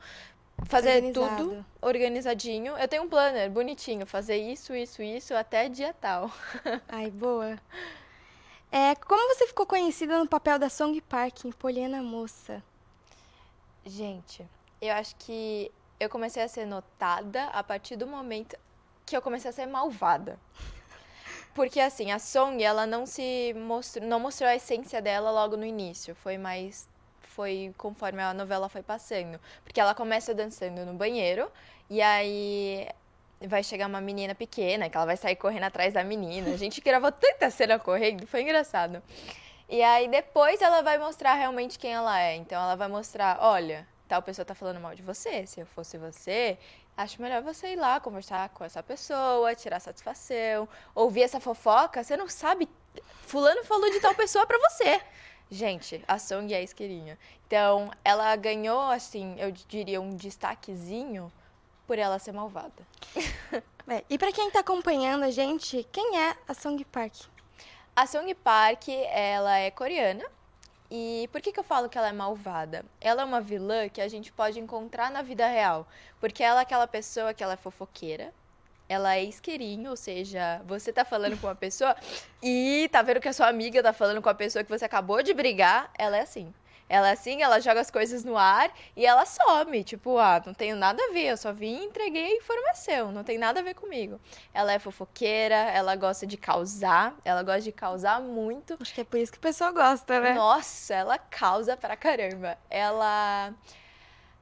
fazer 0.63 1.03
Organizado. 1.03 1.43
tudo 1.43 1.65
organizadinho. 1.81 2.77
Eu 2.77 2.87
tenho 2.87 3.03
um 3.03 3.09
planner 3.09 3.51
bonitinho, 3.51 4.05
fazer 4.05 4.37
isso, 4.37 4.73
isso, 4.73 5.03
isso 5.03 5.35
até 5.35 5.67
dia 5.67 5.93
tal. 5.99 6.31
Ai, 6.87 7.11
boa. 7.11 7.59
É, 8.71 8.95
como 8.95 9.35
você 9.35 9.45
ficou 9.47 9.65
conhecida 9.65 10.17
no 10.17 10.27
papel 10.29 10.57
da 10.57 10.69
Song 10.69 10.99
Park 11.01 11.43
em 11.43 11.51
Poliana 11.51 12.01
Moça? 12.01 12.63
Gente, 13.85 14.47
eu 14.81 14.93
acho 14.93 15.15
que 15.17 15.71
eu 15.99 16.09
comecei 16.09 16.41
a 16.41 16.47
ser 16.47 16.65
notada 16.65 17.45
a 17.45 17.63
partir 17.63 17.95
do 17.95 18.07
momento 18.07 18.57
que 19.05 19.15
eu 19.15 19.21
comecei 19.21 19.49
a 19.49 19.53
ser 19.53 19.65
malvada. 19.65 20.39
Porque 21.53 21.79
assim, 21.79 22.11
a 22.11 22.17
Song, 22.17 22.61
ela 22.63 22.87
não 22.87 23.05
se 23.05 23.53
mostrou, 23.55 24.05
não 24.07 24.19
mostrou 24.19 24.49
a 24.49 24.55
essência 24.55 25.01
dela 25.01 25.29
logo 25.31 25.55
no 25.55 25.65
início, 25.65 26.15
foi 26.15 26.37
mais 26.37 26.89
foi 27.21 27.73
conforme 27.77 28.21
a 28.21 28.31
novela 28.33 28.69
foi 28.69 28.83
passando, 28.83 29.39
porque 29.63 29.79
ela 29.79 29.95
começa 29.95 30.35
dançando 30.35 30.85
no 30.85 30.93
banheiro 30.93 31.51
e 31.89 31.99
aí 31.99 32.87
vai 33.41 33.63
chegar 33.63 33.87
uma 33.87 33.99
menina 33.99 34.35
pequena, 34.35 34.89
que 34.89 34.95
ela 34.95 35.05
vai 35.05 35.17
sair 35.17 35.35
correndo 35.35 35.63
atrás 35.63 35.93
da 35.93 36.03
menina. 36.03 36.53
A 36.53 36.57
gente 36.57 36.79
gravou 36.79 37.11
tanta 37.11 37.49
cena 37.49 37.79
correndo, 37.79 38.25
foi 38.27 38.41
engraçado. 38.41 39.01
E 39.73 39.81
aí 39.81 40.07
depois 40.07 40.61
ela 40.61 40.83
vai 40.83 40.99
mostrar 40.99 41.33
realmente 41.33 41.79
quem 41.79 41.91
ela 41.91 42.21
é. 42.21 42.35
Então 42.35 42.61
ela 42.61 42.75
vai 42.75 42.87
mostrar, 42.87 43.39
olha, 43.41 43.87
tal 44.07 44.21
pessoa 44.21 44.45
tá 44.45 44.53
falando 44.53 44.79
mal 44.79 44.93
de 44.93 45.01
você. 45.01 45.47
Se 45.47 45.61
eu 45.61 45.65
fosse 45.65 45.97
você, 45.97 46.59
acho 46.95 47.19
melhor 47.19 47.41
você 47.41 47.73
ir 47.73 47.75
lá 47.75 47.99
conversar 47.99 48.49
com 48.49 48.63
essa 48.63 48.83
pessoa, 48.83 49.55
tirar 49.55 49.79
satisfação, 49.79 50.69
ouvir 50.93 51.23
essa 51.23 51.39
fofoca. 51.39 52.03
Você 52.03 52.15
não 52.15 52.29
sabe, 52.29 52.69
fulano 53.23 53.63
falou 53.63 53.89
de 53.89 53.99
tal 53.99 54.13
pessoa 54.13 54.45
pra 54.45 54.59
você. 54.59 55.01
Gente, 55.49 56.03
a 56.07 56.19
Song 56.19 56.53
é 56.53 56.61
isqueirinha. 56.61 57.17
Então, 57.47 57.89
ela 58.05 58.35
ganhou, 58.35 58.91
assim, 58.91 59.35
eu 59.39 59.51
diria, 59.51 59.99
um 59.99 60.15
destaquezinho 60.15 61.33
por 61.87 61.97
ela 61.97 62.19
ser 62.19 62.31
malvada. 62.31 62.85
É, 63.85 64.01
e 64.09 64.17
pra 64.17 64.31
quem 64.31 64.49
tá 64.49 64.61
acompanhando 64.61 65.23
a 65.23 65.29
gente, 65.29 65.85
quem 65.91 66.17
é 66.17 66.37
a 66.47 66.53
Song 66.53 66.85
Park? 66.85 67.32
A 67.95 68.07
Song 68.07 68.33
Park, 68.33 68.89
ela 69.11 69.59
é 69.59 69.69
coreana. 69.69 70.25
E 70.89 71.29
por 71.31 71.39
que, 71.41 71.51
que 71.51 71.59
eu 71.59 71.63
falo 71.63 71.87
que 71.87 71.95
ela 71.95 72.09
é 72.09 72.11
malvada? 72.11 72.83
Ela 72.99 73.21
é 73.21 73.25
uma 73.25 73.39
vilã 73.39 73.87
que 73.87 74.01
a 74.01 74.07
gente 74.07 74.31
pode 74.31 74.59
encontrar 74.59 75.11
na 75.11 75.21
vida 75.21 75.45
real. 75.47 75.87
Porque 76.19 76.43
ela 76.43 76.61
é 76.61 76.63
aquela 76.63 76.87
pessoa 76.87 77.35
que 77.35 77.43
ela 77.43 77.53
é 77.53 77.57
fofoqueira. 77.57 78.33
Ela 78.89 79.15
é 79.15 79.23
isqueirinho, 79.23 79.91
ou 79.91 79.95
seja, 79.95 80.59
você 80.65 80.91
tá 80.91 81.05
falando 81.05 81.39
com 81.39 81.45
uma 81.45 81.55
pessoa 81.55 81.95
e 82.41 82.89
tá 82.91 83.03
vendo 83.03 83.21
que 83.21 83.29
a 83.29 83.33
sua 83.33 83.47
amiga 83.47 83.81
tá 83.83 83.93
falando 83.93 84.23
com 84.23 84.29
a 84.29 84.33
pessoa 84.33 84.63
que 84.63 84.71
você 84.71 84.85
acabou 84.85 85.21
de 85.21 85.31
brigar. 85.31 85.91
Ela 85.95 86.17
é 86.17 86.21
assim. 86.21 86.51
Ela 86.93 87.09
é 87.09 87.13
assim, 87.13 87.41
ela 87.41 87.59
joga 87.59 87.81
as 87.81 87.89
coisas 87.89 88.23
no 88.23 88.37
ar 88.37 88.71
e 88.95 89.03
ela 89.03 89.25
some. 89.25 89.83
Tipo, 89.83 90.19
ah, 90.19 90.39
não 90.45 90.53
tenho 90.53 90.75
nada 90.75 91.01
a 91.01 91.11
ver, 91.11 91.23
eu 91.23 91.37
só 91.37 91.51
vim 91.51 91.81
e 91.81 91.85
entreguei 91.85 92.33
a 92.33 92.37
informação, 92.37 93.11
não 93.11 93.23
tem 93.23 93.35
nada 93.35 93.61
a 93.61 93.63
ver 93.63 93.73
comigo. 93.73 94.21
Ela 94.53 94.73
é 94.73 94.77
fofoqueira, 94.77 95.55
ela 95.55 95.95
gosta 95.95 96.27
de 96.27 96.37
causar, 96.37 97.15
ela 97.25 97.41
gosta 97.41 97.61
de 97.61 97.71
causar 97.71 98.21
muito. 98.21 98.77
Acho 98.79 98.93
que 98.93 99.01
é 99.01 99.03
por 99.03 99.17
isso 99.17 99.31
que 99.31 99.39
o 99.39 99.41
pessoal 99.41 99.73
gosta, 99.73 100.19
né? 100.19 100.33
Nossa, 100.33 100.93
ela 100.93 101.17
causa 101.17 101.75
pra 101.75 101.97
caramba. 101.97 102.59
Ela. 102.69 103.51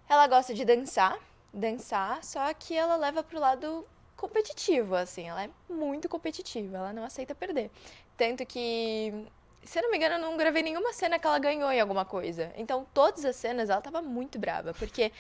Ela 0.10 0.28
gosta 0.28 0.54
de 0.54 0.66
dançar, 0.66 1.18
dançar, 1.54 2.22
só 2.22 2.54
que 2.54 2.76
ela 2.76 2.97
leva 2.97 3.24
pro 3.24 3.39
lado 3.39 3.88
competitivo, 4.18 4.93
assim. 4.95 5.30
Ela 5.30 5.45
é 5.45 5.49
muito 5.70 6.10
competitiva, 6.10 6.80
ela 6.80 6.91
não 6.91 7.06
aceita 7.06 7.34
perder. 7.34 7.72
Tanto 8.18 8.45
que 8.45 9.26
se 9.64 9.80
eu 9.80 9.84
não 9.84 9.91
me 9.91 9.97
engano, 9.97 10.16
eu 10.16 10.20
não 10.20 10.38
gravei 10.38 10.64
nenhuma 10.64 10.93
cena 10.93 11.20
que 11.20 11.26
ela 11.28 11.39
ganhou 11.39 11.72
em 11.72 11.80
alguma 11.80 12.05
coisa. 12.05 12.51
Então, 12.55 12.86
todas 12.93 13.24
as 13.26 13.36
cenas 13.36 13.70
ela 13.70 13.82
tava 13.82 14.01
muito 14.01 14.39
brava, 14.39 14.74
porque 14.74 15.12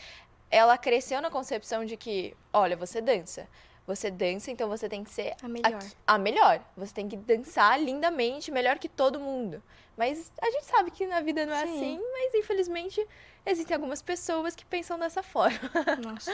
ela 0.49 0.77
cresceu 0.77 1.21
na 1.21 1.29
concepção 1.29 1.85
de 1.85 1.95
que, 1.95 2.35
olha, 2.51 2.75
você 2.75 3.01
dança. 3.01 3.47
Você 3.87 4.11
dança, 4.11 4.51
então 4.51 4.69
você 4.69 4.87
tem 4.87 5.03
que 5.03 5.09
ser 5.09 5.35
A 5.41 5.47
melhor. 5.47 5.81
a 6.05 6.17
melhor. 6.17 6.61
Você 6.77 6.93
tem 6.93 7.09
que 7.09 7.17
dançar 7.17 7.81
lindamente, 7.81 8.51
melhor 8.51 8.77
que 8.77 8.87
todo 8.87 9.19
mundo. 9.19 9.61
Mas 9.97 10.31
a 10.41 10.49
gente 10.51 10.65
sabe 10.65 10.91
que 10.91 11.05
na 11.07 11.19
vida 11.21 11.45
não 11.45 11.53
é 11.53 11.65
Sim. 11.65 11.75
assim, 11.75 12.01
mas 12.13 12.33
infelizmente 12.35 13.05
existem 13.45 13.75
algumas 13.75 14.01
pessoas 14.01 14.55
que 14.55 14.65
pensam 14.65 14.97
dessa 14.99 15.23
forma. 15.23 15.59
Nossa. 16.03 16.31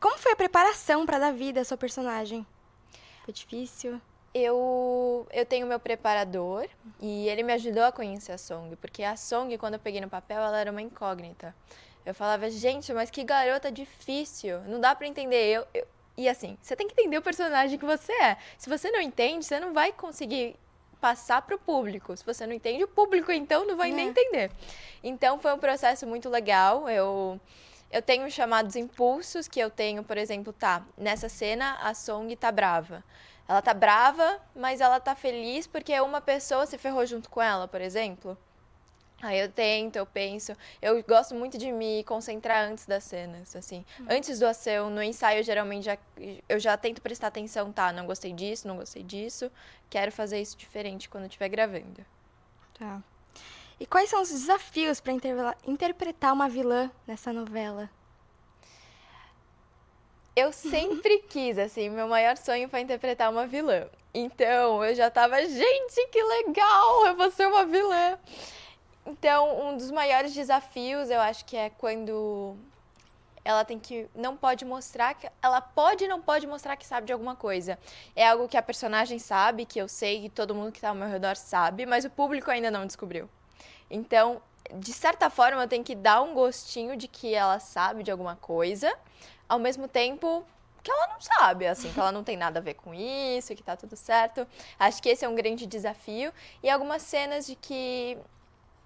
Como 0.00 0.18
foi 0.18 0.32
a 0.32 0.36
preparação 0.36 1.06
pra 1.06 1.18
dar 1.18 1.32
vida 1.32 1.60
à 1.60 1.64
sua 1.64 1.76
personagem? 1.76 2.46
Foi 3.24 3.32
difícil? 3.32 4.00
Eu, 4.34 5.26
eu 5.32 5.46
tenho 5.46 5.66
meu 5.66 5.80
preparador 5.80 6.66
e 7.00 7.28
ele 7.28 7.42
me 7.42 7.52
ajudou 7.54 7.84
a 7.84 7.92
conhecer 7.92 8.32
a 8.32 8.38
Song, 8.38 8.76
porque 8.76 9.02
a 9.02 9.16
Song, 9.16 9.56
quando 9.56 9.74
eu 9.74 9.80
peguei 9.80 10.00
no 10.00 10.08
papel, 10.10 10.38
ela 10.42 10.58
era 10.60 10.70
uma 10.70 10.82
incógnita. 10.82 11.54
Eu 12.04 12.14
falava, 12.14 12.48
gente, 12.50 12.92
mas 12.92 13.10
que 13.10 13.24
garota 13.24 13.72
difícil, 13.72 14.60
não 14.62 14.78
dá 14.78 14.94
pra 14.94 15.06
entender. 15.06 15.44
Eu, 15.52 15.66
eu- 15.74 15.86
E 16.18 16.28
assim, 16.30 16.56
você 16.62 16.74
tem 16.74 16.86
que 16.88 16.94
entender 16.94 17.18
o 17.18 17.22
personagem 17.22 17.78
que 17.78 17.84
você 17.84 18.10
é. 18.12 18.36
Se 18.56 18.70
você 18.70 18.90
não 18.90 19.00
entende, 19.02 19.44
você 19.44 19.60
não 19.60 19.74
vai 19.74 19.92
conseguir 19.92 20.56
passar 20.98 21.42
pro 21.42 21.58
público. 21.58 22.16
Se 22.16 22.24
você 22.24 22.46
não 22.46 22.54
entende, 22.54 22.84
o 22.84 22.88
público 22.88 23.30
então 23.30 23.66
não 23.66 23.76
vai 23.76 23.90
nem 23.92 24.06
É. 24.06 24.08
entender. 24.10 24.50
Então 25.04 25.38
foi 25.38 25.52
um 25.52 25.58
processo 25.58 26.06
muito 26.06 26.28
legal. 26.30 26.88
Eu 26.88 27.38
eu 27.90 28.02
tenho 28.02 28.28
chamados 28.30 28.74
impulsos 28.76 29.46
que 29.46 29.60
eu 29.60 29.70
tenho, 29.70 30.02
por 30.02 30.16
exemplo, 30.18 30.52
tá, 30.52 30.82
nessa 30.98 31.28
cena 31.28 31.76
a 31.82 31.92
Song 31.94 32.34
tá 32.34 32.50
brava. 32.50 33.04
Ela 33.48 33.62
tá 33.62 33.72
brava, 33.72 34.40
mas 34.54 34.80
ela 34.80 34.98
tá 34.98 35.14
feliz 35.14 35.66
porque 35.66 35.98
uma 36.00 36.20
pessoa 36.20 36.66
se 36.66 36.76
ferrou 36.76 37.06
junto 37.06 37.30
com 37.30 37.40
ela, 37.40 37.68
por 37.68 37.80
exemplo. 37.80 38.36
Aí 39.22 39.38
eu 39.38 39.50
tento, 39.50 39.96
eu 39.96 40.04
penso. 40.04 40.52
Eu 40.82 41.02
gosto 41.02 41.34
muito 41.34 41.56
de 41.56 41.72
me 41.72 42.04
concentrar 42.04 42.68
antes 42.68 42.84
das 42.86 43.02
cenas, 43.04 43.56
assim. 43.56 43.84
Antes 44.08 44.38
do 44.38 44.46
ação, 44.46 44.90
no 44.90 45.02
ensaio, 45.02 45.42
geralmente, 45.42 45.84
já, 45.84 45.96
eu 46.48 46.58
já 46.58 46.76
tento 46.76 47.00
prestar 47.00 47.28
atenção, 47.28 47.72
tá? 47.72 47.92
Não 47.92 48.04
gostei 48.04 48.32
disso, 48.32 48.68
não 48.68 48.76
gostei 48.76 49.02
disso. 49.02 49.50
Quero 49.88 50.12
fazer 50.12 50.40
isso 50.40 50.56
diferente 50.56 51.08
quando 51.08 51.24
estiver 51.24 51.48
gravando. 51.48 52.04
Tá. 52.78 53.00
E 53.80 53.86
quais 53.86 54.10
são 54.10 54.20
os 54.20 54.30
desafios 54.30 55.02
intervela- 55.08 55.56
interpretar 55.66 56.32
uma 56.32 56.48
vilã 56.48 56.90
nessa 57.06 57.32
novela? 57.32 57.90
Eu 60.36 60.52
sempre 60.52 61.18
quis, 61.30 61.58
assim, 61.58 61.88
meu 61.88 62.06
maior 62.06 62.36
sonho 62.36 62.68
foi 62.68 62.80
interpretar 62.80 63.30
uma 63.30 63.46
vilã. 63.46 63.88
Então, 64.12 64.84
eu 64.84 64.94
já 64.94 65.10
tava, 65.10 65.42
gente, 65.46 66.06
que 66.08 66.22
legal, 66.22 67.06
eu 67.06 67.16
vou 67.16 67.30
ser 67.30 67.46
uma 67.46 67.64
vilã. 67.64 68.18
Então, 69.06 69.68
um 69.68 69.76
dos 69.76 69.90
maiores 69.90 70.34
desafios, 70.34 71.10
eu 71.10 71.20
acho 71.20 71.44
que 71.46 71.56
é 71.56 71.70
quando 71.70 72.54
ela 73.44 73.64
tem 73.64 73.78
que 73.78 74.08
não 74.14 74.36
pode 74.36 74.64
mostrar 74.64 75.14
que 75.14 75.28
ela 75.40 75.60
pode 75.60 76.04
e 76.04 76.08
não 76.08 76.20
pode 76.20 76.46
mostrar 76.46 76.76
que 76.76 76.84
sabe 76.84 77.06
de 77.06 77.12
alguma 77.12 77.36
coisa. 77.36 77.78
É 78.14 78.26
algo 78.26 78.48
que 78.48 78.56
a 78.56 78.62
personagem 78.62 79.18
sabe, 79.18 79.64
que 79.64 79.78
eu 79.80 79.88
sei, 79.88 80.22
que 80.22 80.28
todo 80.28 80.54
mundo 80.54 80.72
que 80.72 80.80
tá 80.80 80.88
ao 80.88 80.94
meu 80.94 81.08
redor 81.08 81.36
sabe, 81.36 81.86
mas 81.86 82.04
o 82.04 82.10
público 82.10 82.50
ainda 82.50 82.70
não 82.70 82.84
descobriu. 82.84 83.30
Então, 83.88 84.42
de 84.74 84.92
certa 84.92 85.30
forma, 85.30 85.62
eu 85.62 85.68
tenho 85.68 85.84
que 85.84 85.94
dar 85.94 86.22
um 86.22 86.34
gostinho 86.34 86.96
de 86.96 87.06
que 87.06 87.32
ela 87.32 87.60
sabe 87.60 88.02
de 88.02 88.10
alguma 88.10 88.34
coisa, 88.34 88.92
ao 89.48 89.58
mesmo 89.58 89.88
tempo 89.88 90.44
que 90.82 90.90
ela 90.90 91.08
não 91.08 91.20
sabe, 91.20 91.66
assim, 91.66 91.92
que 91.92 91.98
ela 91.98 92.12
não 92.12 92.22
tem 92.22 92.36
nada 92.36 92.60
a 92.60 92.62
ver 92.62 92.74
com 92.74 92.94
isso, 92.94 93.54
que 93.56 93.62
tá 93.62 93.76
tudo 93.76 93.96
certo. 93.96 94.46
Acho 94.78 95.02
que 95.02 95.08
esse 95.08 95.24
é 95.24 95.28
um 95.28 95.34
grande 95.34 95.66
desafio. 95.66 96.32
E 96.62 96.70
algumas 96.70 97.02
cenas 97.02 97.44
de 97.46 97.56
que 97.56 98.16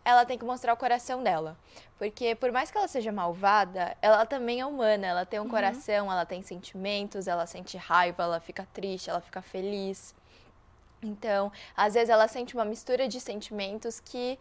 ela 0.02 0.24
tem 0.24 0.38
que 0.38 0.44
mostrar 0.46 0.72
o 0.72 0.76
coração 0.78 1.22
dela. 1.22 1.58
Porque 1.98 2.34
por 2.34 2.50
mais 2.50 2.70
que 2.70 2.78
ela 2.78 2.88
seja 2.88 3.12
malvada, 3.12 3.94
ela 4.00 4.24
também 4.24 4.61
é 4.61 4.64
humana, 4.66 5.06
ela 5.06 5.26
tem 5.26 5.38
um 5.38 5.42
Uhum. 5.42 5.50
coração, 5.50 6.11
ela 6.11 6.24
tem 6.24 6.42
sentimentos, 6.42 7.26
ela 7.28 7.46
sente 7.46 7.76
raiva, 7.76 8.22
ela 8.22 8.40
fica 8.40 8.66
triste, 8.72 9.11
ela 9.11 9.20
fica 9.20 9.42
feliz. 9.42 10.14
Então, 11.02 11.52
às 11.76 11.94
vezes 11.94 12.08
ela 12.08 12.28
sente 12.28 12.54
uma 12.54 12.64
mistura 12.64 13.06
de 13.08 13.20
sentimentos 13.20 14.00
que 14.00 14.38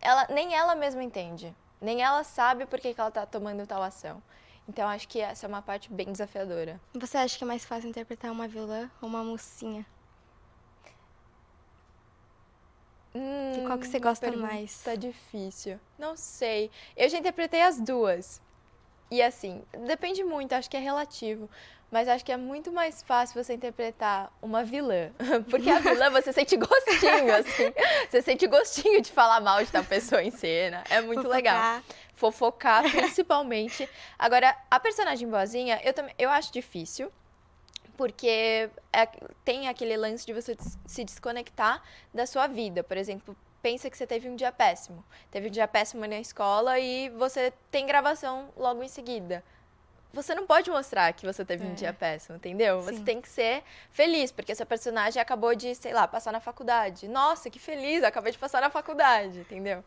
ela 0.00 0.26
nem 0.30 0.54
ela 0.54 0.74
mesma 0.76 1.02
entende. 1.02 1.54
Nem 1.80 2.02
ela 2.02 2.22
sabe 2.22 2.66
por 2.66 2.78
que, 2.78 2.94
que 2.94 3.00
ela 3.00 3.10
tá 3.10 3.26
tomando 3.26 3.66
tal 3.66 3.82
ação. 3.82 4.22
Então, 4.70 4.88
acho 4.88 5.08
que 5.08 5.18
essa 5.18 5.46
é 5.46 5.48
uma 5.48 5.60
parte 5.60 5.92
bem 5.92 6.12
desafiadora. 6.12 6.80
Você 6.94 7.18
acha 7.18 7.36
que 7.36 7.42
é 7.42 7.46
mais 7.46 7.64
fácil 7.64 7.90
interpretar 7.90 8.30
uma 8.30 8.46
vilã 8.46 8.88
ou 9.02 9.08
uma 9.08 9.24
mocinha? 9.24 9.84
E 13.12 13.66
qual 13.66 13.76
que 13.80 13.88
você 13.88 13.98
gosta 13.98 14.30
mais? 14.30 14.80
Tá 14.84 14.94
difícil. 14.94 15.80
Não 15.98 16.16
sei. 16.16 16.70
Eu 16.96 17.08
já 17.08 17.18
interpretei 17.18 17.62
as 17.62 17.80
duas. 17.80 18.40
E 19.10 19.20
assim, 19.20 19.64
depende 19.88 20.22
muito, 20.22 20.52
acho 20.52 20.70
que 20.70 20.76
é 20.76 20.80
relativo. 20.80 21.50
Mas 21.90 22.06
acho 22.08 22.24
que 22.24 22.30
é 22.30 22.36
muito 22.36 22.70
mais 22.70 23.02
fácil 23.02 23.42
você 23.42 23.52
interpretar 23.54 24.32
uma 24.40 24.62
vilã. 24.62 25.10
Porque 25.50 25.68
a 25.68 25.80
vilã 25.80 26.08
você 26.10 26.32
sente 26.32 26.56
gostinho, 26.56 27.34
assim. 27.34 27.72
Você 28.08 28.22
sente 28.22 28.46
gostinho 28.46 29.00
de 29.02 29.10
falar 29.10 29.40
mal 29.40 29.64
de 29.64 29.72
tal 29.72 29.82
pessoa 29.84 30.22
em 30.22 30.30
cena. 30.30 30.84
É 30.88 31.00
muito 31.00 31.22
Fofocar. 31.22 31.36
legal. 31.36 31.82
Fofocar, 32.14 32.82
principalmente. 32.90 33.88
Agora, 34.18 34.56
a 34.70 34.78
personagem 34.78 35.28
boazinha, 35.28 35.80
eu, 35.82 35.92
também, 35.92 36.14
eu 36.18 36.30
acho 36.30 36.52
difícil 36.52 37.10
porque 37.96 38.70
é- 38.92 39.06
tem 39.44 39.68
aquele 39.68 39.96
lance 39.96 40.24
de 40.24 40.32
você 40.32 40.56
se 40.86 41.04
desconectar 41.04 41.82
da 42.14 42.24
sua 42.24 42.46
vida. 42.46 42.82
Por 42.82 42.96
exemplo, 42.96 43.36
pensa 43.60 43.90
que 43.90 43.96
você 43.96 44.06
teve 44.06 44.28
um 44.28 44.36
dia 44.36 44.50
péssimo. 44.52 45.04
Teve 45.30 45.48
um 45.48 45.50
dia 45.50 45.68
péssimo 45.68 46.06
na 46.06 46.18
escola 46.20 46.78
e 46.78 47.10
você 47.10 47.52
tem 47.70 47.84
gravação 47.84 48.48
logo 48.56 48.82
em 48.82 48.88
seguida. 48.88 49.44
Você 50.12 50.34
não 50.34 50.46
pode 50.46 50.70
mostrar 50.70 51.12
que 51.12 51.24
você 51.24 51.44
teve 51.44 51.64
um 51.64 51.72
É. 51.72 51.74
dia 51.74 51.92
péssimo, 51.92 52.36
entendeu? 52.36 52.80
Você 52.82 52.96
Sim. 52.96 53.04
tem 53.04 53.20
que 53.20 53.28
ser 53.28 53.62
feliz, 53.92 54.32
porque 54.32 54.54
seu 54.54 54.66
personagem 54.66 55.20
acabou 55.20 55.54
de, 55.54 55.74
sei 55.74 55.92
lá, 55.92 56.06
passar 56.08 56.32
na 56.32 56.40
faculdade. 56.40 57.06
Nossa, 57.08 57.48
que 57.50 57.58
feliz, 57.58 58.02
acabei 58.02 58.32
de 58.32 58.38
passar 58.38 58.60
na 58.60 58.70
faculdade, 58.70 59.40
entendeu? 59.40 59.84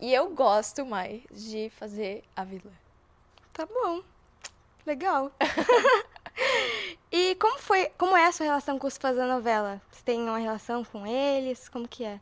E 0.00 0.12
eu 0.12 0.30
gosto 0.30 0.84
mais 0.86 1.22
de 1.30 1.70
fazer 1.70 2.22
a 2.36 2.44
vilã. 2.44 2.70
Tá 3.52 3.66
bom. 3.66 4.02
Legal. 4.86 5.30
e 7.10 7.34
como 7.36 7.58
foi, 7.58 7.90
como 7.98 8.16
é 8.16 8.26
a 8.26 8.32
sua 8.32 8.44
relação 8.46 8.78
com 8.78 8.86
os 8.86 8.96
fãs 8.96 9.16
da 9.16 9.26
novela? 9.26 9.80
Você 9.90 10.02
tem 10.02 10.20
uma 10.22 10.38
relação 10.38 10.84
com 10.84 11.06
eles? 11.06 11.68
Como 11.68 11.86
que 11.88 12.04
é? 12.04 12.20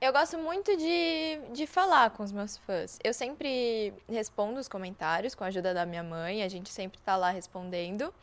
Eu 0.00 0.12
gosto 0.12 0.38
muito 0.38 0.76
de, 0.76 1.40
de 1.52 1.66
falar 1.66 2.10
com 2.10 2.22
os 2.22 2.30
meus 2.30 2.56
fãs. 2.58 2.98
Eu 3.02 3.12
sempre 3.12 3.92
respondo 4.08 4.60
os 4.60 4.68
comentários 4.68 5.34
com 5.34 5.42
a 5.42 5.48
ajuda 5.48 5.74
da 5.74 5.84
minha 5.84 6.04
mãe, 6.04 6.44
a 6.44 6.48
gente 6.48 6.70
sempre 6.70 7.00
tá 7.00 7.16
lá 7.16 7.30
respondendo. 7.30 8.14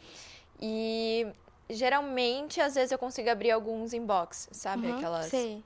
E 0.62 1.28
geralmente, 1.70 2.62
às 2.62 2.76
vezes, 2.76 2.94
eu 2.94 2.98
consigo 2.98 3.30
abrir 3.30 3.52
alguns 3.52 3.94
inbox, 3.94 4.48
sabe? 4.54 4.88
Uhum, 4.88 4.98
Aquelas. 4.98 5.26
sei. 5.26 5.62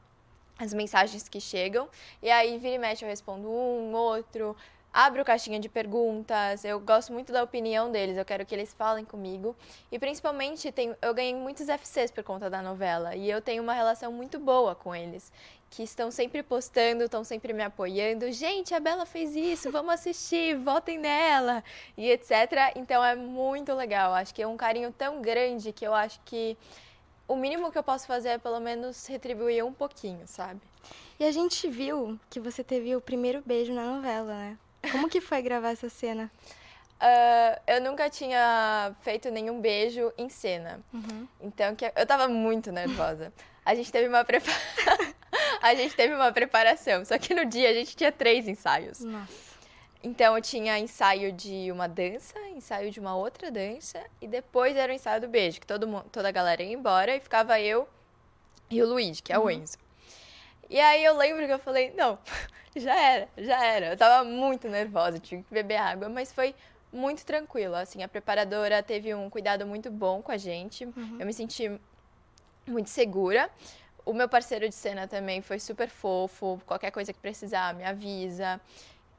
As 0.58 0.74
mensagens 0.74 1.30
que 1.30 1.40
chegam. 1.40 1.88
E 2.24 2.30
aí, 2.30 2.58
vira 2.58 2.76
e 2.76 2.80
mexe, 2.80 3.06
eu 3.06 3.10
respondo 3.10 3.48
um, 3.48 3.94
outro. 3.94 4.58
Abro 4.92 5.24
caixinha 5.24 5.60
de 5.60 5.70
perguntas. 5.70 6.66
Eu 6.66 6.80
gosto 6.80 7.14
muito 7.14 7.32
da 7.32 7.44
opinião 7.44 7.92
deles. 7.92 8.18
Eu 8.18 8.26
quero 8.26 8.46
que 8.46 8.56
eles 8.56 8.74
falem 8.74 9.06
comigo. 9.06 9.56
E 9.92 10.00
principalmente, 10.00 10.74
eu 11.02 11.14
ganhei 11.14 11.36
muitos 11.36 11.68
FCs 11.68 12.10
por 12.10 12.24
conta 12.24 12.50
da 12.50 12.62
novela. 12.62 13.16
E 13.16 13.30
eu 13.30 13.40
tenho 13.40 13.62
uma 13.62 13.74
relação 13.74 14.12
muito 14.12 14.40
boa 14.40 14.74
com 14.74 14.96
eles. 14.96 15.32
Que 15.70 15.84
estão 15.84 16.10
sempre 16.10 16.42
postando, 16.42 17.04
estão 17.04 17.24
sempre 17.24 17.54
me 17.54 17.62
apoiando. 17.62 18.32
Gente, 18.32 18.74
a 18.74 18.80
Bela 18.80 19.06
fez 19.06 19.36
isso, 19.36 19.72
vamos 19.72 19.94
assistir, 19.94 20.58
votem 20.58 20.98
nela. 20.98 21.64
E 21.96 22.10
etc. 22.10 22.74
Então 22.76 23.06
é 23.06 23.16
muito 23.16 23.74
legal. 23.76 24.14
Acho 24.14 24.34
que 24.34 24.42
é 24.42 24.48
um 24.48 24.58
carinho 24.58 24.92
tão 24.92 25.22
grande 25.22 25.72
que 25.72 25.86
eu 25.86 25.94
acho 25.94 26.20
que 26.26 26.58
o 27.28 27.36
mínimo 27.36 27.72
que 27.72 27.78
eu 27.78 27.84
posso 27.84 28.08
fazer 28.08 28.30
é 28.30 28.38
pelo 28.40 28.60
menos 28.60 29.06
retribuir 29.06 29.64
um 29.64 29.72
pouquinho, 29.72 30.28
sabe? 30.28 30.60
E 31.20 31.26
a 31.26 31.32
gente 31.32 31.70
viu 31.70 32.20
que 32.28 32.40
você 32.40 32.64
teve 32.64 32.96
o 32.96 33.02
primeiro 33.02 33.44
beijo 33.46 33.72
na 33.72 33.86
novela, 33.86 34.34
né? 34.34 34.58
Como 34.92 35.10
que 35.10 35.22
foi 35.22 35.42
gravar 35.42 35.72
essa 35.72 35.90
cena? 35.90 36.32
Ah, 37.00 37.60
eu 37.66 37.82
nunca 37.82 38.10
tinha 38.10 38.94
feito 39.02 39.30
nenhum 39.32 39.62
beijo 39.62 40.12
em 40.18 40.30
cena. 40.30 40.80
Uhum. 40.94 41.28
Então, 41.42 41.76
que 41.76 41.92
eu 41.96 42.06
tava 42.06 42.28
muito 42.28 42.72
nervosa. 42.72 43.32
A 43.66 43.74
gente 43.76 43.92
teve 43.92 44.08
uma 44.08 44.24
prepa... 44.26 44.52
a 45.62 45.76
gente 45.76 45.96
teve 45.96 46.14
uma 46.14 46.32
preparação, 46.32 47.06
só 47.06 47.18
que 47.18 47.34
no 47.34 47.46
dia 47.46 47.70
a 47.70 47.74
gente 47.74 47.96
tinha 47.96 48.12
três 48.12 48.48
ensaios. 48.48 49.00
Nossa. 49.02 49.50
Então 50.02 50.36
eu 50.36 50.42
tinha 50.42 50.80
ensaio 50.80 51.32
de 51.34 51.70
uma 51.72 51.88
dança, 51.88 52.40
ensaio 52.56 52.90
de 52.90 53.02
uma 53.02 53.18
outra 53.18 53.52
dança 53.52 54.02
e 54.22 54.28
depois 54.30 54.76
era 54.78 54.92
o 54.92 54.96
ensaio 54.96 55.20
do 55.20 55.28
beijo, 55.28 55.60
que 55.60 55.68
todo 55.68 55.86
mundo, 55.86 56.06
toda 56.10 56.30
a 56.30 56.32
galera 56.32 56.64
ia 56.64 56.72
embora 56.74 57.16
e 57.18 57.20
ficava 57.20 57.60
eu 57.60 57.88
e 58.70 58.82
o 58.82 58.88
Luigi, 58.88 59.22
que 59.22 59.34
é 59.34 59.38
o 59.38 59.44
Uhum. 59.44 59.50
Enzo. 59.52 59.78
E 60.70 60.80
aí 60.80 61.04
eu 61.04 61.18
lembro 61.18 61.46
que 61.46 61.52
eu 61.52 61.60
falei, 61.60 61.94
não, 61.98 62.18
já 62.76 62.96
era, 62.96 63.28
já 63.38 63.66
era. 63.66 63.86
Eu 63.94 63.98
tava 63.98 64.28
muito 64.28 64.68
nervosa, 64.68 65.20
tive 65.20 65.44
que 65.44 65.54
beber 65.54 65.78
água, 65.78 66.10
mas 66.10 66.32
foi 66.32 66.56
muito 66.92 67.26
tranquilo, 67.26 67.76
assim, 67.76 68.02
a 68.02 68.08
preparadora 68.08 68.82
teve 68.82 69.14
um 69.14 69.30
cuidado 69.30 69.66
muito 69.66 69.92
bom 69.92 70.22
com 70.22 70.32
a 70.32 70.38
gente. 70.38 70.88
Eu 71.20 71.26
me 71.26 71.34
senti 71.34 71.80
muito 72.68 72.90
segura. 72.90 73.50
O 74.06 74.14
meu 74.14 74.28
parceiro 74.28 74.68
de 74.68 74.74
cena 74.74 75.08
também 75.08 75.42
foi 75.42 75.60
super 75.60 75.88
fofo. 75.88 76.60
Qualquer 76.66 76.92
coisa 76.92 77.14
que 77.14 77.20
precisar, 77.20 77.76
me 77.76 77.84
avisa. 77.84 78.60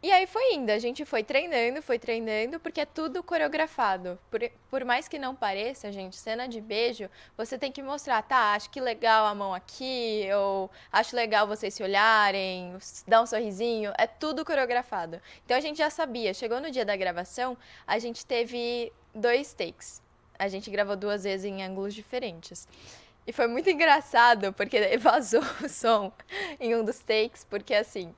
E 0.03 0.11
aí 0.11 0.27
foi 0.27 0.55
indo. 0.55 0.71
A 0.71 0.79
gente 0.79 1.05
foi 1.05 1.23
treinando, 1.23 1.83
foi 1.83 1.99
treinando, 1.99 2.59
porque 2.59 2.81
é 2.81 2.87
tudo 2.87 3.23
coreografado. 3.23 4.19
Por, 4.31 4.41
por 4.71 4.85
mais 4.85 5.07
que 5.07 5.19
não 5.19 5.35
pareça, 5.35 5.93
gente, 5.93 6.17
cena 6.17 6.49
de 6.49 6.59
beijo, 6.59 7.09
você 7.37 7.59
tem 7.59 7.71
que 7.71 7.83
mostrar, 7.83 8.23
tá, 8.23 8.55
acho 8.55 8.71
que 8.71 8.81
legal 8.81 9.27
a 9.27 9.35
mão 9.35 9.53
aqui, 9.53 10.27
ou 10.35 10.71
acho 10.91 11.15
legal 11.15 11.47
vocês 11.47 11.75
se 11.75 11.83
olharem, 11.83 12.75
dar 13.07 13.21
um 13.21 13.27
sorrisinho. 13.27 13.93
É 13.99 14.07
tudo 14.07 14.43
coreografado. 14.45 15.21
Então 15.45 15.57
a 15.57 15.61
gente 15.61 15.77
já 15.77 15.91
sabia. 15.91 16.33
Chegou 16.33 16.61
no 16.61 16.71
dia 16.71 16.85
da 16.85 16.97
gravação, 16.97 17.57
a 17.87 17.99
gente 17.99 18.25
teve 18.25 18.91
dois 19.15 19.53
takes. 19.53 20.01
A 20.39 20.49
gente 20.49 20.71
gravou 20.71 20.97
duas 20.97 21.25
vezes 21.25 21.45
em 21.45 21.63
ângulos 21.63 21.93
diferentes. 21.95 22.67
E 23.27 23.33
foi 23.33 23.47
muito 23.47 23.69
engraçado, 23.69 24.53
porque 24.55 24.81
vazou 24.97 25.43
o 25.63 25.69
som 25.69 26.11
em 26.59 26.75
um 26.75 26.83
dos 26.83 27.01
takes, 27.01 27.45
porque 27.45 27.75
assim, 27.75 28.15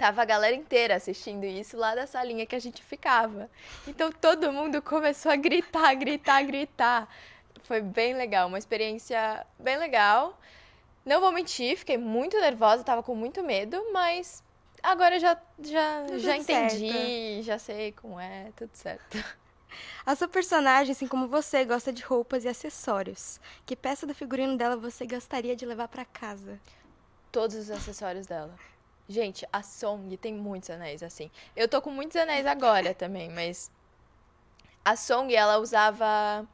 tava 0.00 0.22
a 0.22 0.24
galera 0.24 0.56
inteira 0.56 0.96
assistindo 0.96 1.44
isso 1.44 1.76
lá 1.76 1.94
da 1.94 2.06
salinha 2.06 2.46
que 2.46 2.56
a 2.56 2.58
gente 2.58 2.82
ficava. 2.82 3.50
Então 3.86 4.10
todo 4.10 4.50
mundo 4.50 4.80
começou 4.80 5.30
a 5.30 5.36
gritar, 5.36 5.94
gritar, 5.94 6.42
gritar. 6.42 7.06
Foi 7.64 7.82
bem 7.82 8.14
legal, 8.14 8.48
uma 8.48 8.56
experiência 8.56 9.46
bem 9.58 9.76
legal. 9.76 10.40
Não 11.04 11.20
vou 11.20 11.30
mentir, 11.30 11.76
fiquei 11.76 11.98
muito 11.98 12.40
nervosa, 12.40 12.82
tava 12.82 13.02
com 13.02 13.14
muito 13.14 13.42
medo, 13.42 13.92
mas 13.92 14.42
agora 14.82 15.16
eu 15.16 15.20
já, 15.20 15.36
já, 15.62 16.04
Tudo 16.06 16.18
já 16.18 16.40
certo. 16.42 16.74
entendi, 16.76 17.42
já 17.42 17.58
sei 17.58 17.92
como 17.92 18.18
é, 18.18 18.52
tudo 18.56 18.70
certo. 18.72 19.22
A 20.04 20.16
sua 20.16 20.28
personagem, 20.28 20.92
assim 20.92 21.06
como 21.06 21.28
você, 21.28 21.62
gosta 21.64 21.92
de 21.92 22.02
roupas 22.02 22.44
e 22.44 22.48
acessórios. 22.48 23.38
Que 23.66 23.76
peça 23.76 24.06
do 24.06 24.14
figurino 24.14 24.56
dela 24.56 24.76
você 24.78 25.06
gostaria 25.06 25.54
de 25.54 25.66
levar 25.66 25.88
pra 25.88 26.06
casa? 26.06 26.58
Todos 27.30 27.54
os 27.54 27.70
acessórios 27.70 28.26
dela. 28.26 28.58
Gente, 29.10 29.44
a 29.52 29.60
Song 29.60 30.16
tem 30.16 30.32
muitos 30.32 30.70
anéis, 30.70 31.02
assim. 31.02 31.32
Eu 31.56 31.66
tô 31.66 31.82
com 31.82 31.90
muitos 31.90 32.16
anéis 32.16 32.46
agora 32.46 32.94
também, 32.94 33.28
mas. 33.28 33.68
A 34.84 34.94
Song, 34.94 35.34
ela 35.34 35.58
usava. 35.58 36.46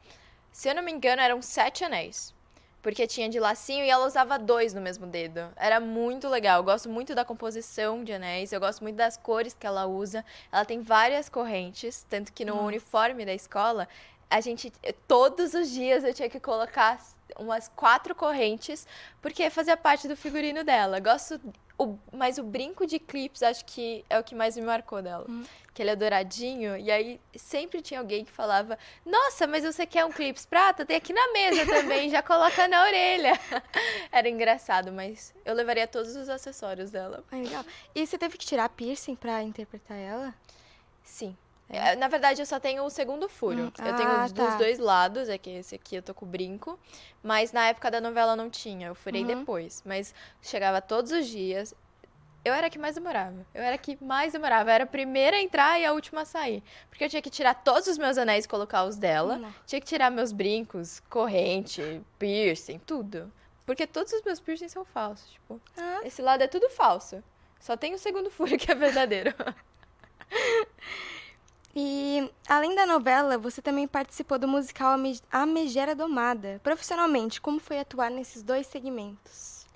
Se 0.50 0.66
eu 0.66 0.74
não 0.74 0.82
me 0.82 0.90
engano, 0.90 1.20
eram 1.20 1.42
sete 1.42 1.84
anéis. 1.84 2.34
Porque 2.80 3.06
tinha 3.06 3.28
de 3.28 3.38
lacinho 3.38 3.84
e 3.84 3.90
ela 3.90 4.06
usava 4.06 4.38
dois 4.38 4.72
no 4.72 4.80
mesmo 4.80 5.06
dedo. 5.06 5.52
Era 5.54 5.78
muito 5.80 6.30
legal. 6.30 6.60
Eu 6.60 6.64
gosto 6.64 6.88
muito 6.88 7.14
da 7.14 7.26
composição 7.26 8.02
de 8.02 8.14
anéis. 8.14 8.52
Eu 8.52 8.60
gosto 8.60 8.80
muito 8.82 8.96
das 8.96 9.18
cores 9.18 9.52
que 9.52 9.66
ela 9.66 9.84
usa. 9.84 10.24
Ela 10.50 10.64
tem 10.64 10.80
várias 10.80 11.28
correntes. 11.28 12.06
Tanto 12.08 12.32
que 12.32 12.42
no 12.42 12.54
Nossa. 12.54 12.66
uniforme 12.68 13.26
da 13.26 13.34
escola, 13.34 13.86
a 14.30 14.40
gente. 14.40 14.72
Todos 15.06 15.52
os 15.52 15.68
dias 15.68 16.04
eu 16.04 16.14
tinha 16.14 16.30
que 16.30 16.40
colocar 16.40 16.98
umas 17.38 17.68
quatro 17.68 18.14
correntes. 18.14 18.86
Porque 19.20 19.50
fazia 19.50 19.76
parte 19.76 20.08
do 20.08 20.16
figurino 20.16 20.64
dela. 20.64 21.00
Gosto. 21.00 21.40
O, 21.78 21.98
mas 22.10 22.38
o 22.38 22.42
brinco 22.42 22.86
de 22.86 22.98
clips 22.98 23.42
acho 23.42 23.62
que 23.66 24.02
é 24.08 24.18
o 24.18 24.24
que 24.24 24.34
mais 24.34 24.56
me 24.56 24.62
marcou 24.62 25.02
dela. 25.02 25.26
Que 25.74 25.82
ele 25.82 25.90
é 25.90 25.96
douradinho. 25.96 26.74
E 26.78 26.90
aí 26.90 27.20
sempre 27.34 27.82
tinha 27.82 28.00
alguém 28.00 28.24
que 28.24 28.32
falava: 28.32 28.78
Nossa, 29.04 29.46
mas 29.46 29.62
você 29.62 29.84
quer 29.84 30.04
um 30.04 30.10
clips 30.10 30.46
prata? 30.46 30.86
Tem 30.86 30.96
aqui 30.96 31.12
na 31.12 31.32
mesa 31.32 31.66
também, 31.66 32.08
já 32.08 32.22
coloca 32.22 32.66
na 32.66 32.82
orelha. 32.82 33.38
Era 34.10 34.28
engraçado, 34.28 34.90
mas 34.90 35.34
eu 35.44 35.54
levaria 35.54 35.86
todos 35.86 36.16
os 36.16 36.30
acessórios 36.30 36.90
dela. 36.90 37.22
Legal. 37.30 37.64
E 37.94 38.06
você 38.06 38.16
teve 38.16 38.38
que 38.38 38.46
tirar 38.46 38.70
piercing 38.70 39.14
pra 39.14 39.42
interpretar 39.42 39.98
ela? 39.98 40.34
Sim. 41.04 41.36
É, 41.68 41.96
Na 41.96 42.06
verdade, 42.08 42.40
eu 42.40 42.46
só 42.46 42.60
tenho 42.60 42.84
o 42.84 42.90
segundo 42.90 43.28
furo. 43.28 43.64
Hum, 43.64 43.72
Eu 43.84 43.96
tenho 43.96 44.08
ah, 44.08 44.22
dos 44.24 44.32
tá. 44.32 44.56
dois 44.56 44.78
lados, 44.78 45.28
é 45.28 45.36
que 45.36 45.50
esse 45.50 45.74
aqui 45.74 45.96
eu 45.96 46.02
tô 46.02 46.14
com 46.14 46.24
o 46.24 46.28
brinco. 46.28 46.78
Mas 47.22 47.52
na 47.52 47.66
época 47.68 47.90
da 47.90 48.00
novela 48.00 48.36
não 48.36 48.48
tinha, 48.48 48.86
eu 48.88 48.94
furei 48.94 49.22
Uhum. 49.22 49.40
depois. 49.40 49.82
Mas 49.84 50.14
chegava 50.40 50.80
todos 50.80 51.10
os 51.12 51.26
dias. 51.26 51.74
Eu 52.44 52.54
era 52.54 52.68
a 52.68 52.70
que 52.70 52.78
mais 52.78 52.94
demorava. 52.94 53.44
Eu 53.52 53.60
era 53.60 53.74
a 53.74 53.78
que 53.78 53.98
mais 54.04 54.32
demorava. 54.32 54.70
Eu 54.70 54.74
era 54.74 54.84
a 54.84 54.86
primeira 54.86 55.36
a 55.36 55.40
entrar 55.42 55.80
e 55.80 55.84
a 55.84 55.92
última 55.92 56.20
a 56.20 56.24
sair. 56.24 56.62
Porque 56.88 57.02
eu 57.04 57.08
tinha 57.08 57.20
que 57.20 57.28
tirar 57.30 57.54
todos 57.54 57.88
os 57.88 57.98
meus 57.98 58.16
anéis 58.16 58.44
e 58.44 58.48
colocar 58.48 58.84
os 58.84 58.96
dela. 58.96 59.36
Não. 59.36 59.52
Tinha 59.66 59.80
que 59.80 59.86
tirar 59.86 60.10
meus 60.12 60.30
brincos, 60.30 61.00
corrente, 61.10 62.00
piercing, 62.20 62.78
tudo. 62.78 63.32
Porque 63.66 63.84
todos 63.84 64.12
os 64.12 64.22
meus 64.22 64.38
piercings 64.38 64.70
são 64.70 64.84
falsos. 64.84 65.28
Tipo, 65.32 65.60
Ah. 65.76 66.02
esse 66.04 66.22
lado 66.22 66.42
é 66.44 66.46
tudo 66.46 66.70
falso. 66.70 67.20
Só 67.58 67.76
tem 67.76 67.94
o 67.94 67.98
segundo 67.98 68.30
furo 68.30 68.56
que 68.56 68.70
é 68.70 68.74
verdadeiro. 68.76 69.34
E, 71.78 72.32
além 72.48 72.74
da 72.74 72.86
novela, 72.86 73.36
você 73.36 73.60
também 73.60 73.86
participou 73.86 74.38
do 74.38 74.48
musical 74.48 74.92
A 74.92 74.96
Me- 74.96 75.20
A 75.30 75.44
Megera 75.44 75.94
Domada. 75.94 76.58
Profissionalmente, 76.64 77.38
como 77.38 77.60
foi 77.60 77.78
atuar 77.78 78.10
nesses 78.10 78.42
dois 78.42 78.66
segmentos? 78.66 79.66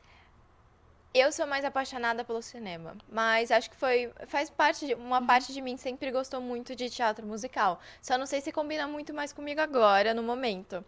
Eu 1.13 1.31
sou 1.31 1.47
mais 1.47 1.63
apaixonada 1.63 2.25
pelo 2.25 2.41
cinema, 2.41 2.97
mas 3.11 3.51
acho 3.51 3.69
que 3.69 3.77
foi 3.77 4.11
faz 4.29 4.49
parte 4.49 4.87
de, 4.87 4.95
uma 4.95 5.21
parte 5.21 5.53
de 5.53 5.61
mim 5.61 5.77
sempre 5.77 6.11
gostou 6.11 6.41
muito 6.41 6.75
de 6.75 6.89
teatro 6.89 7.27
musical. 7.27 7.79
Só 8.01 8.17
não 8.17 8.25
sei 8.27 8.41
se 8.41 8.51
combina 8.51 8.87
muito 8.87 9.13
mais 9.13 9.31
comigo 9.31 9.61
agora 9.61 10.15
no 10.15 10.23
momento. 10.23 10.83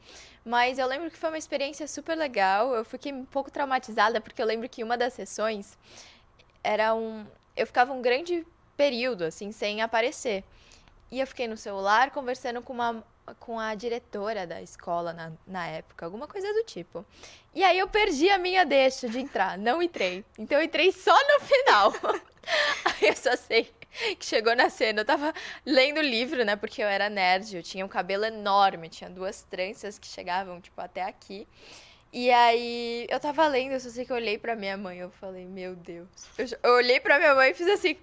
Mas 0.45 0.79
eu 0.79 0.87
lembro 0.87 1.11
que 1.11 1.19
foi 1.19 1.29
uma 1.29 1.37
experiência 1.39 1.87
super 1.89 2.17
legal. 2.17 2.73
Eu 2.75 2.85
fiquei 2.87 3.13
um 3.13 3.25
pouco 3.27 3.51
traumatizada 3.51 4.19
porque 4.21 4.41
eu 4.41 4.47
lembro 4.47 4.67
que 4.69 4.83
uma 4.83 4.97
das 4.97 5.13
sessões 5.13 5.77
era 6.65 6.95
um 6.95 7.27
eu 7.55 7.67
ficava 7.67 7.93
um 7.93 8.01
grande 8.01 8.47
período 8.79 9.25
assim 9.25 9.53
sem 9.53 9.83
aparecer. 9.83 10.43
E 11.13 11.21
eu 11.21 11.27
fiquei 11.27 11.47
no 11.47 11.59
celular 11.59 12.11
conversando 12.11 12.63
com 12.63 12.73
uma 12.73 13.05
com 13.39 13.61
a 13.61 13.75
diretora 13.75 14.47
da 14.47 14.61
escola 14.61 15.13
na, 15.13 15.31
na 15.47 15.67
época, 15.67 16.05
alguma 16.05 16.27
coisa 16.27 16.53
do 16.55 16.65
tipo. 16.65 17.07
E 17.55 17.63
aí 17.63 17.79
eu 17.79 17.87
perdi 17.87 18.29
a 18.31 18.39
minha 18.39 18.65
deixa 18.65 19.09
de 19.09 19.21
entrar, 19.21 19.57
não 19.57 19.81
entrei. 19.83 20.25
Então 20.39 20.59
eu 20.59 20.65
entrei 20.65 20.91
só 20.91 21.15
no 21.15 21.41
final. 21.45 21.93
aí 22.85 23.09
eu 23.09 23.15
só 23.15 23.37
sei 23.37 23.71
que 24.19 24.25
chegou 24.25 24.57
na 24.57 24.71
cena. 24.71 25.03
Eu 25.03 25.05
tava 25.05 25.35
lendo 25.67 26.01
livro, 26.01 26.45
né? 26.45 26.57
Porque 26.57 26.83
eu 26.83 26.89
era 26.89 27.11
nerd, 27.11 27.57
eu 27.57 27.63
tinha 27.63 27.85
um 27.85 27.89
cabelo 27.89 28.25
enorme, 28.25 28.89
tinha 28.89 29.11
duas 29.11 29.43
tranças 29.43 29.99
que 29.99 30.07
chegavam, 30.07 30.63
tipo, 30.63 30.81
até 30.81 31.03
aqui. 31.03 31.47
E 32.11 32.31
aí, 32.31 33.07
eu 33.09 33.21
tava 33.21 33.47
lendo, 33.47 33.73
eu 33.73 33.81
só 33.81 33.91
sei 33.91 34.05
que 34.05 34.13
eu 34.13 34.17
olhei 34.17 34.39
pra 34.39 34.57
minha 34.57 34.77
mãe, 34.77 34.99
eu 34.99 35.11
falei, 35.11 35.47
meu 35.47 35.77
Deus. 35.77 36.09
Eu, 36.37 36.47
eu 36.63 36.73
olhei 36.73 37.01
pra 37.01 37.19
minha 37.19 37.35
mãe 37.35 37.51
e 37.51 37.55
fiz 37.55 37.69
assim. 37.69 37.97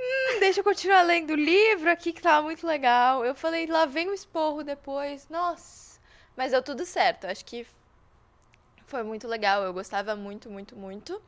Hum, 0.00 0.40
deixa 0.40 0.60
eu 0.60 0.64
continuar 0.64 1.02
lendo 1.02 1.32
o 1.32 1.36
livro 1.36 1.90
aqui 1.90 2.12
que 2.12 2.22
tava 2.22 2.42
muito 2.42 2.66
legal. 2.66 3.22
Eu 3.24 3.34
falei, 3.34 3.66
lá 3.66 3.84
vem 3.84 4.08
o 4.08 4.14
esporro 4.14 4.64
depois. 4.64 5.28
Nossa. 5.28 6.00
Mas 6.34 6.52
deu 6.52 6.62
tudo 6.62 6.86
certo. 6.86 7.26
Acho 7.26 7.44
que 7.44 7.66
foi 8.86 9.02
muito 9.02 9.28
legal. 9.28 9.62
Eu 9.62 9.74
gostava 9.74 10.16
muito, 10.16 10.48
muito, 10.48 10.74
muito. 10.74 11.20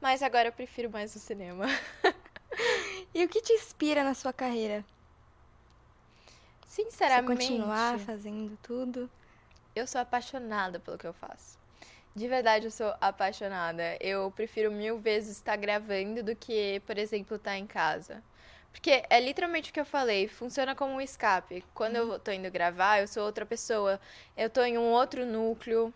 Mas 0.00 0.22
agora 0.22 0.48
eu 0.48 0.52
prefiro 0.52 0.88
mais 0.88 1.16
o 1.16 1.18
cinema. 1.18 1.66
e 3.12 3.24
o 3.24 3.28
que 3.28 3.42
te 3.42 3.52
inspira 3.54 4.04
na 4.04 4.14
sua 4.14 4.32
carreira? 4.32 4.84
Sinceramente. 6.64 7.42
Você 7.42 7.48
continuar 7.48 7.98
fazendo 7.98 8.56
tudo? 8.62 9.10
Eu 9.74 9.86
sou 9.86 10.00
apaixonada 10.00 10.78
pelo 10.78 10.96
que 10.96 11.06
eu 11.06 11.12
faço. 11.12 11.61
De 12.14 12.28
verdade, 12.28 12.66
eu 12.66 12.70
sou 12.70 12.94
apaixonada. 13.00 13.96
Eu 13.98 14.30
prefiro 14.30 14.70
mil 14.70 14.98
vezes 14.98 15.36
estar 15.36 15.56
gravando 15.56 16.22
do 16.22 16.36
que, 16.36 16.80
por 16.86 16.98
exemplo, 16.98 17.36
estar 17.36 17.56
em 17.56 17.66
casa. 17.66 18.22
Porque 18.70 19.02
é 19.08 19.20
literalmente 19.20 19.70
o 19.70 19.72
que 19.72 19.80
eu 19.80 19.84
falei, 19.84 20.28
funciona 20.28 20.74
como 20.74 20.94
um 20.94 21.00
escape. 21.00 21.64
Quando 21.74 21.96
eu 21.96 22.18
tô 22.18 22.30
indo 22.30 22.50
gravar, 22.50 23.00
eu 23.00 23.08
sou 23.08 23.24
outra 23.24 23.46
pessoa. 23.46 23.98
Eu 24.36 24.50
tô 24.50 24.62
em 24.62 24.76
um 24.76 24.90
outro 24.90 25.24
núcleo. 25.24 25.92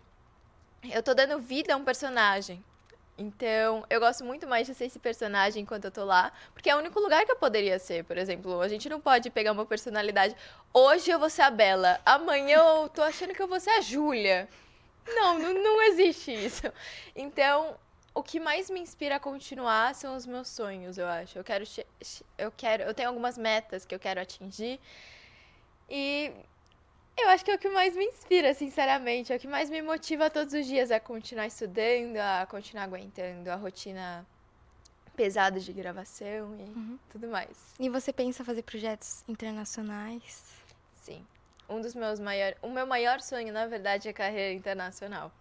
Eu 0.91 1.03
tô 1.03 1.13
dando 1.13 1.39
vida 1.39 1.73
a 1.73 1.77
um 1.77 1.83
personagem. 1.83 2.63
Então, 3.17 3.83
eu 3.89 3.99
gosto 3.99 4.23
muito 4.23 4.47
mais 4.47 4.67
de 4.67 4.75
ser 4.75 4.85
esse 4.85 4.99
personagem 4.99 5.63
enquanto 5.63 5.85
eu 5.85 5.91
tô 5.91 6.05
lá, 6.05 6.31
porque 6.53 6.69
é 6.69 6.75
o 6.75 6.77
único 6.77 6.99
lugar 6.99 7.25
que 7.25 7.31
eu 7.31 7.35
poderia 7.35 7.79
ser, 7.79 8.03
por 8.03 8.15
exemplo. 8.15 8.61
A 8.61 8.67
gente 8.67 8.87
não 8.87 9.01
pode 9.01 9.31
pegar 9.31 9.51
uma 9.53 9.65
personalidade. 9.65 10.35
Hoje 10.71 11.09
eu 11.09 11.17
vou 11.17 11.29
ser 11.29 11.41
a 11.41 11.49
Bela, 11.49 11.99
amanhã 12.05 12.57
eu 12.57 12.89
tô 12.89 13.01
achando 13.01 13.33
que 13.33 13.41
eu 13.41 13.47
vou 13.47 13.59
ser 13.59 13.71
a 13.71 13.81
Júlia. 13.81 14.47
Não, 15.07 15.39
não, 15.39 15.53
não 15.53 15.81
existe 15.83 16.31
isso. 16.31 16.71
Então, 17.15 17.75
o 18.13 18.23
que 18.23 18.39
mais 18.39 18.69
me 18.69 18.79
inspira 18.79 19.17
a 19.17 19.19
continuar 19.19 19.93
são 19.93 20.15
os 20.15 20.25
meus 20.25 20.47
sonhos, 20.47 20.97
eu 20.97 21.07
acho. 21.07 21.37
Eu 21.37 21.43
quero 21.43 21.63
eu 22.37 22.51
quero, 22.51 22.83
eu 22.83 22.93
tenho 22.93 23.09
algumas 23.09 23.37
metas 23.37 23.85
que 23.85 23.93
eu 23.93 23.99
quero 23.99 24.19
atingir. 24.19 24.79
E 25.89 26.31
eu 27.17 27.29
acho 27.29 27.45
que 27.45 27.51
é 27.51 27.55
o 27.55 27.59
que 27.59 27.69
mais 27.69 27.95
me 27.95 28.05
inspira, 28.05 28.53
sinceramente. 28.53 29.31
É 29.31 29.35
o 29.35 29.39
que 29.39 29.47
mais 29.47 29.69
me 29.69 29.81
motiva 29.81 30.29
todos 30.29 30.53
os 30.53 30.65
dias 30.65 30.91
a 30.91 30.99
continuar 30.99 31.47
estudando, 31.47 32.17
a 32.17 32.45
continuar 32.45 32.83
aguentando 32.83 33.49
a 33.49 33.55
rotina 33.55 34.25
pesada 35.15 35.59
de 35.59 35.73
gravação 35.73 36.55
e 36.59 36.69
uhum. 36.69 36.99
tudo 37.09 37.27
mais. 37.27 37.73
E 37.79 37.89
você 37.89 38.13
pensa 38.13 38.45
fazer 38.45 38.61
projetos 38.61 39.23
internacionais? 39.27 40.43
Sim. 40.95 41.25
Um 41.69 41.81
dos 41.81 41.93
meus 41.93 42.19
maiores. 42.19 42.57
O 42.61 42.69
meu 42.69 42.85
maior 42.87 43.21
sonho, 43.21 43.51
na 43.51 43.65
verdade, 43.67 44.07
é 44.07 44.13
carreira 44.13 44.53
internacional. 44.53 45.31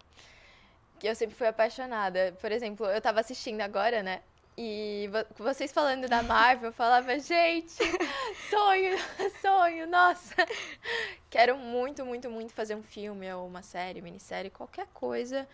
Que 0.99 1.09
eu 1.09 1.15
sempre 1.15 1.37
fui 1.37 1.47
apaixonada. 1.47 2.37
Por 2.41 2.51
exemplo, 2.51 2.87
eu 2.87 3.01
tava 3.01 3.21
assistindo 3.21 3.61
agora, 3.61 4.03
né? 4.03 4.23
E 4.59 5.11
vocês 5.37 5.71
falando 5.71 6.09
da 6.09 6.23
Marvel, 6.23 6.71
eu 6.71 6.73
falava, 6.73 7.19
gente, 7.19 7.75
sonho, 8.49 8.97
sonho, 9.43 9.87
nossa. 9.87 10.35
Quero 11.29 11.59
muito, 11.59 12.07
muito, 12.07 12.31
muito 12.31 12.55
fazer 12.55 12.75
um 12.75 12.83
filme 12.83 13.31
ou 13.35 13.47
uma 13.47 13.61
série, 13.61 14.01
minissérie, 14.01 14.49
qualquer 14.51 14.87
coisa 14.95 15.47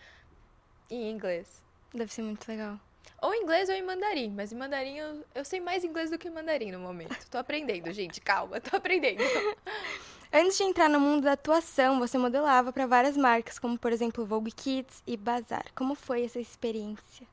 em 0.89 1.11
inglês. 1.11 1.61
Deve 1.93 2.13
ser 2.13 2.21
muito 2.21 2.47
legal. 2.47 2.79
Ou 3.21 3.33
em 3.33 3.43
inglês 3.43 3.67
ou 3.67 3.75
em 3.75 3.81
mandarim, 3.81 4.29
mas 4.29 4.53
em 4.53 4.55
mandarim 4.55 4.97
eu, 4.97 5.25
eu 5.35 5.43
sei 5.43 5.59
mais 5.59 5.83
inglês 5.83 6.09
do 6.09 6.17
que 6.17 6.29
mandarim 6.29 6.71
no 6.71 6.79
momento. 6.79 7.29
Tô 7.29 7.37
aprendendo, 7.37 7.91
gente, 7.91 8.21
calma, 8.21 8.61
tô 8.61 8.77
aprendendo. 8.77 9.21
Antes 10.35 10.57
de 10.57 10.63
entrar 10.63 10.89
no 10.89 10.99
mundo 10.99 11.25
da 11.25 11.33
atuação, 11.33 11.99
você 11.99 12.17
modelava 12.17 12.73
para 12.73 12.87
várias 12.87 13.15
marcas, 13.15 13.59
como 13.59 13.77
por 13.77 13.93
exemplo 13.93 14.25
Vogue 14.25 14.51
Kids 14.51 15.03
e 15.05 15.15
Bazar. 15.15 15.65
Como 15.75 15.93
foi 15.93 16.25
essa 16.25 16.39
experiência? 16.39 17.27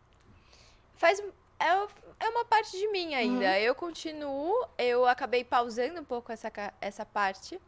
Faz 0.96 1.18
é, 1.58 1.86
é 2.20 2.28
uma 2.28 2.44
parte 2.44 2.78
de 2.78 2.86
mim 2.88 3.14
ainda. 3.14 3.46
Uhum. 3.46 3.54
Eu 3.54 3.74
continuo, 3.74 4.66
eu 4.76 5.06
acabei 5.06 5.42
pausando 5.42 5.98
um 5.98 6.04
pouco 6.04 6.30
essa, 6.30 6.52
essa 6.78 7.06
parte. 7.06 7.58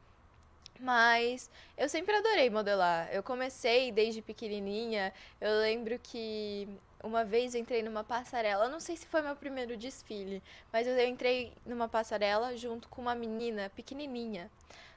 Mas 0.79 1.51
eu 1.79 1.89
sempre 1.89 2.15
adorei 2.15 2.51
modelar. 2.51 3.09
Eu 3.11 3.23
comecei 3.23 3.91
desde 3.91 4.21
pequenininha. 4.21 5.15
Eu 5.41 5.61
lembro 5.61 5.99
que 5.99 6.69
uma 7.03 7.25
vez 7.25 7.55
eu 7.55 7.61
entrei 7.63 7.83
numa 7.83 8.05
passarela. 8.05 8.65
Eu 8.65 8.71
não 8.71 8.81
sei 8.81 8.99
se 8.99 9.07
foi 9.07 9.23
meu 9.23 9.35
primeiro 9.35 9.79
desfile, 9.79 10.43
mas 10.71 10.87
eu 10.87 11.09
entrei 11.09 11.55
numa 11.65 11.89
passarela 11.89 12.55
junto 12.55 12.87
com 12.91 13.01
uma 13.01 13.15
menina 13.15 13.71
pequenininha. 13.75 14.51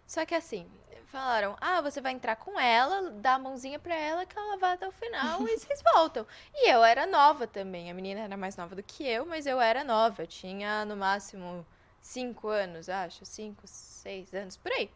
Só 0.07 0.25
que 0.25 0.35
assim, 0.35 0.69
falaram: 1.15 1.55
ah, 1.61 1.81
você 1.81 2.01
vai 2.01 2.11
entrar 2.11 2.35
com 2.35 2.59
ela, 2.59 3.09
dá 3.11 3.35
a 3.35 3.39
mãozinha 3.39 3.79
pra 3.79 3.95
ela 3.95 4.25
que 4.25 4.37
ela 4.37 4.57
vai 4.57 4.73
até 4.73 4.87
o 4.87 4.91
final 4.91 5.47
e 5.47 5.57
vocês 5.57 5.81
voltam. 5.93 6.27
E 6.53 6.69
eu 6.69 6.83
era 6.83 7.05
nova 7.05 7.47
também. 7.47 7.89
A 7.89 7.93
menina 7.93 8.21
era 8.21 8.35
mais 8.35 8.57
nova 8.57 8.75
do 8.75 8.83
que 8.83 9.07
eu, 9.07 9.25
mas 9.25 9.47
eu 9.47 9.61
era 9.61 9.83
nova. 9.83 10.23
Eu 10.23 10.27
tinha 10.27 10.83
no 10.85 10.95
máximo 10.97 11.65
cinco 12.01 12.49
anos, 12.49 12.89
acho. 12.89 13.25
Cinco, 13.25 13.61
seis 13.65 14.33
anos, 14.33 14.57
por 14.57 14.71
aí. 14.71 14.89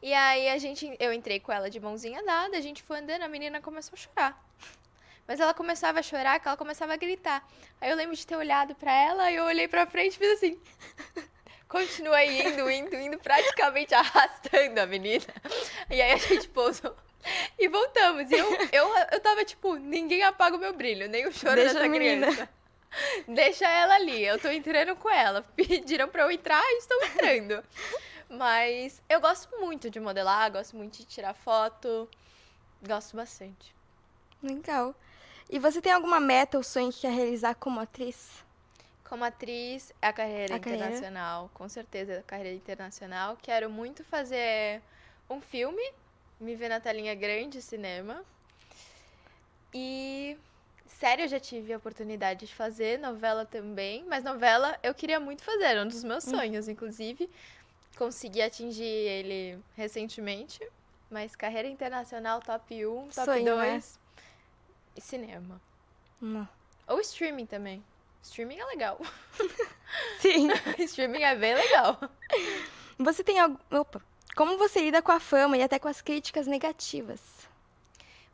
E 0.00 0.12
aí 0.12 0.48
a 0.48 0.58
gente, 0.58 0.96
eu 1.00 1.12
entrei 1.12 1.40
com 1.40 1.50
ela 1.50 1.68
de 1.68 1.80
mãozinha 1.80 2.22
dada, 2.24 2.56
a 2.56 2.60
gente 2.60 2.82
foi 2.82 3.00
andando, 3.00 3.22
a 3.22 3.28
menina 3.28 3.60
começou 3.60 3.94
a 3.94 3.96
chorar. 3.96 4.44
Mas 5.26 5.40
ela 5.40 5.54
começava 5.54 6.00
a 6.00 6.02
chorar, 6.02 6.38
que 6.38 6.46
ela 6.46 6.56
começava 6.56 6.92
a 6.92 6.96
gritar. 6.96 7.46
Aí 7.80 7.90
eu 7.90 7.96
lembro 7.96 8.14
de 8.14 8.26
ter 8.26 8.36
olhado 8.36 8.74
para 8.74 8.92
ela, 8.92 9.30
e 9.30 9.36
eu 9.36 9.44
olhei 9.44 9.66
para 9.66 9.86
frente 9.86 10.14
e 10.14 10.18
fiz 10.18 10.32
assim. 10.32 10.60
Continuei 11.74 12.40
indo, 12.40 12.70
indo, 12.70 12.94
indo, 12.94 13.18
praticamente 13.18 13.92
arrastando 13.92 14.80
a 14.80 14.86
menina. 14.86 15.24
E 15.90 16.00
aí 16.00 16.12
a 16.12 16.16
gente 16.16 16.46
pousou. 16.50 16.94
E 17.58 17.66
voltamos. 17.66 18.30
E 18.30 18.34
eu, 18.34 18.46
eu, 18.70 18.88
eu 19.10 19.20
tava 19.20 19.44
tipo, 19.44 19.74
ninguém 19.74 20.22
apaga 20.22 20.54
o 20.54 20.60
meu 20.60 20.72
brilho, 20.72 21.08
nem 21.08 21.26
o 21.26 21.32
choro 21.32 21.56
Deixa 21.56 21.74
dessa 21.74 21.88
criança. 21.88 22.48
Deixa 23.26 23.68
ela 23.68 23.96
ali, 23.96 24.24
eu 24.24 24.38
tô 24.38 24.50
entrando 24.50 24.94
com 24.94 25.10
ela. 25.10 25.42
Pediram 25.56 26.08
pra 26.08 26.22
eu 26.22 26.30
entrar 26.30 26.62
e 26.62 26.78
estou 26.78 27.04
entrando. 27.06 27.64
Mas 28.28 29.02
eu 29.08 29.20
gosto 29.20 29.48
muito 29.58 29.90
de 29.90 29.98
modelar, 29.98 30.52
gosto 30.52 30.76
muito 30.76 30.98
de 30.98 31.04
tirar 31.04 31.34
foto. 31.34 32.08
Gosto 32.86 33.16
bastante. 33.16 33.74
Legal. 34.40 34.94
E 35.50 35.58
você 35.58 35.82
tem 35.82 35.90
alguma 35.90 36.20
meta 36.20 36.56
ou 36.56 36.62
sonho 36.62 36.92
que 36.92 37.00
quer 37.00 37.12
realizar 37.12 37.56
como 37.56 37.80
atriz? 37.80 38.44
Como 39.08 39.22
atriz, 39.22 39.92
é 40.00 40.08
a 40.08 40.12
carreira 40.12 40.54
a 40.54 40.56
internacional, 40.56 41.34
carreira? 41.34 41.54
com 41.54 41.68
certeza, 41.68 42.18
a 42.18 42.22
carreira 42.22 42.56
internacional. 42.56 43.38
Quero 43.40 43.68
muito 43.70 44.02
fazer 44.02 44.80
um 45.28 45.40
filme, 45.40 45.82
me 46.40 46.54
ver 46.56 46.68
na 46.68 46.80
telinha 46.80 47.14
grande, 47.14 47.60
cinema. 47.60 48.24
E 49.72 50.38
série 50.86 51.22
eu 51.22 51.28
já 51.28 51.38
tive 51.38 51.72
a 51.72 51.76
oportunidade 51.76 52.46
de 52.46 52.54
fazer, 52.54 52.98
novela 52.98 53.44
também, 53.44 54.04
mas 54.08 54.24
novela 54.24 54.78
eu 54.82 54.94
queria 54.94 55.20
muito 55.20 55.42
fazer, 55.42 55.64
era 55.64 55.82
um 55.82 55.88
dos 55.88 56.02
meus 56.02 56.26
hum. 56.26 56.30
sonhos, 56.30 56.68
hum. 56.68 56.70
inclusive. 56.70 57.28
Consegui 57.96 58.42
atingir 58.42 58.84
ele 58.84 59.58
recentemente, 59.76 60.60
mas 61.10 61.36
carreira 61.36 61.68
internacional 61.68 62.40
top 62.40 62.86
1, 62.86 63.08
top 63.10 63.26
2 63.26 63.44
né? 63.44 63.82
e 64.96 65.00
cinema. 65.00 65.60
Não. 66.20 66.48
Ou 66.88 67.00
streaming 67.00 67.46
também. 67.46 67.84
Streaming 68.24 68.58
é 68.58 68.64
legal. 68.64 68.98
Sim. 70.18 70.48
Streaming 70.80 71.22
é 71.22 71.36
bem 71.36 71.54
legal. 71.54 72.00
Você 72.98 73.22
tem 73.22 73.38
algo. 73.38 73.60
Opa. 73.70 74.02
Como 74.34 74.56
você 74.56 74.80
lida 74.80 75.02
com 75.02 75.12
a 75.12 75.20
fama 75.20 75.56
e 75.56 75.62
até 75.62 75.78
com 75.78 75.88
as 75.88 76.00
críticas 76.00 76.46
negativas? 76.46 77.20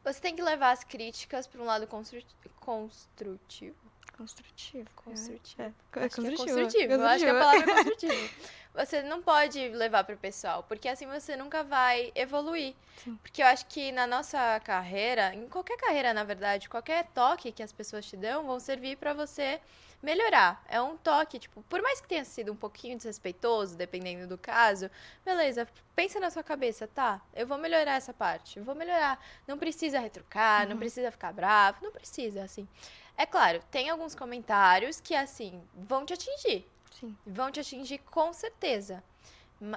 Você 0.02 0.20
tem 0.20 0.34
que 0.34 0.42
levar 0.42 0.70
as 0.70 0.84
críticas 0.84 1.46
para 1.46 1.60
um 1.60 1.64
lado 1.64 1.86
constru... 1.86 2.22
construtivo. 2.60 3.89
Construtivo. 4.20 4.90
Construtivo. 4.96 5.62
É, 5.62 5.64
é 5.64 6.08
construtivo. 6.10 6.28
É 6.28 6.36
construtivo. 6.36 6.92
Eu 6.92 7.06
acho 7.06 7.24
que 7.24 7.30
a 7.30 7.38
palavra 7.38 7.60
é 7.60 7.64
construtivo. 7.84 8.30
Você 8.74 9.02
não 9.02 9.22
pode 9.22 9.68
levar 9.70 10.04
para 10.04 10.14
o 10.14 10.18
pessoal, 10.18 10.62
porque 10.62 10.88
assim 10.88 11.06
você 11.06 11.38
nunca 11.38 11.64
vai 11.64 12.12
evoluir. 12.14 12.74
Sim. 13.02 13.16
Porque 13.22 13.42
eu 13.42 13.46
acho 13.46 13.64
que 13.64 13.90
na 13.92 14.06
nossa 14.06 14.60
carreira, 14.60 15.34
em 15.34 15.48
qualquer 15.48 15.78
carreira, 15.78 16.12
na 16.12 16.22
verdade, 16.22 16.68
qualquer 16.68 17.06
toque 17.14 17.50
que 17.50 17.62
as 17.62 17.72
pessoas 17.72 18.04
te 18.04 18.14
dão 18.14 18.44
vão 18.44 18.60
servir 18.60 18.98
para 18.98 19.14
você 19.14 19.58
melhorar. 20.02 20.62
É 20.68 20.80
um 20.82 20.98
toque, 20.98 21.38
tipo, 21.38 21.62
por 21.62 21.80
mais 21.80 22.00
que 22.02 22.08
tenha 22.08 22.24
sido 22.24 22.52
um 22.52 22.56
pouquinho 22.56 22.98
desrespeitoso, 22.98 23.74
dependendo 23.74 24.26
do 24.26 24.36
caso, 24.36 24.90
beleza, 25.24 25.66
pensa 25.96 26.20
na 26.20 26.30
sua 26.30 26.42
cabeça, 26.42 26.86
tá? 26.86 27.22
Eu 27.34 27.46
vou 27.46 27.56
melhorar 27.56 27.96
essa 27.96 28.12
parte, 28.12 28.60
vou 28.60 28.74
melhorar. 28.74 29.18
Não 29.48 29.56
precisa 29.56 29.98
retrucar, 29.98 30.64
uhum. 30.64 30.70
não 30.70 30.76
precisa 30.76 31.10
ficar 31.10 31.32
bravo, 31.32 31.78
não 31.82 31.90
precisa, 31.90 32.42
assim. 32.44 32.68
É 33.16 33.26
claro, 33.26 33.62
tem 33.70 33.90
alguns 33.90 34.14
comentários 34.14 35.00
que, 35.00 35.14
assim, 35.14 35.62
vão 35.74 36.04
te 36.06 36.14
atingir. 36.14 36.66
Sim. 36.98 37.16
Vão 37.26 37.50
te 37.50 37.60
atingir 37.60 37.98
com 37.98 38.32
certeza. 38.32 39.02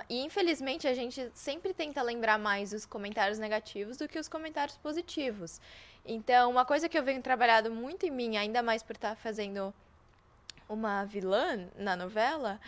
E 0.09 0.23
infelizmente 0.23 0.87
a 0.87 0.93
gente 0.93 1.29
sempre 1.33 1.73
tenta 1.73 2.01
lembrar 2.01 2.39
mais 2.39 2.71
os 2.71 2.85
comentários 2.85 3.37
negativos 3.37 3.97
do 3.97 4.07
que 4.07 4.17
os 4.17 4.29
comentários 4.29 4.77
positivos. 4.77 5.59
Então, 6.05 6.49
uma 6.49 6.63
coisa 6.63 6.87
que 6.87 6.97
eu 6.97 7.03
venho 7.03 7.21
trabalhando 7.21 7.69
muito 7.69 8.05
em 8.05 8.11
mim, 8.11 8.37
ainda 8.37 8.63
mais 8.63 8.81
por 8.81 8.95
estar 8.95 9.15
fazendo 9.15 9.73
uma 10.69 11.03
vilã 11.03 11.67
na 11.75 11.95
novela 11.95 12.59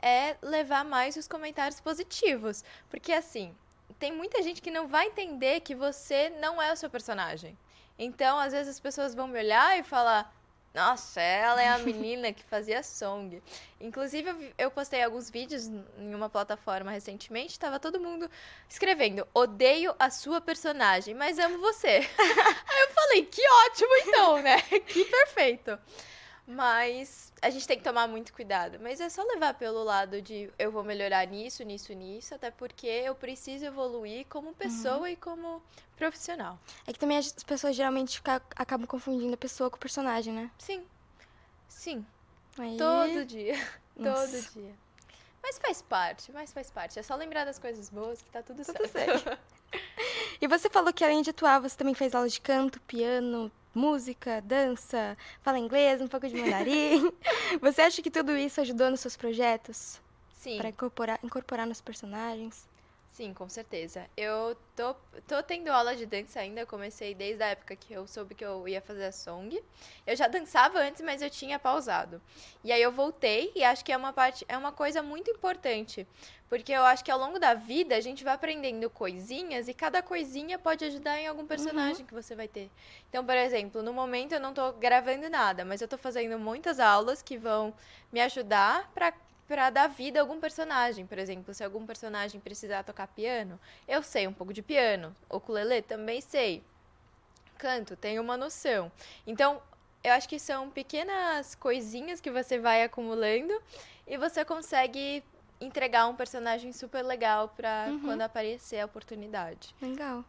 é 0.00 0.36
levar 0.40 0.84
mais 0.84 1.16
os 1.16 1.26
comentários 1.26 1.80
positivos. 1.80 2.64
Porque, 2.88 3.12
assim, 3.12 3.54
tem 3.98 4.12
muita 4.12 4.42
gente 4.42 4.62
que 4.62 4.70
não 4.70 4.86
vai 4.86 5.08
entender 5.08 5.60
que 5.60 5.74
você 5.74 6.30
não 6.30 6.62
é 6.62 6.72
o 6.72 6.76
seu 6.76 6.88
personagem. 6.88 7.58
Então, 8.02 8.38
às 8.38 8.54
vezes, 8.54 8.70
as 8.76 8.80
pessoas 8.80 9.14
vão 9.14 9.28
me 9.28 9.38
olhar 9.38 9.78
e 9.78 9.82
falar. 9.82 10.34
Nossa, 10.72 11.20
ela 11.20 11.60
é 11.60 11.68
a 11.68 11.78
menina 11.78 12.32
que 12.32 12.42
fazia 12.44 12.82
song. 12.82 13.42
Inclusive, 13.78 14.54
eu, 14.56 14.70
postei 14.70 15.02
alguns 15.02 15.28
vídeos 15.28 15.66
em 15.66 16.14
uma 16.14 16.30
plataforma 16.30 16.90
recentemente, 16.90 17.58
tava 17.58 17.78
todo 17.78 18.00
mundo 18.00 18.30
escrevendo: 18.68 19.26
Odeio 19.34 19.94
a 19.98 20.08
sua 20.08 20.40
personagem, 20.40 21.12
mas 21.12 21.38
amo 21.38 21.58
você. 21.58 21.88
Aí 22.18 22.80
eu 22.80 22.94
falei: 22.94 23.26
Que 23.26 23.42
ótimo, 23.66 23.94
então, 24.06 24.42
né? 24.42 24.62
Que 24.86 25.04
perfeito. 25.04 25.78
Mas 26.52 27.32
a 27.40 27.48
gente 27.48 27.66
tem 27.66 27.78
que 27.78 27.84
tomar 27.84 28.08
muito 28.08 28.32
cuidado. 28.32 28.78
Mas 28.80 29.00
é 29.00 29.08
só 29.08 29.22
levar 29.22 29.54
pelo 29.54 29.84
lado 29.84 30.20
de 30.20 30.50
eu 30.58 30.72
vou 30.72 30.82
melhorar 30.82 31.24
nisso, 31.26 31.62
nisso, 31.62 31.92
nisso, 31.92 32.34
até 32.34 32.50
porque 32.50 32.86
eu 32.88 33.14
preciso 33.14 33.64
evoluir 33.64 34.26
como 34.28 34.52
pessoa 34.52 35.08
e 35.08 35.14
como 35.16 35.62
profissional. 35.96 36.58
É 36.86 36.92
que 36.92 36.98
também 36.98 37.18
as 37.18 37.32
pessoas 37.44 37.76
geralmente 37.76 38.16
fica- 38.16 38.42
acabam 38.56 38.86
confundindo 38.86 39.32
a 39.34 39.36
pessoa 39.36 39.70
com 39.70 39.76
o 39.76 39.80
personagem, 39.80 40.32
né? 40.34 40.50
Sim. 40.58 40.84
Sim. 41.68 42.04
Aí... 42.58 42.76
Todo 42.76 43.24
dia. 43.24 43.54
Nossa. 43.96 44.26
Todo 44.38 44.52
dia. 44.54 44.74
Mas 45.42 45.56
faz 45.58 45.80
parte, 45.80 46.32
mas 46.32 46.52
faz 46.52 46.70
parte. 46.70 46.98
É 46.98 47.02
só 47.02 47.14
lembrar 47.14 47.44
das 47.44 47.58
coisas 47.58 47.88
boas 47.88 48.20
que 48.20 48.30
tá 48.30 48.42
tudo, 48.42 48.64
Tudo 48.64 48.88
certo. 48.88 49.38
E 50.40 50.48
você 50.48 50.68
falou 50.68 50.92
que 50.92 51.04
além 51.04 51.22
de 51.22 51.30
atuar, 51.30 51.60
você 51.60 51.76
também 51.76 51.94
fez 51.94 52.12
aula 52.14 52.28
de 52.28 52.40
canto, 52.40 52.80
piano, 52.80 53.52
música, 53.74 54.40
dança, 54.42 55.16
fala 55.42 55.58
inglês, 55.58 56.00
um 56.00 56.08
pouco 56.08 56.28
de 56.28 56.36
mandarim. 56.36 57.12
você 57.60 57.82
acha 57.82 58.02
que 58.02 58.10
tudo 58.10 58.36
isso 58.36 58.60
ajudou 58.60 58.90
nos 58.90 59.00
seus 59.00 59.16
projetos? 59.16 60.00
Sim. 60.32 60.56
Para 60.56 60.68
incorporar, 60.70 61.18
incorporar 61.22 61.66
nos 61.66 61.80
personagens? 61.80 62.69
Sim, 63.20 63.34
com 63.34 63.50
certeza. 63.50 64.08
Eu 64.16 64.56
tô, 64.74 64.94
tô 65.28 65.42
tendo 65.42 65.68
aula 65.68 65.94
de 65.94 66.06
dança 66.06 66.40
ainda, 66.40 66.62
eu 66.62 66.66
comecei 66.66 67.14
desde 67.14 67.42
a 67.42 67.48
época 67.48 67.76
que 67.76 67.92
eu 67.92 68.06
soube 68.06 68.34
que 68.34 68.42
eu 68.42 68.66
ia 68.66 68.80
fazer 68.80 69.04
a 69.04 69.12
song. 69.12 69.62
Eu 70.06 70.16
já 70.16 70.26
dançava 70.26 70.78
antes, 70.78 71.02
mas 71.02 71.20
eu 71.20 71.28
tinha 71.28 71.58
pausado. 71.58 72.18
E 72.64 72.72
aí 72.72 72.80
eu 72.80 72.90
voltei 72.90 73.52
e 73.54 73.62
acho 73.62 73.84
que 73.84 73.92
é 73.92 73.96
uma 73.98 74.10
parte, 74.10 74.42
é 74.48 74.56
uma 74.56 74.72
coisa 74.72 75.02
muito 75.02 75.30
importante, 75.30 76.06
porque 76.48 76.72
eu 76.72 76.82
acho 76.82 77.04
que 77.04 77.10
ao 77.10 77.18
longo 77.18 77.38
da 77.38 77.52
vida 77.52 77.94
a 77.94 78.00
gente 78.00 78.24
vai 78.24 78.32
aprendendo 78.32 78.88
coisinhas 78.88 79.68
e 79.68 79.74
cada 79.74 80.00
coisinha 80.00 80.58
pode 80.58 80.82
ajudar 80.86 81.20
em 81.20 81.26
algum 81.26 81.46
personagem 81.46 82.06
que 82.06 82.14
você 82.14 82.34
vai 82.34 82.48
ter. 82.48 82.70
Então, 83.10 83.22
por 83.22 83.36
exemplo, 83.36 83.82
no 83.82 83.92
momento 83.92 84.32
eu 84.32 84.40
não 84.40 84.54
tô 84.54 84.72
gravando 84.72 85.28
nada, 85.28 85.62
mas 85.62 85.82
eu 85.82 85.88
tô 85.88 85.98
fazendo 85.98 86.38
muitas 86.38 86.80
aulas 86.80 87.20
que 87.20 87.36
vão 87.36 87.74
me 88.10 88.22
ajudar 88.22 88.90
para 88.94 89.12
para 89.50 89.68
dar 89.68 89.88
vida 89.88 90.20
a 90.20 90.22
algum 90.22 90.38
personagem. 90.38 91.04
Por 91.04 91.18
exemplo, 91.18 91.52
se 91.52 91.64
algum 91.64 91.84
personagem 91.84 92.40
precisar 92.40 92.84
tocar 92.84 93.08
piano, 93.08 93.58
eu 93.88 94.00
sei 94.00 94.28
um 94.28 94.32
pouco 94.32 94.52
de 94.52 94.62
piano. 94.62 95.12
Ukulele 95.28 95.82
também 95.82 96.20
sei. 96.20 96.62
Canto, 97.58 97.96
tenho 97.96 98.22
uma 98.22 98.36
noção. 98.36 98.92
Então, 99.26 99.60
eu 100.04 100.12
acho 100.12 100.28
que 100.28 100.38
são 100.38 100.70
pequenas 100.70 101.56
coisinhas 101.56 102.20
que 102.20 102.30
você 102.30 102.60
vai 102.60 102.84
acumulando 102.84 103.52
e 104.06 104.16
você 104.16 104.44
consegue 104.44 105.20
entregar 105.60 106.06
um 106.06 106.14
personagem 106.14 106.72
super 106.72 107.02
legal 107.02 107.48
para 107.48 107.86
Uhum. 107.88 108.00
quando 108.02 108.22
aparecer 108.22 108.78
a 108.78 108.86
oportunidade. 108.86 109.74
Legal. 109.82 110.24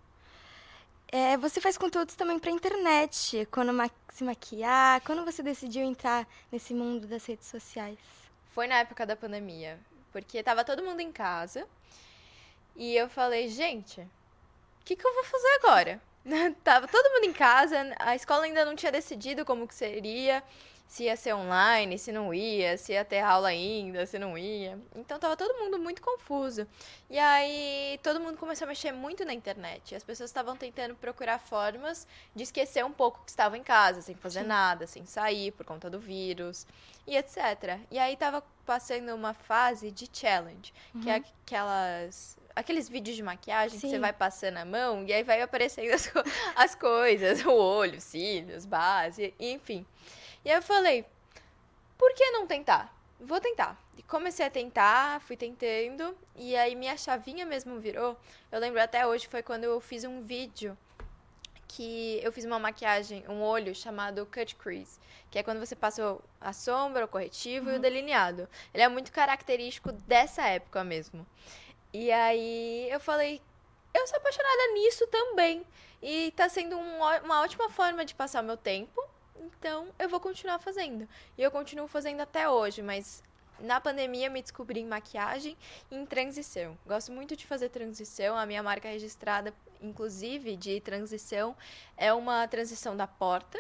É, 1.12 1.38
você 1.38 1.62
faz 1.62 1.78
conteúdos 1.78 2.16
também 2.16 2.40
pra 2.40 2.50
internet, 2.50 3.48
quando 3.52 3.72
ma 3.72 3.88
se 4.12 4.24
maquiar, 4.24 5.00
quando 5.02 5.24
você 5.24 5.44
decidiu 5.44 5.84
entrar 5.84 6.28
nesse 6.52 6.74
mundo 6.74 7.06
das 7.06 7.24
redes 7.24 7.48
sociais? 7.48 8.00
Foi 8.52 8.68
na 8.68 8.80
época 8.80 9.06
da 9.06 9.16
pandemia, 9.16 9.80
porque 10.12 10.44
tava 10.44 10.64
todo 10.64 10.84
mundo 10.84 11.00
em 11.00 11.12
casa 11.12 11.68
e 12.76 12.96
eu 12.96 13.10
falei, 13.10 13.48
gente, 13.48 14.02
o 14.02 14.86
que, 14.86 14.96
que 14.96 15.06
eu 15.06 15.14
vou 15.14 15.24
fazer 15.24 15.60
agora? 15.64 16.02
tava 16.64 16.88
todo 16.88 17.14
mundo 17.14 17.26
em 17.26 17.34
casa, 17.34 17.78
a 17.98 18.16
escola 18.16 18.44
ainda 18.44 18.66
não 18.66 18.76
tinha 18.76 18.92
decidido 18.92 19.46
como 19.46 19.68
que 19.68 19.74
seria, 19.74 20.44
se 20.92 21.06
ia 21.06 21.16
ser 21.16 21.34
online, 21.34 21.98
se 21.98 22.12
não 22.12 22.34
ia, 22.34 22.76
se 22.78 22.92
ia 22.92 23.06
ter 23.06 23.22
aula 23.22 23.48
ainda, 23.48 24.06
se 24.06 24.20
não 24.20 24.38
ia. 24.38 24.78
Então 24.94 25.18
tava 25.18 25.38
todo 25.38 25.58
mundo 25.58 25.80
muito 25.80 26.02
confuso. 26.02 26.68
E 27.10 27.18
aí 27.18 27.98
todo 28.04 28.20
mundo 28.20 28.38
começou 28.38 28.66
a 28.66 28.68
mexer 28.68 28.92
muito 28.92 29.24
na 29.24 29.34
internet. 29.34 29.96
As 29.96 30.04
pessoas 30.04 30.30
estavam 30.30 30.58
tentando 30.58 30.94
procurar 30.94 31.40
formas 31.40 32.06
de 32.36 32.44
esquecer 32.44 32.84
um 32.84 32.92
pouco 32.92 33.24
que 33.24 33.30
estavam 33.30 33.58
em 33.58 33.64
casa, 33.64 34.02
sem 34.02 34.16
fazer 34.16 34.42
Sim. 34.42 34.48
nada, 34.48 34.86
sem 34.86 35.06
sair 35.06 35.52
por 35.54 35.66
conta 35.66 35.90
do 35.90 35.98
vírus 35.98 36.68
e 37.08 37.16
etc. 37.16 37.80
E 37.90 37.98
aí 37.98 38.18
tava 38.18 38.44
passando 38.66 39.16
uma 39.16 39.34
fase 39.34 39.92
de 39.92 40.10
challenge, 40.12 40.74
que 41.02 41.10
é 41.10 41.16
Uhum. 41.20 41.24
aquelas 41.46 42.38
aqueles 42.54 42.90
vídeos 42.90 43.16
de 43.16 43.24
maquiagem 43.24 43.80
que 43.80 43.88
Sim. 43.88 43.92
você 43.92 43.98
vai 44.00 44.12
passando 44.12 44.58
a 44.58 44.66
mão 44.66 45.06
e 45.08 45.14
aí 45.14 45.24
vai 45.24 45.42
aparecendo 45.42 45.90
as, 45.94 46.06
co- 46.08 46.22
as 46.54 46.76
coisas, 46.76 47.40
o 47.48 47.52
olho, 47.54 47.98
os 47.98 48.04
cílios, 48.04 48.66
base, 48.66 49.34
enfim. 49.40 49.86
E 50.44 50.50
aí 50.50 50.58
eu 50.58 50.62
falei, 50.62 51.06
por 51.98 52.14
que 52.14 52.32
não 52.32 52.48
tentar? 52.48 52.94
Vou 53.20 53.40
tentar. 53.40 53.78
E 53.98 54.04
comecei 54.04 54.46
a 54.46 54.50
tentar, 54.50 55.22
fui 55.22 55.38
tentando, 55.38 56.18
e 56.36 56.56
aí 56.56 56.76
minha 56.76 56.98
chavinha 56.98 57.46
mesmo 57.46 57.80
virou. 57.80 58.18
Eu 58.52 58.60
lembro 58.60 58.82
até 58.82 59.06
hoje, 59.06 59.28
foi 59.28 59.44
quando 59.44 59.66
eu 59.66 59.80
fiz 59.80 60.04
um 60.04 60.22
vídeo 60.24 60.78
que 61.68 62.20
eu 62.22 62.34
fiz 62.34 62.44
uma 62.44 62.60
maquiagem, 62.60 63.24
um 63.30 63.42
olho 63.42 63.74
chamado 63.74 64.26
cut 64.26 64.56
crease, 64.56 65.00
que 65.30 65.40
é 65.40 65.44
quando 65.44 65.60
você 65.60 65.74
passa 65.74 66.18
a 66.40 66.52
sombra, 66.52 67.06
o 67.06 67.08
corretivo 67.08 67.70
e 67.70 67.76
o 67.76 67.80
delineado. 67.80 68.50
Ele 68.74 68.84
é 68.84 68.90
muito 68.90 69.12
característico 69.12 69.92
dessa 69.92 70.46
época 70.48 70.84
mesmo. 70.84 71.26
E 71.94 72.12
aí 72.12 72.90
eu 72.90 73.00
falei, 73.00 73.42
eu 73.94 74.06
sou 74.08 74.18
apaixonada 74.18 74.74
nisso 74.74 75.08
também. 75.08 75.66
E 76.02 76.32
tá 76.32 76.50
sendo 76.50 76.78
um 76.78 76.98
uma 77.24 77.42
ótima 77.42 77.70
forma 77.70 78.04
de 78.04 78.16
passar 78.16 78.44
o 78.44 78.46
meu 78.46 78.58
tempo. 78.58 79.02
Então 79.42 79.88
eu 79.98 80.08
vou 80.08 80.20
continuar 80.20 80.60
fazendo. 80.60 81.08
E 81.38 81.42
eu 81.42 81.50
continuo 81.50 81.88
fazendo 81.88 82.22
até 82.22 82.48
hoje, 82.48 82.82
mas 82.82 83.24
na 83.60 83.82
pandemia 83.82 84.30
me 84.30 84.42
descobri 84.42 84.80
em 84.80 84.86
maquiagem 84.86 85.58
e 85.90 85.96
em 85.96 86.06
transição. 86.06 86.78
Gosto 86.86 87.12
muito 87.12 87.36
de 87.36 87.46
fazer 87.46 87.70
transição. 87.70 88.38
A 88.38 88.46
minha 88.46 88.62
marca 88.62 88.88
registrada, 88.88 89.54
inclusive, 89.82 90.56
de 90.56 90.80
transição, 90.82 91.56
é 91.98 92.14
uma 92.14 92.48
transição 92.48 92.96
da 92.96 93.08
porta 93.08 93.60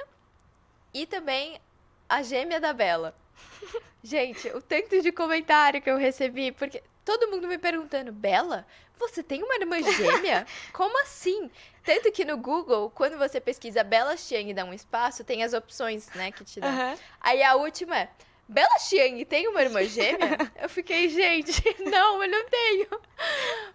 e 0.93 1.05
também 1.05 1.59
a 2.07 2.21
gêmea 2.21 2.59
da 2.59 2.73
Bela. 2.73 3.15
Gente, 4.03 4.49
o 4.49 4.61
tanto 4.61 5.01
de 5.01 5.11
comentário 5.11 5.81
que 5.81 5.89
eu 5.89 5.97
recebi, 5.97 6.51
porque 6.51 6.83
todo 7.05 7.29
mundo 7.29 7.47
me 7.47 7.57
perguntando, 7.57 8.11
Bela, 8.11 8.65
você 9.01 9.21
tem 9.21 9.43
uma 9.43 9.55
irmã 9.55 9.81
gêmea? 9.81 10.45
Como 10.71 11.01
assim? 11.01 11.49
Tanto 11.83 12.11
que 12.11 12.23
no 12.23 12.37
Google, 12.37 12.89
quando 12.91 13.17
você 13.17 13.41
pesquisa 13.41 13.83
Bela 13.83 14.15
Xiang 14.15 14.51
e 14.51 14.53
dá 14.53 14.63
um 14.63 14.73
espaço, 14.73 15.23
tem 15.23 15.43
as 15.43 15.53
opções, 15.53 16.07
né, 16.09 16.31
que 16.31 16.43
te 16.43 16.59
dá. 16.59 16.67
Aham. 16.67 16.97
Aí 17.19 17.43
a 17.43 17.55
última 17.55 17.97
é, 17.97 18.09
Bela 18.47 18.77
Xiang 18.79 19.25
tem 19.25 19.47
uma 19.47 19.61
irmã 19.61 19.83
gêmea? 19.83 20.37
eu 20.61 20.69
fiquei, 20.69 21.09
gente, 21.09 21.63
não, 21.83 22.23
eu 22.23 22.29
não 22.29 22.45
tenho. 22.47 22.87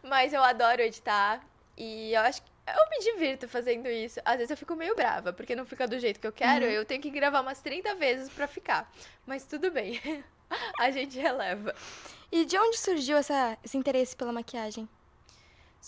Mas 0.02 0.32
eu 0.32 0.42
adoro 0.42 0.82
editar 0.82 1.44
e 1.76 2.14
eu 2.14 2.20
acho 2.20 2.42
que 2.42 2.50
eu 2.66 2.90
me 2.90 2.98
divirto 3.12 3.48
fazendo 3.48 3.88
isso. 3.88 4.20
Às 4.24 4.36
vezes 4.36 4.50
eu 4.50 4.56
fico 4.56 4.74
meio 4.74 4.94
brava, 4.94 5.32
porque 5.32 5.54
não 5.54 5.64
fica 5.64 5.86
do 5.86 5.98
jeito 5.98 6.20
que 6.20 6.26
eu 6.26 6.32
quero. 6.32 6.64
Uhum. 6.64 6.70
Eu 6.70 6.84
tenho 6.84 7.00
que 7.00 7.10
gravar 7.10 7.40
umas 7.40 7.60
30 7.60 7.94
vezes 7.94 8.28
pra 8.28 8.46
ficar. 8.46 8.92
Mas 9.24 9.44
tudo 9.44 9.70
bem. 9.70 10.00
A 10.78 10.90
gente 10.90 11.18
releva. 11.18 11.74
E 12.30 12.44
de 12.44 12.58
onde 12.58 12.78
surgiu 12.78 13.16
essa, 13.16 13.56
esse 13.64 13.76
interesse 13.76 14.16
pela 14.16 14.32
maquiagem? 14.32 14.88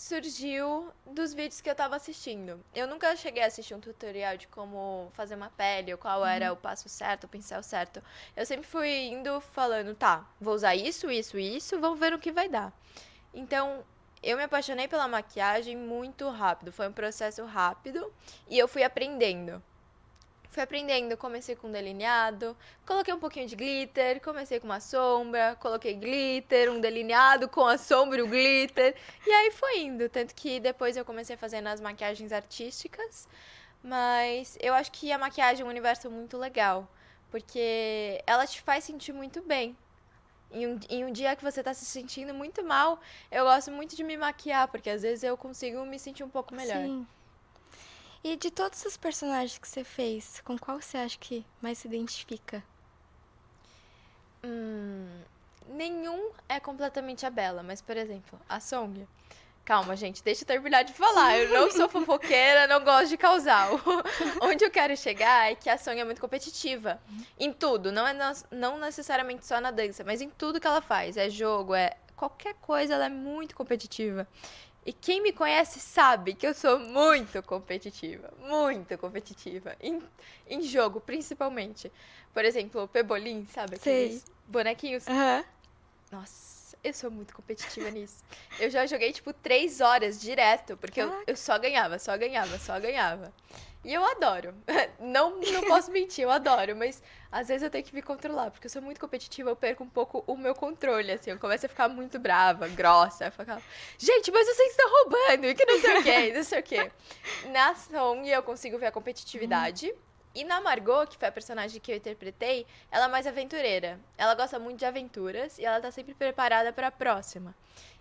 Surgiu 0.09 0.93
dos 1.05 1.33
vídeos 1.33 1.59
que 1.59 1.69
eu 1.69 1.75
tava 1.75 1.97
assistindo. 1.97 2.63
Eu 2.73 2.87
nunca 2.87 3.13
cheguei 3.17 3.43
a 3.43 3.47
assistir 3.47 3.75
um 3.75 3.81
tutorial 3.81 4.37
de 4.37 4.47
como 4.47 5.11
fazer 5.13 5.35
uma 5.35 5.49
pele, 5.49 5.91
ou 5.91 5.97
qual 5.97 6.25
era 6.25 6.47
Uhum. 6.47 6.53
o 6.53 6.55
passo 6.55 6.87
certo, 6.87 7.25
o 7.25 7.27
pincel 7.27 7.61
certo. 7.61 8.01
Eu 8.33 8.45
sempre 8.45 8.65
fui 8.65 8.89
indo 9.07 9.41
falando, 9.41 9.93
tá, 9.93 10.25
vou 10.39 10.53
usar 10.55 10.73
isso, 10.73 11.11
isso, 11.11 11.37
isso, 11.37 11.77
vamos 11.81 11.99
ver 11.99 12.13
o 12.13 12.17
que 12.17 12.31
vai 12.31 12.47
dar. 12.47 12.71
Então, 13.33 13.83
eu 14.23 14.37
me 14.37 14.43
apaixonei 14.43 14.87
pela 14.87 15.05
maquiagem 15.05 15.75
muito 15.75 16.29
rápido. 16.29 16.71
Foi 16.71 16.87
um 16.87 16.93
processo 16.93 17.43
rápido 17.43 18.09
e 18.47 18.57
eu 18.57 18.69
fui 18.69 18.83
aprendendo. 18.83 19.61
Fui 20.59 20.63
aprendendo, 20.65 21.15
comecei 21.15 21.55
com 21.55 21.71
delineado, 21.71 22.53
coloquei 22.85 23.13
um 23.13 23.19
pouquinho 23.19 23.47
de 23.47 23.55
glitter, 23.55 24.19
comecei 24.21 24.59
com 24.59 24.67
uma 24.67 24.81
sombra, 24.81 25.55
coloquei 25.57 25.93
glitter, 25.93 26.69
um 26.69 26.81
delineado 26.81 27.47
com 27.47 27.65
a 27.65 27.77
sombra 27.77 28.19
e 28.19 28.21
o 28.23 28.27
glitter, 28.27 28.93
e 29.25 29.31
aí 29.31 29.51
foi 29.51 29.83
indo. 29.83 30.09
Tanto 30.09 30.35
que 30.35 30.59
depois 30.59 30.97
eu 30.97 31.05
comecei 31.05 31.37
fazendo 31.37 31.67
as 31.67 31.79
maquiagens 31.79 32.33
artísticas, 32.33 33.25
mas 33.81 34.57
eu 34.59 34.73
acho 34.73 34.91
que 34.91 35.13
a 35.13 35.17
maquiagem 35.17 35.61
é 35.61 35.65
um 35.65 35.69
universo 35.69 36.11
muito 36.11 36.37
legal, 36.37 36.85
porque 37.31 38.21
ela 38.27 38.45
te 38.45 38.61
faz 38.61 38.83
sentir 38.83 39.13
muito 39.13 39.41
bem. 39.41 39.77
Em 40.51 40.67
um, 40.67 40.79
em 40.89 41.05
um 41.05 41.11
dia 41.13 41.37
que 41.37 41.43
você 41.43 41.63
tá 41.63 41.73
se 41.73 41.85
sentindo 41.85 42.33
muito 42.33 42.65
mal, 42.65 42.99
eu 43.31 43.45
gosto 43.45 43.71
muito 43.71 43.95
de 43.95 44.03
me 44.03 44.17
maquiar, 44.17 44.67
porque 44.67 44.89
às 44.89 45.03
vezes 45.03 45.23
eu 45.23 45.37
consigo 45.37 45.85
me 45.85 45.97
sentir 45.97 46.25
um 46.25 46.29
pouco 46.29 46.53
melhor. 46.53 46.83
Sim. 46.83 47.07
E 48.23 48.35
de 48.35 48.51
todos 48.51 48.83
os 48.83 48.97
personagens 48.97 49.57
que 49.57 49.67
você 49.67 49.83
fez, 49.83 50.41
com 50.41 50.57
qual 50.57 50.81
você 50.81 50.97
acha 50.97 51.17
que 51.17 51.45
mais 51.61 51.77
se 51.77 51.87
identifica? 51.87 52.61
Hum, 54.43 55.21
nenhum 55.69 56.31
é 56.47 56.59
completamente 56.59 57.25
a 57.25 57.29
Bela, 57.29 57.63
mas, 57.63 57.81
por 57.81 57.95
exemplo, 57.95 58.39
a 58.47 58.59
Song. 58.59 59.07
Calma, 59.63 59.95
gente, 59.95 60.23
deixa 60.23 60.43
eu 60.43 60.47
terminar 60.47 60.83
de 60.83 60.93
falar. 60.93 61.37
Eu 61.37 61.49
não 61.49 61.71
sou 61.71 61.87
fofoqueira, 61.89 62.67
não 62.67 62.83
gosto 62.83 63.09
de 63.09 63.17
causar. 63.17 63.69
Onde 64.41 64.65
eu 64.65 64.71
quero 64.71 64.97
chegar 64.97 65.51
é 65.51 65.55
que 65.55 65.69
a 65.69 65.77
Song 65.77 65.97
é 65.99 66.03
muito 66.03 66.19
competitiva. 66.19 66.99
Em 67.39 67.53
tudo. 67.53 67.91
Não, 67.91 68.05
é 68.05 68.13
não 68.51 68.79
necessariamente 68.79 69.45
só 69.45 69.61
na 69.61 69.71
dança, 69.71 70.03
mas 70.03 70.21
em 70.21 70.29
tudo 70.29 70.59
que 70.59 70.67
ela 70.67 70.81
faz. 70.81 71.15
É 71.15 71.29
jogo, 71.29 71.75
é 71.75 71.95
qualquer 72.15 72.55
coisa, 72.55 72.95
ela 72.95 73.05
é 73.05 73.09
muito 73.09 73.55
competitiva. 73.55 74.27
E 74.89 74.91
quem 74.91 75.21
me 75.21 75.31
conhece 75.31 75.79
sabe 75.79 76.33
que 76.33 76.47
eu 76.47 76.53
sou 76.55 76.79
muito 76.79 77.43
competitiva. 77.43 78.33
Muito 78.39 78.97
competitiva. 78.97 79.75
Em, 79.79 80.01
em 80.47 80.63
jogo, 80.63 80.99
principalmente. 80.99 81.91
Por 82.33 82.43
exemplo, 82.43 82.81
o 82.81 82.87
Pebolim, 82.87 83.45
sabe? 83.45 83.75
Aqueles 83.75 84.23
Sei. 84.23 84.33
bonequinhos. 84.47 85.07
Aham. 85.07 85.45
Nossa, 86.11 86.75
eu 86.83 86.91
sou 86.91 87.11
muito 87.11 87.35
competitiva 87.35 87.91
nisso. 87.91 88.23
Eu 88.57 88.71
já 88.71 88.87
joguei, 88.87 89.13
tipo, 89.13 89.31
três 89.31 89.79
horas 89.79 90.19
direto, 90.19 90.75
porque 90.75 91.03
eu, 91.03 91.13
eu 91.27 91.37
só 91.37 91.59
ganhava, 91.59 91.99
só 91.99 92.17
ganhava, 92.17 92.57
só 92.57 92.79
ganhava. 92.79 93.31
E 93.85 93.93
eu 93.93 94.03
adoro. 94.03 94.55
Não, 94.99 95.39
não 95.39 95.61
posso 95.65 95.91
mentir, 95.91 96.23
eu 96.23 96.31
adoro, 96.31 96.75
mas 96.75 97.01
às 97.31 97.47
vezes 97.47 97.63
eu 97.63 97.69
tenho 97.69 97.83
que 97.83 97.93
me 97.93 98.01
controlar, 98.01 98.49
porque 98.51 98.67
eu 98.67 98.71
sou 98.71 98.81
muito 98.81 98.99
competitiva, 98.99 99.49
eu 99.49 99.55
perco 99.55 99.83
um 99.83 99.89
pouco 99.89 100.23
o 100.25 100.35
meu 100.35 100.55
controle, 100.55 101.11
assim, 101.11 101.31
eu 101.31 101.37
começo 101.37 101.65
a 101.65 101.69
ficar 101.69 101.87
muito 101.87 102.17
brava, 102.17 102.67
grossa, 102.67 103.25
eu 103.25 103.31
gente, 103.97 104.31
mas 104.31 104.47
vocês 104.47 104.71
estão 104.71 104.89
roubando, 104.89 105.45
e 105.45 105.53
que 105.53 105.65
não 105.65 105.79
sei 105.79 105.97
o 105.97 106.03
que, 106.03 106.33
não 106.33 106.43
sei 106.43 106.59
o 106.59 106.63
que. 106.63 106.91
Na 107.49 107.75
Song 107.75 108.27
eu 108.27 108.41
consigo 108.41 108.77
ver 108.77 108.87
a 108.87 108.91
competitividade, 108.91 109.93
e 110.33 110.43
na 110.43 110.61
Margot, 110.61 111.07
que 111.07 111.17
foi 111.17 111.27
a 111.27 111.31
personagem 111.31 111.81
que 111.81 111.91
eu 111.91 111.97
interpretei, 111.97 112.65
ela 112.91 113.05
é 113.05 113.07
mais 113.07 113.25
aventureira. 113.25 113.99
Ela 114.17 114.35
gosta 114.35 114.59
muito 114.59 114.77
de 114.77 114.85
aventuras 114.85 115.57
e 115.57 115.65
ela 115.65 115.81
tá 115.81 115.91
sempre 115.91 116.13
preparada 116.13 116.71
para 116.71 116.87
a 116.87 116.91
próxima. 116.91 117.55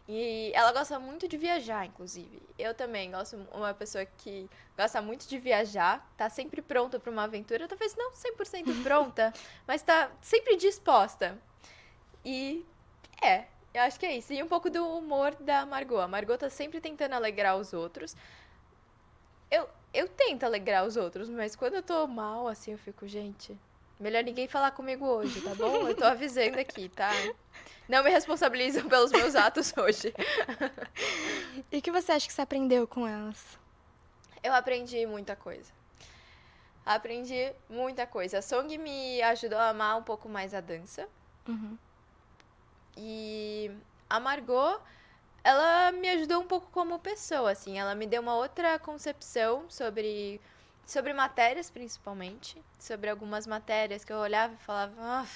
E 0.06 0.50
ela 0.54 0.72
gosta 0.72 0.98
muito 0.98 1.28
de 1.28 1.36
viajar, 1.36 1.84
inclusive. 1.84 2.40
Eu 2.58 2.74
também 2.74 3.10
gosto 3.10 3.36
uma 3.52 3.74
pessoa 3.74 4.06
que 4.06 4.48
gosta 4.76 5.02
muito 5.02 5.28
de 5.28 5.38
viajar, 5.38 6.06
tá 6.16 6.30
sempre 6.30 6.62
pronta 6.62 6.98
para 6.98 7.10
uma 7.10 7.24
aventura, 7.24 7.68
talvez 7.68 7.94
não 7.94 8.12
100% 8.12 8.80
pronta, 8.82 9.32
mas 9.66 9.82
tá 9.82 10.10
sempre 10.22 10.56
disposta. 10.56 11.38
E 12.24 12.64
é, 13.22 13.44
eu 13.74 13.82
acho 13.82 14.00
que 14.00 14.06
é 14.06 14.16
isso. 14.16 14.32
E 14.32 14.42
um 14.42 14.48
pouco 14.48 14.70
do 14.70 14.86
humor 14.96 15.34
da 15.40 15.66
Margot. 15.66 16.00
A 16.00 16.08
Margot 16.08 16.38
tá 16.38 16.48
sempre 16.48 16.80
tentando 16.80 17.14
alegrar 17.14 17.56
os 17.56 17.72
outros. 17.72 18.16
Eu, 19.50 19.68
eu 19.92 20.08
tento 20.08 20.44
alegrar 20.44 20.84
os 20.84 20.96
outros, 20.96 21.28
mas 21.28 21.56
quando 21.56 21.74
eu 21.74 21.82
tô 21.82 22.06
mal, 22.06 22.48
assim, 22.48 22.72
eu 22.72 22.78
fico, 22.78 23.06
gente, 23.06 23.58
melhor 23.98 24.22
ninguém 24.22 24.46
falar 24.46 24.70
comigo 24.70 25.06
hoje, 25.06 25.40
tá 25.40 25.54
bom? 25.54 25.88
Eu 25.88 25.96
tô 25.96 26.04
avisando 26.06 26.58
aqui, 26.58 26.88
tá? 26.88 27.10
Não 27.88 28.04
me 28.04 28.10
responsabilizam 28.10 28.86
pelos 28.88 29.10
meus 29.10 29.34
atos 29.34 29.72
hoje. 29.76 30.12
E 31.72 31.78
o 31.78 31.82
que 31.82 31.90
você 31.90 32.12
acha 32.12 32.26
que 32.26 32.32
você 32.32 32.42
aprendeu 32.42 32.86
com 32.86 33.06
elas? 33.06 33.58
Eu 34.42 34.52
aprendi 34.52 35.04
muita 35.06 35.34
coisa. 35.34 35.72
Aprendi 36.84 37.52
muita 37.68 38.06
coisa. 38.06 38.38
A 38.38 38.42
Song 38.42 38.76
me 38.78 39.20
ajudou 39.22 39.58
a 39.58 39.70
amar 39.70 39.98
um 39.98 40.02
pouco 40.02 40.28
mais 40.28 40.54
a 40.54 40.60
dança. 40.60 41.08
Uhum. 41.46 41.76
E 42.96 43.70
a 44.08 44.18
Margot, 44.18 44.80
ela 45.44 45.92
me 45.92 46.08
ajudou 46.10 46.42
um 46.42 46.46
pouco 46.46 46.68
como 46.70 46.98
pessoa, 46.98 47.52
assim. 47.52 47.78
Ela 47.78 47.94
me 47.94 48.06
deu 48.06 48.20
uma 48.22 48.34
outra 48.34 48.78
concepção 48.78 49.64
sobre, 49.68 50.40
sobre 50.86 51.12
matérias, 51.12 51.70
principalmente. 51.70 52.62
Sobre 52.78 53.10
algumas 53.10 53.46
matérias 53.46 54.04
que 54.04 54.12
eu 54.12 54.18
olhava 54.18 54.54
e 54.54 54.64
falava, 54.64 55.26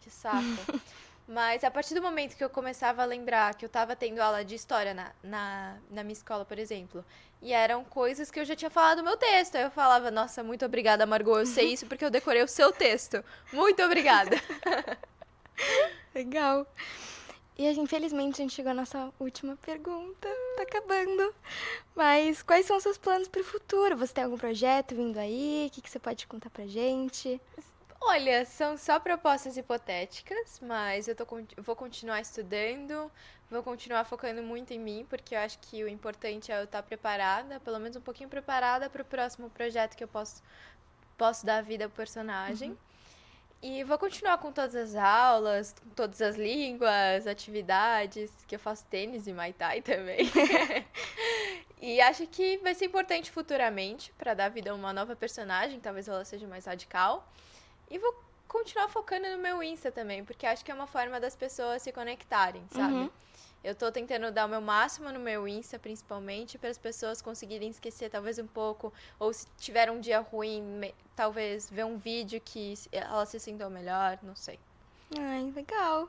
que 0.00 0.10
saco. 0.10 0.42
Mas 1.26 1.64
a 1.64 1.70
partir 1.70 1.94
do 1.94 2.02
momento 2.02 2.36
que 2.36 2.44
eu 2.44 2.50
começava 2.50 3.02
a 3.02 3.06
lembrar 3.06 3.54
que 3.54 3.64
eu 3.64 3.68
estava 3.68 3.96
tendo 3.96 4.20
aula 4.20 4.44
de 4.44 4.54
história 4.54 4.92
na, 4.92 5.10
na, 5.22 5.76
na 5.90 6.02
minha 6.02 6.12
escola, 6.12 6.44
por 6.44 6.58
exemplo, 6.58 7.02
e 7.40 7.50
eram 7.50 7.82
coisas 7.82 8.30
que 8.30 8.38
eu 8.38 8.44
já 8.44 8.54
tinha 8.54 8.70
falado 8.70 8.98
no 8.98 9.04
meu 9.04 9.16
texto. 9.16 9.56
Aí 9.56 9.62
eu 9.62 9.70
falava, 9.70 10.10
nossa, 10.10 10.42
muito 10.42 10.66
obrigada, 10.66 11.06
Margot, 11.06 11.38
eu 11.38 11.46
sei 11.46 11.72
isso 11.72 11.86
porque 11.86 12.04
eu 12.04 12.10
decorei 12.10 12.42
o 12.42 12.48
seu 12.48 12.72
texto. 12.72 13.24
Muito 13.52 13.82
obrigada. 13.82 14.36
Legal. 16.14 16.66
E 17.56 17.70
infelizmente 17.70 18.34
a 18.34 18.44
gente 18.44 18.54
chegou 18.54 18.72
à 18.72 18.74
nossa 18.74 19.12
última 19.18 19.56
pergunta. 19.56 20.28
Tá 20.56 20.62
acabando. 20.62 21.34
Mas 21.94 22.42
quais 22.42 22.66
são 22.66 22.76
os 22.76 22.82
seus 22.82 22.98
planos 22.98 23.28
para 23.28 23.40
o 23.40 23.44
futuro? 23.44 23.96
Você 23.96 24.12
tem 24.12 24.24
algum 24.24 24.36
projeto 24.36 24.94
vindo 24.94 25.18
aí? 25.18 25.66
O 25.68 25.70
que, 25.70 25.80
que 25.80 25.90
você 25.90 25.98
pode 25.98 26.26
contar 26.26 26.50
pra 26.50 26.66
gente? 26.66 27.40
Olha, 28.00 28.44
são 28.44 28.76
só 28.76 29.00
propostas 29.00 29.56
hipotéticas, 29.56 30.60
mas 30.60 31.08
eu 31.08 31.14
tô, 31.16 31.26
vou 31.58 31.74
continuar 31.74 32.20
estudando, 32.20 33.10
vou 33.50 33.62
continuar 33.62 34.04
focando 34.04 34.42
muito 34.42 34.74
em 34.74 34.78
mim, 34.78 35.06
porque 35.08 35.34
eu 35.34 35.38
acho 35.38 35.58
que 35.60 35.82
o 35.82 35.88
importante 35.88 36.52
é 36.52 36.60
eu 36.60 36.64
estar 36.64 36.82
preparada, 36.82 37.58
pelo 37.60 37.78
menos 37.78 37.96
um 37.96 38.02
pouquinho 38.02 38.28
preparada 38.28 38.90
para 38.90 39.00
o 39.00 39.04
próximo 39.04 39.48
projeto 39.48 39.96
que 39.96 40.04
eu 40.04 40.08
posso, 40.08 40.42
posso 41.16 41.46
dar 41.46 41.62
vida 41.62 41.84
ao 41.84 41.90
personagem. 41.90 42.70
Uhum. 42.72 42.76
E 43.66 43.82
vou 43.82 43.96
continuar 43.96 44.36
com 44.36 44.52
todas 44.52 44.74
as 44.74 44.94
aulas, 44.94 45.74
com 45.82 45.88
todas 45.94 46.20
as 46.20 46.36
línguas, 46.36 47.26
atividades, 47.26 48.30
que 48.46 48.56
eu 48.56 48.58
faço 48.58 48.84
tênis 48.90 49.26
e 49.26 49.32
Muay 49.32 49.54
Thai 49.54 49.80
também. 49.80 50.18
e 51.80 51.98
acho 52.02 52.26
que 52.26 52.58
vai 52.58 52.74
ser 52.74 52.84
importante 52.84 53.30
futuramente 53.30 54.12
para 54.18 54.34
dar 54.34 54.50
vida 54.50 54.70
a 54.70 54.74
uma 54.74 54.92
nova 54.92 55.16
personagem, 55.16 55.80
talvez 55.80 56.06
ela 56.06 56.26
seja 56.26 56.46
mais 56.46 56.66
radical. 56.66 57.26
E 57.90 57.98
vou 57.98 58.14
continuar 58.46 58.90
focando 58.90 59.30
no 59.30 59.38
meu 59.38 59.62
Insta 59.62 59.90
também, 59.90 60.22
porque 60.22 60.44
acho 60.44 60.62
que 60.62 60.70
é 60.70 60.74
uma 60.74 60.86
forma 60.86 61.18
das 61.18 61.34
pessoas 61.34 61.80
se 61.80 61.90
conectarem, 61.90 62.62
sabe? 62.68 62.92
Uhum. 62.92 63.10
Eu 63.64 63.74
tô 63.74 63.90
tentando 63.90 64.30
dar 64.30 64.44
o 64.44 64.48
meu 64.48 64.60
máximo 64.60 65.10
no 65.10 65.18
meu 65.18 65.48
Insta, 65.48 65.78
principalmente, 65.78 66.58
para 66.58 66.68
as 66.68 66.76
pessoas 66.76 67.22
conseguirem 67.22 67.70
esquecer 67.70 68.10
talvez 68.10 68.38
um 68.38 68.46
pouco, 68.46 68.92
ou 69.18 69.32
se 69.32 69.46
tiver 69.56 69.90
um 69.90 70.00
dia 70.00 70.20
ruim, 70.20 70.92
talvez 71.16 71.70
ver 71.70 71.86
um 71.86 71.96
vídeo 71.96 72.38
que 72.44 72.74
elas 72.92 73.30
se 73.30 73.40
sintam 73.40 73.70
melhor, 73.70 74.18
não 74.22 74.36
sei. 74.36 74.58
Ai, 75.18 75.50
legal. 75.56 76.08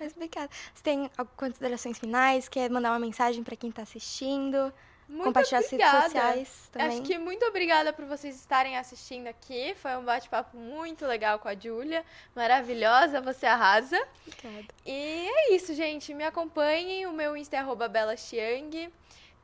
Mas 0.00 0.14
obrigada. 0.16 0.50
Você 0.74 0.82
tem 0.82 1.08
considerações 1.36 1.96
finais? 1.96 2.48
Quer 2.48 2.68
mandar 2.70 2.90
uma 2.90 2.98
mensagem 2.98 3.44
para 3.44 3.54
quem 3.54 3.70
tá 3.70 3.82
assistindo? 3.82 4.72
Muito 5.08 5.24
compartilhar 5.24 5.60
obrigada. 5.60 5.96
as 5.98 6.02
redes 6.02 6.12
sociais 6.12 6.68
também. 6.72 6.88
Acho 6.88 7.02
que 7.02 7.18
muito 7.18 7.44
obrigada 7.46 7.92
por 7.92 8.04
vocês 8.06 8.34
estarem 8.34 8.76
assistindo 8.76 9.28
aqui. 9.28 9.74
Foi 9.76 9.96
um 9.96 10.04
bate-papo 10.04 10.56
muito 10.56 11.06
legal 11.06 11.38
com 11.38 11.48
a 11.48 11.54
Júlia. 11.54 12.04
Maravilhosa, 12.34 13.20
você 13.20 13.46
arrasa. 13.46 13.96
Obrigada. 14.26 14.66
E 14.84 15.28
é 15.28 15.54
isso, 15.54 15.74
gente. 15.74 16.12
Me 16.12 16.24
acompanhem. 16.24 17.06
O 17.06 17.12
meu 17.12 17.36
Insta 17.36 17.56
é 17.56 17.88
belaxiang. 17.88 18.92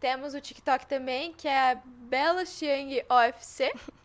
Temos 0.00 0.34
o 0.34 0.40
TikTok 0.40 0.86
também, 0.86 1.32
que 1.32 1.46
é 1.46 1.80
belaxiangofc. 1.84 3.72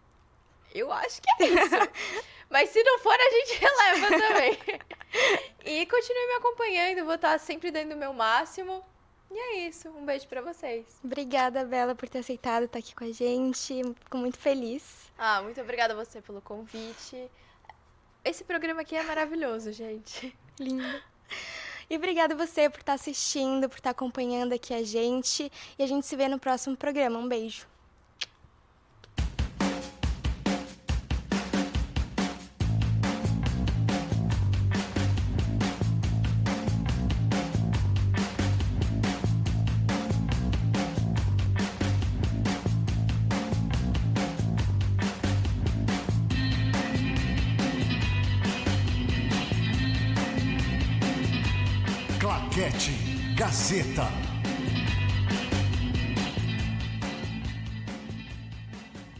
Eu 0.75 0.91
acho 0.91 1.21
que 1.21 1.43
é 1.43 1.47
isso. 1.47 1.75
Mas 2.49 2.69
se 2.69 2.83
não 2.83 2.99
for, 2.99 3.15
a 3.15 3.29
gente 3.31 3.59
releva 3.59 4.09
também. 4.09 4.59
e 5.65 5.85
continue 5.87 6.27
me 6.27 6.33
acompanhando. 6.33 7.03
Vou 7.03 7.15
estar 7.15 7.39
sempre 7.39 7.71
dando 7.71 7.93
o 7.93 7.97
meu 7.97 8.13
máximo. 8.13 8.85
E 9.29 9.37
é 9.37 9.67
isso. 9.67 9.89
Um 9.89 10.05
beijo 10.05 10.27
para 10.27 10.41
vocês. 10.41 10.85
Obrigada, 11.03 11.65
Bela, 11.65 11.93
por 11.93 12.07
ter 12.07 12.19
aceitado 12.19 12.63
estar 12.63 12.79
aqui 12.79 12.95
com 12.95 13.03
a 13.03 13.11
gente. 13.11 13.81
Fico 13.99 14.17
muito 14.17 14.37
feliz. 14.37 15.11
Ah, 15.17 15.41
muito 15.41 15.59
obrigada 15.59 15.93
a 15.93 15.95
você 15.95 16.21
pelo 16.21 16.41
convite. 16.41 17.29
Esse 18.23 18.43
programa 18.43 18.81
aqui 18.81 18.95
é 18.95 19.03
maravilhoso, 19.03 19.71
gente. 19.71 20.35
Lindo. 20.59 21.01
E 21.89 21.95
obrigada 21.95 22.33
a 22.33 22.37
você 22.37 22.69
por 22.69 22.79
estar 22.79 22.93
assistindo, 22.93 23.69
por 23.69 23.77
estar 23.77 23.91
acompanhando 23.91 24.53
aqui 24.53 24.73
a 24.73 24.83
gente. 24.83 25.51
E 25.77 25.83
a 25.83 25.87
gente 25.87 26.05
se 26.05 26.15
vê 26.15 26.27
no 26.27 26.39
próximo 26.39 26.75
programa. 26.75 27.19
Um 27.19 27.27
beijo. 27.27 27.67
Gazeta. 53.47 54.26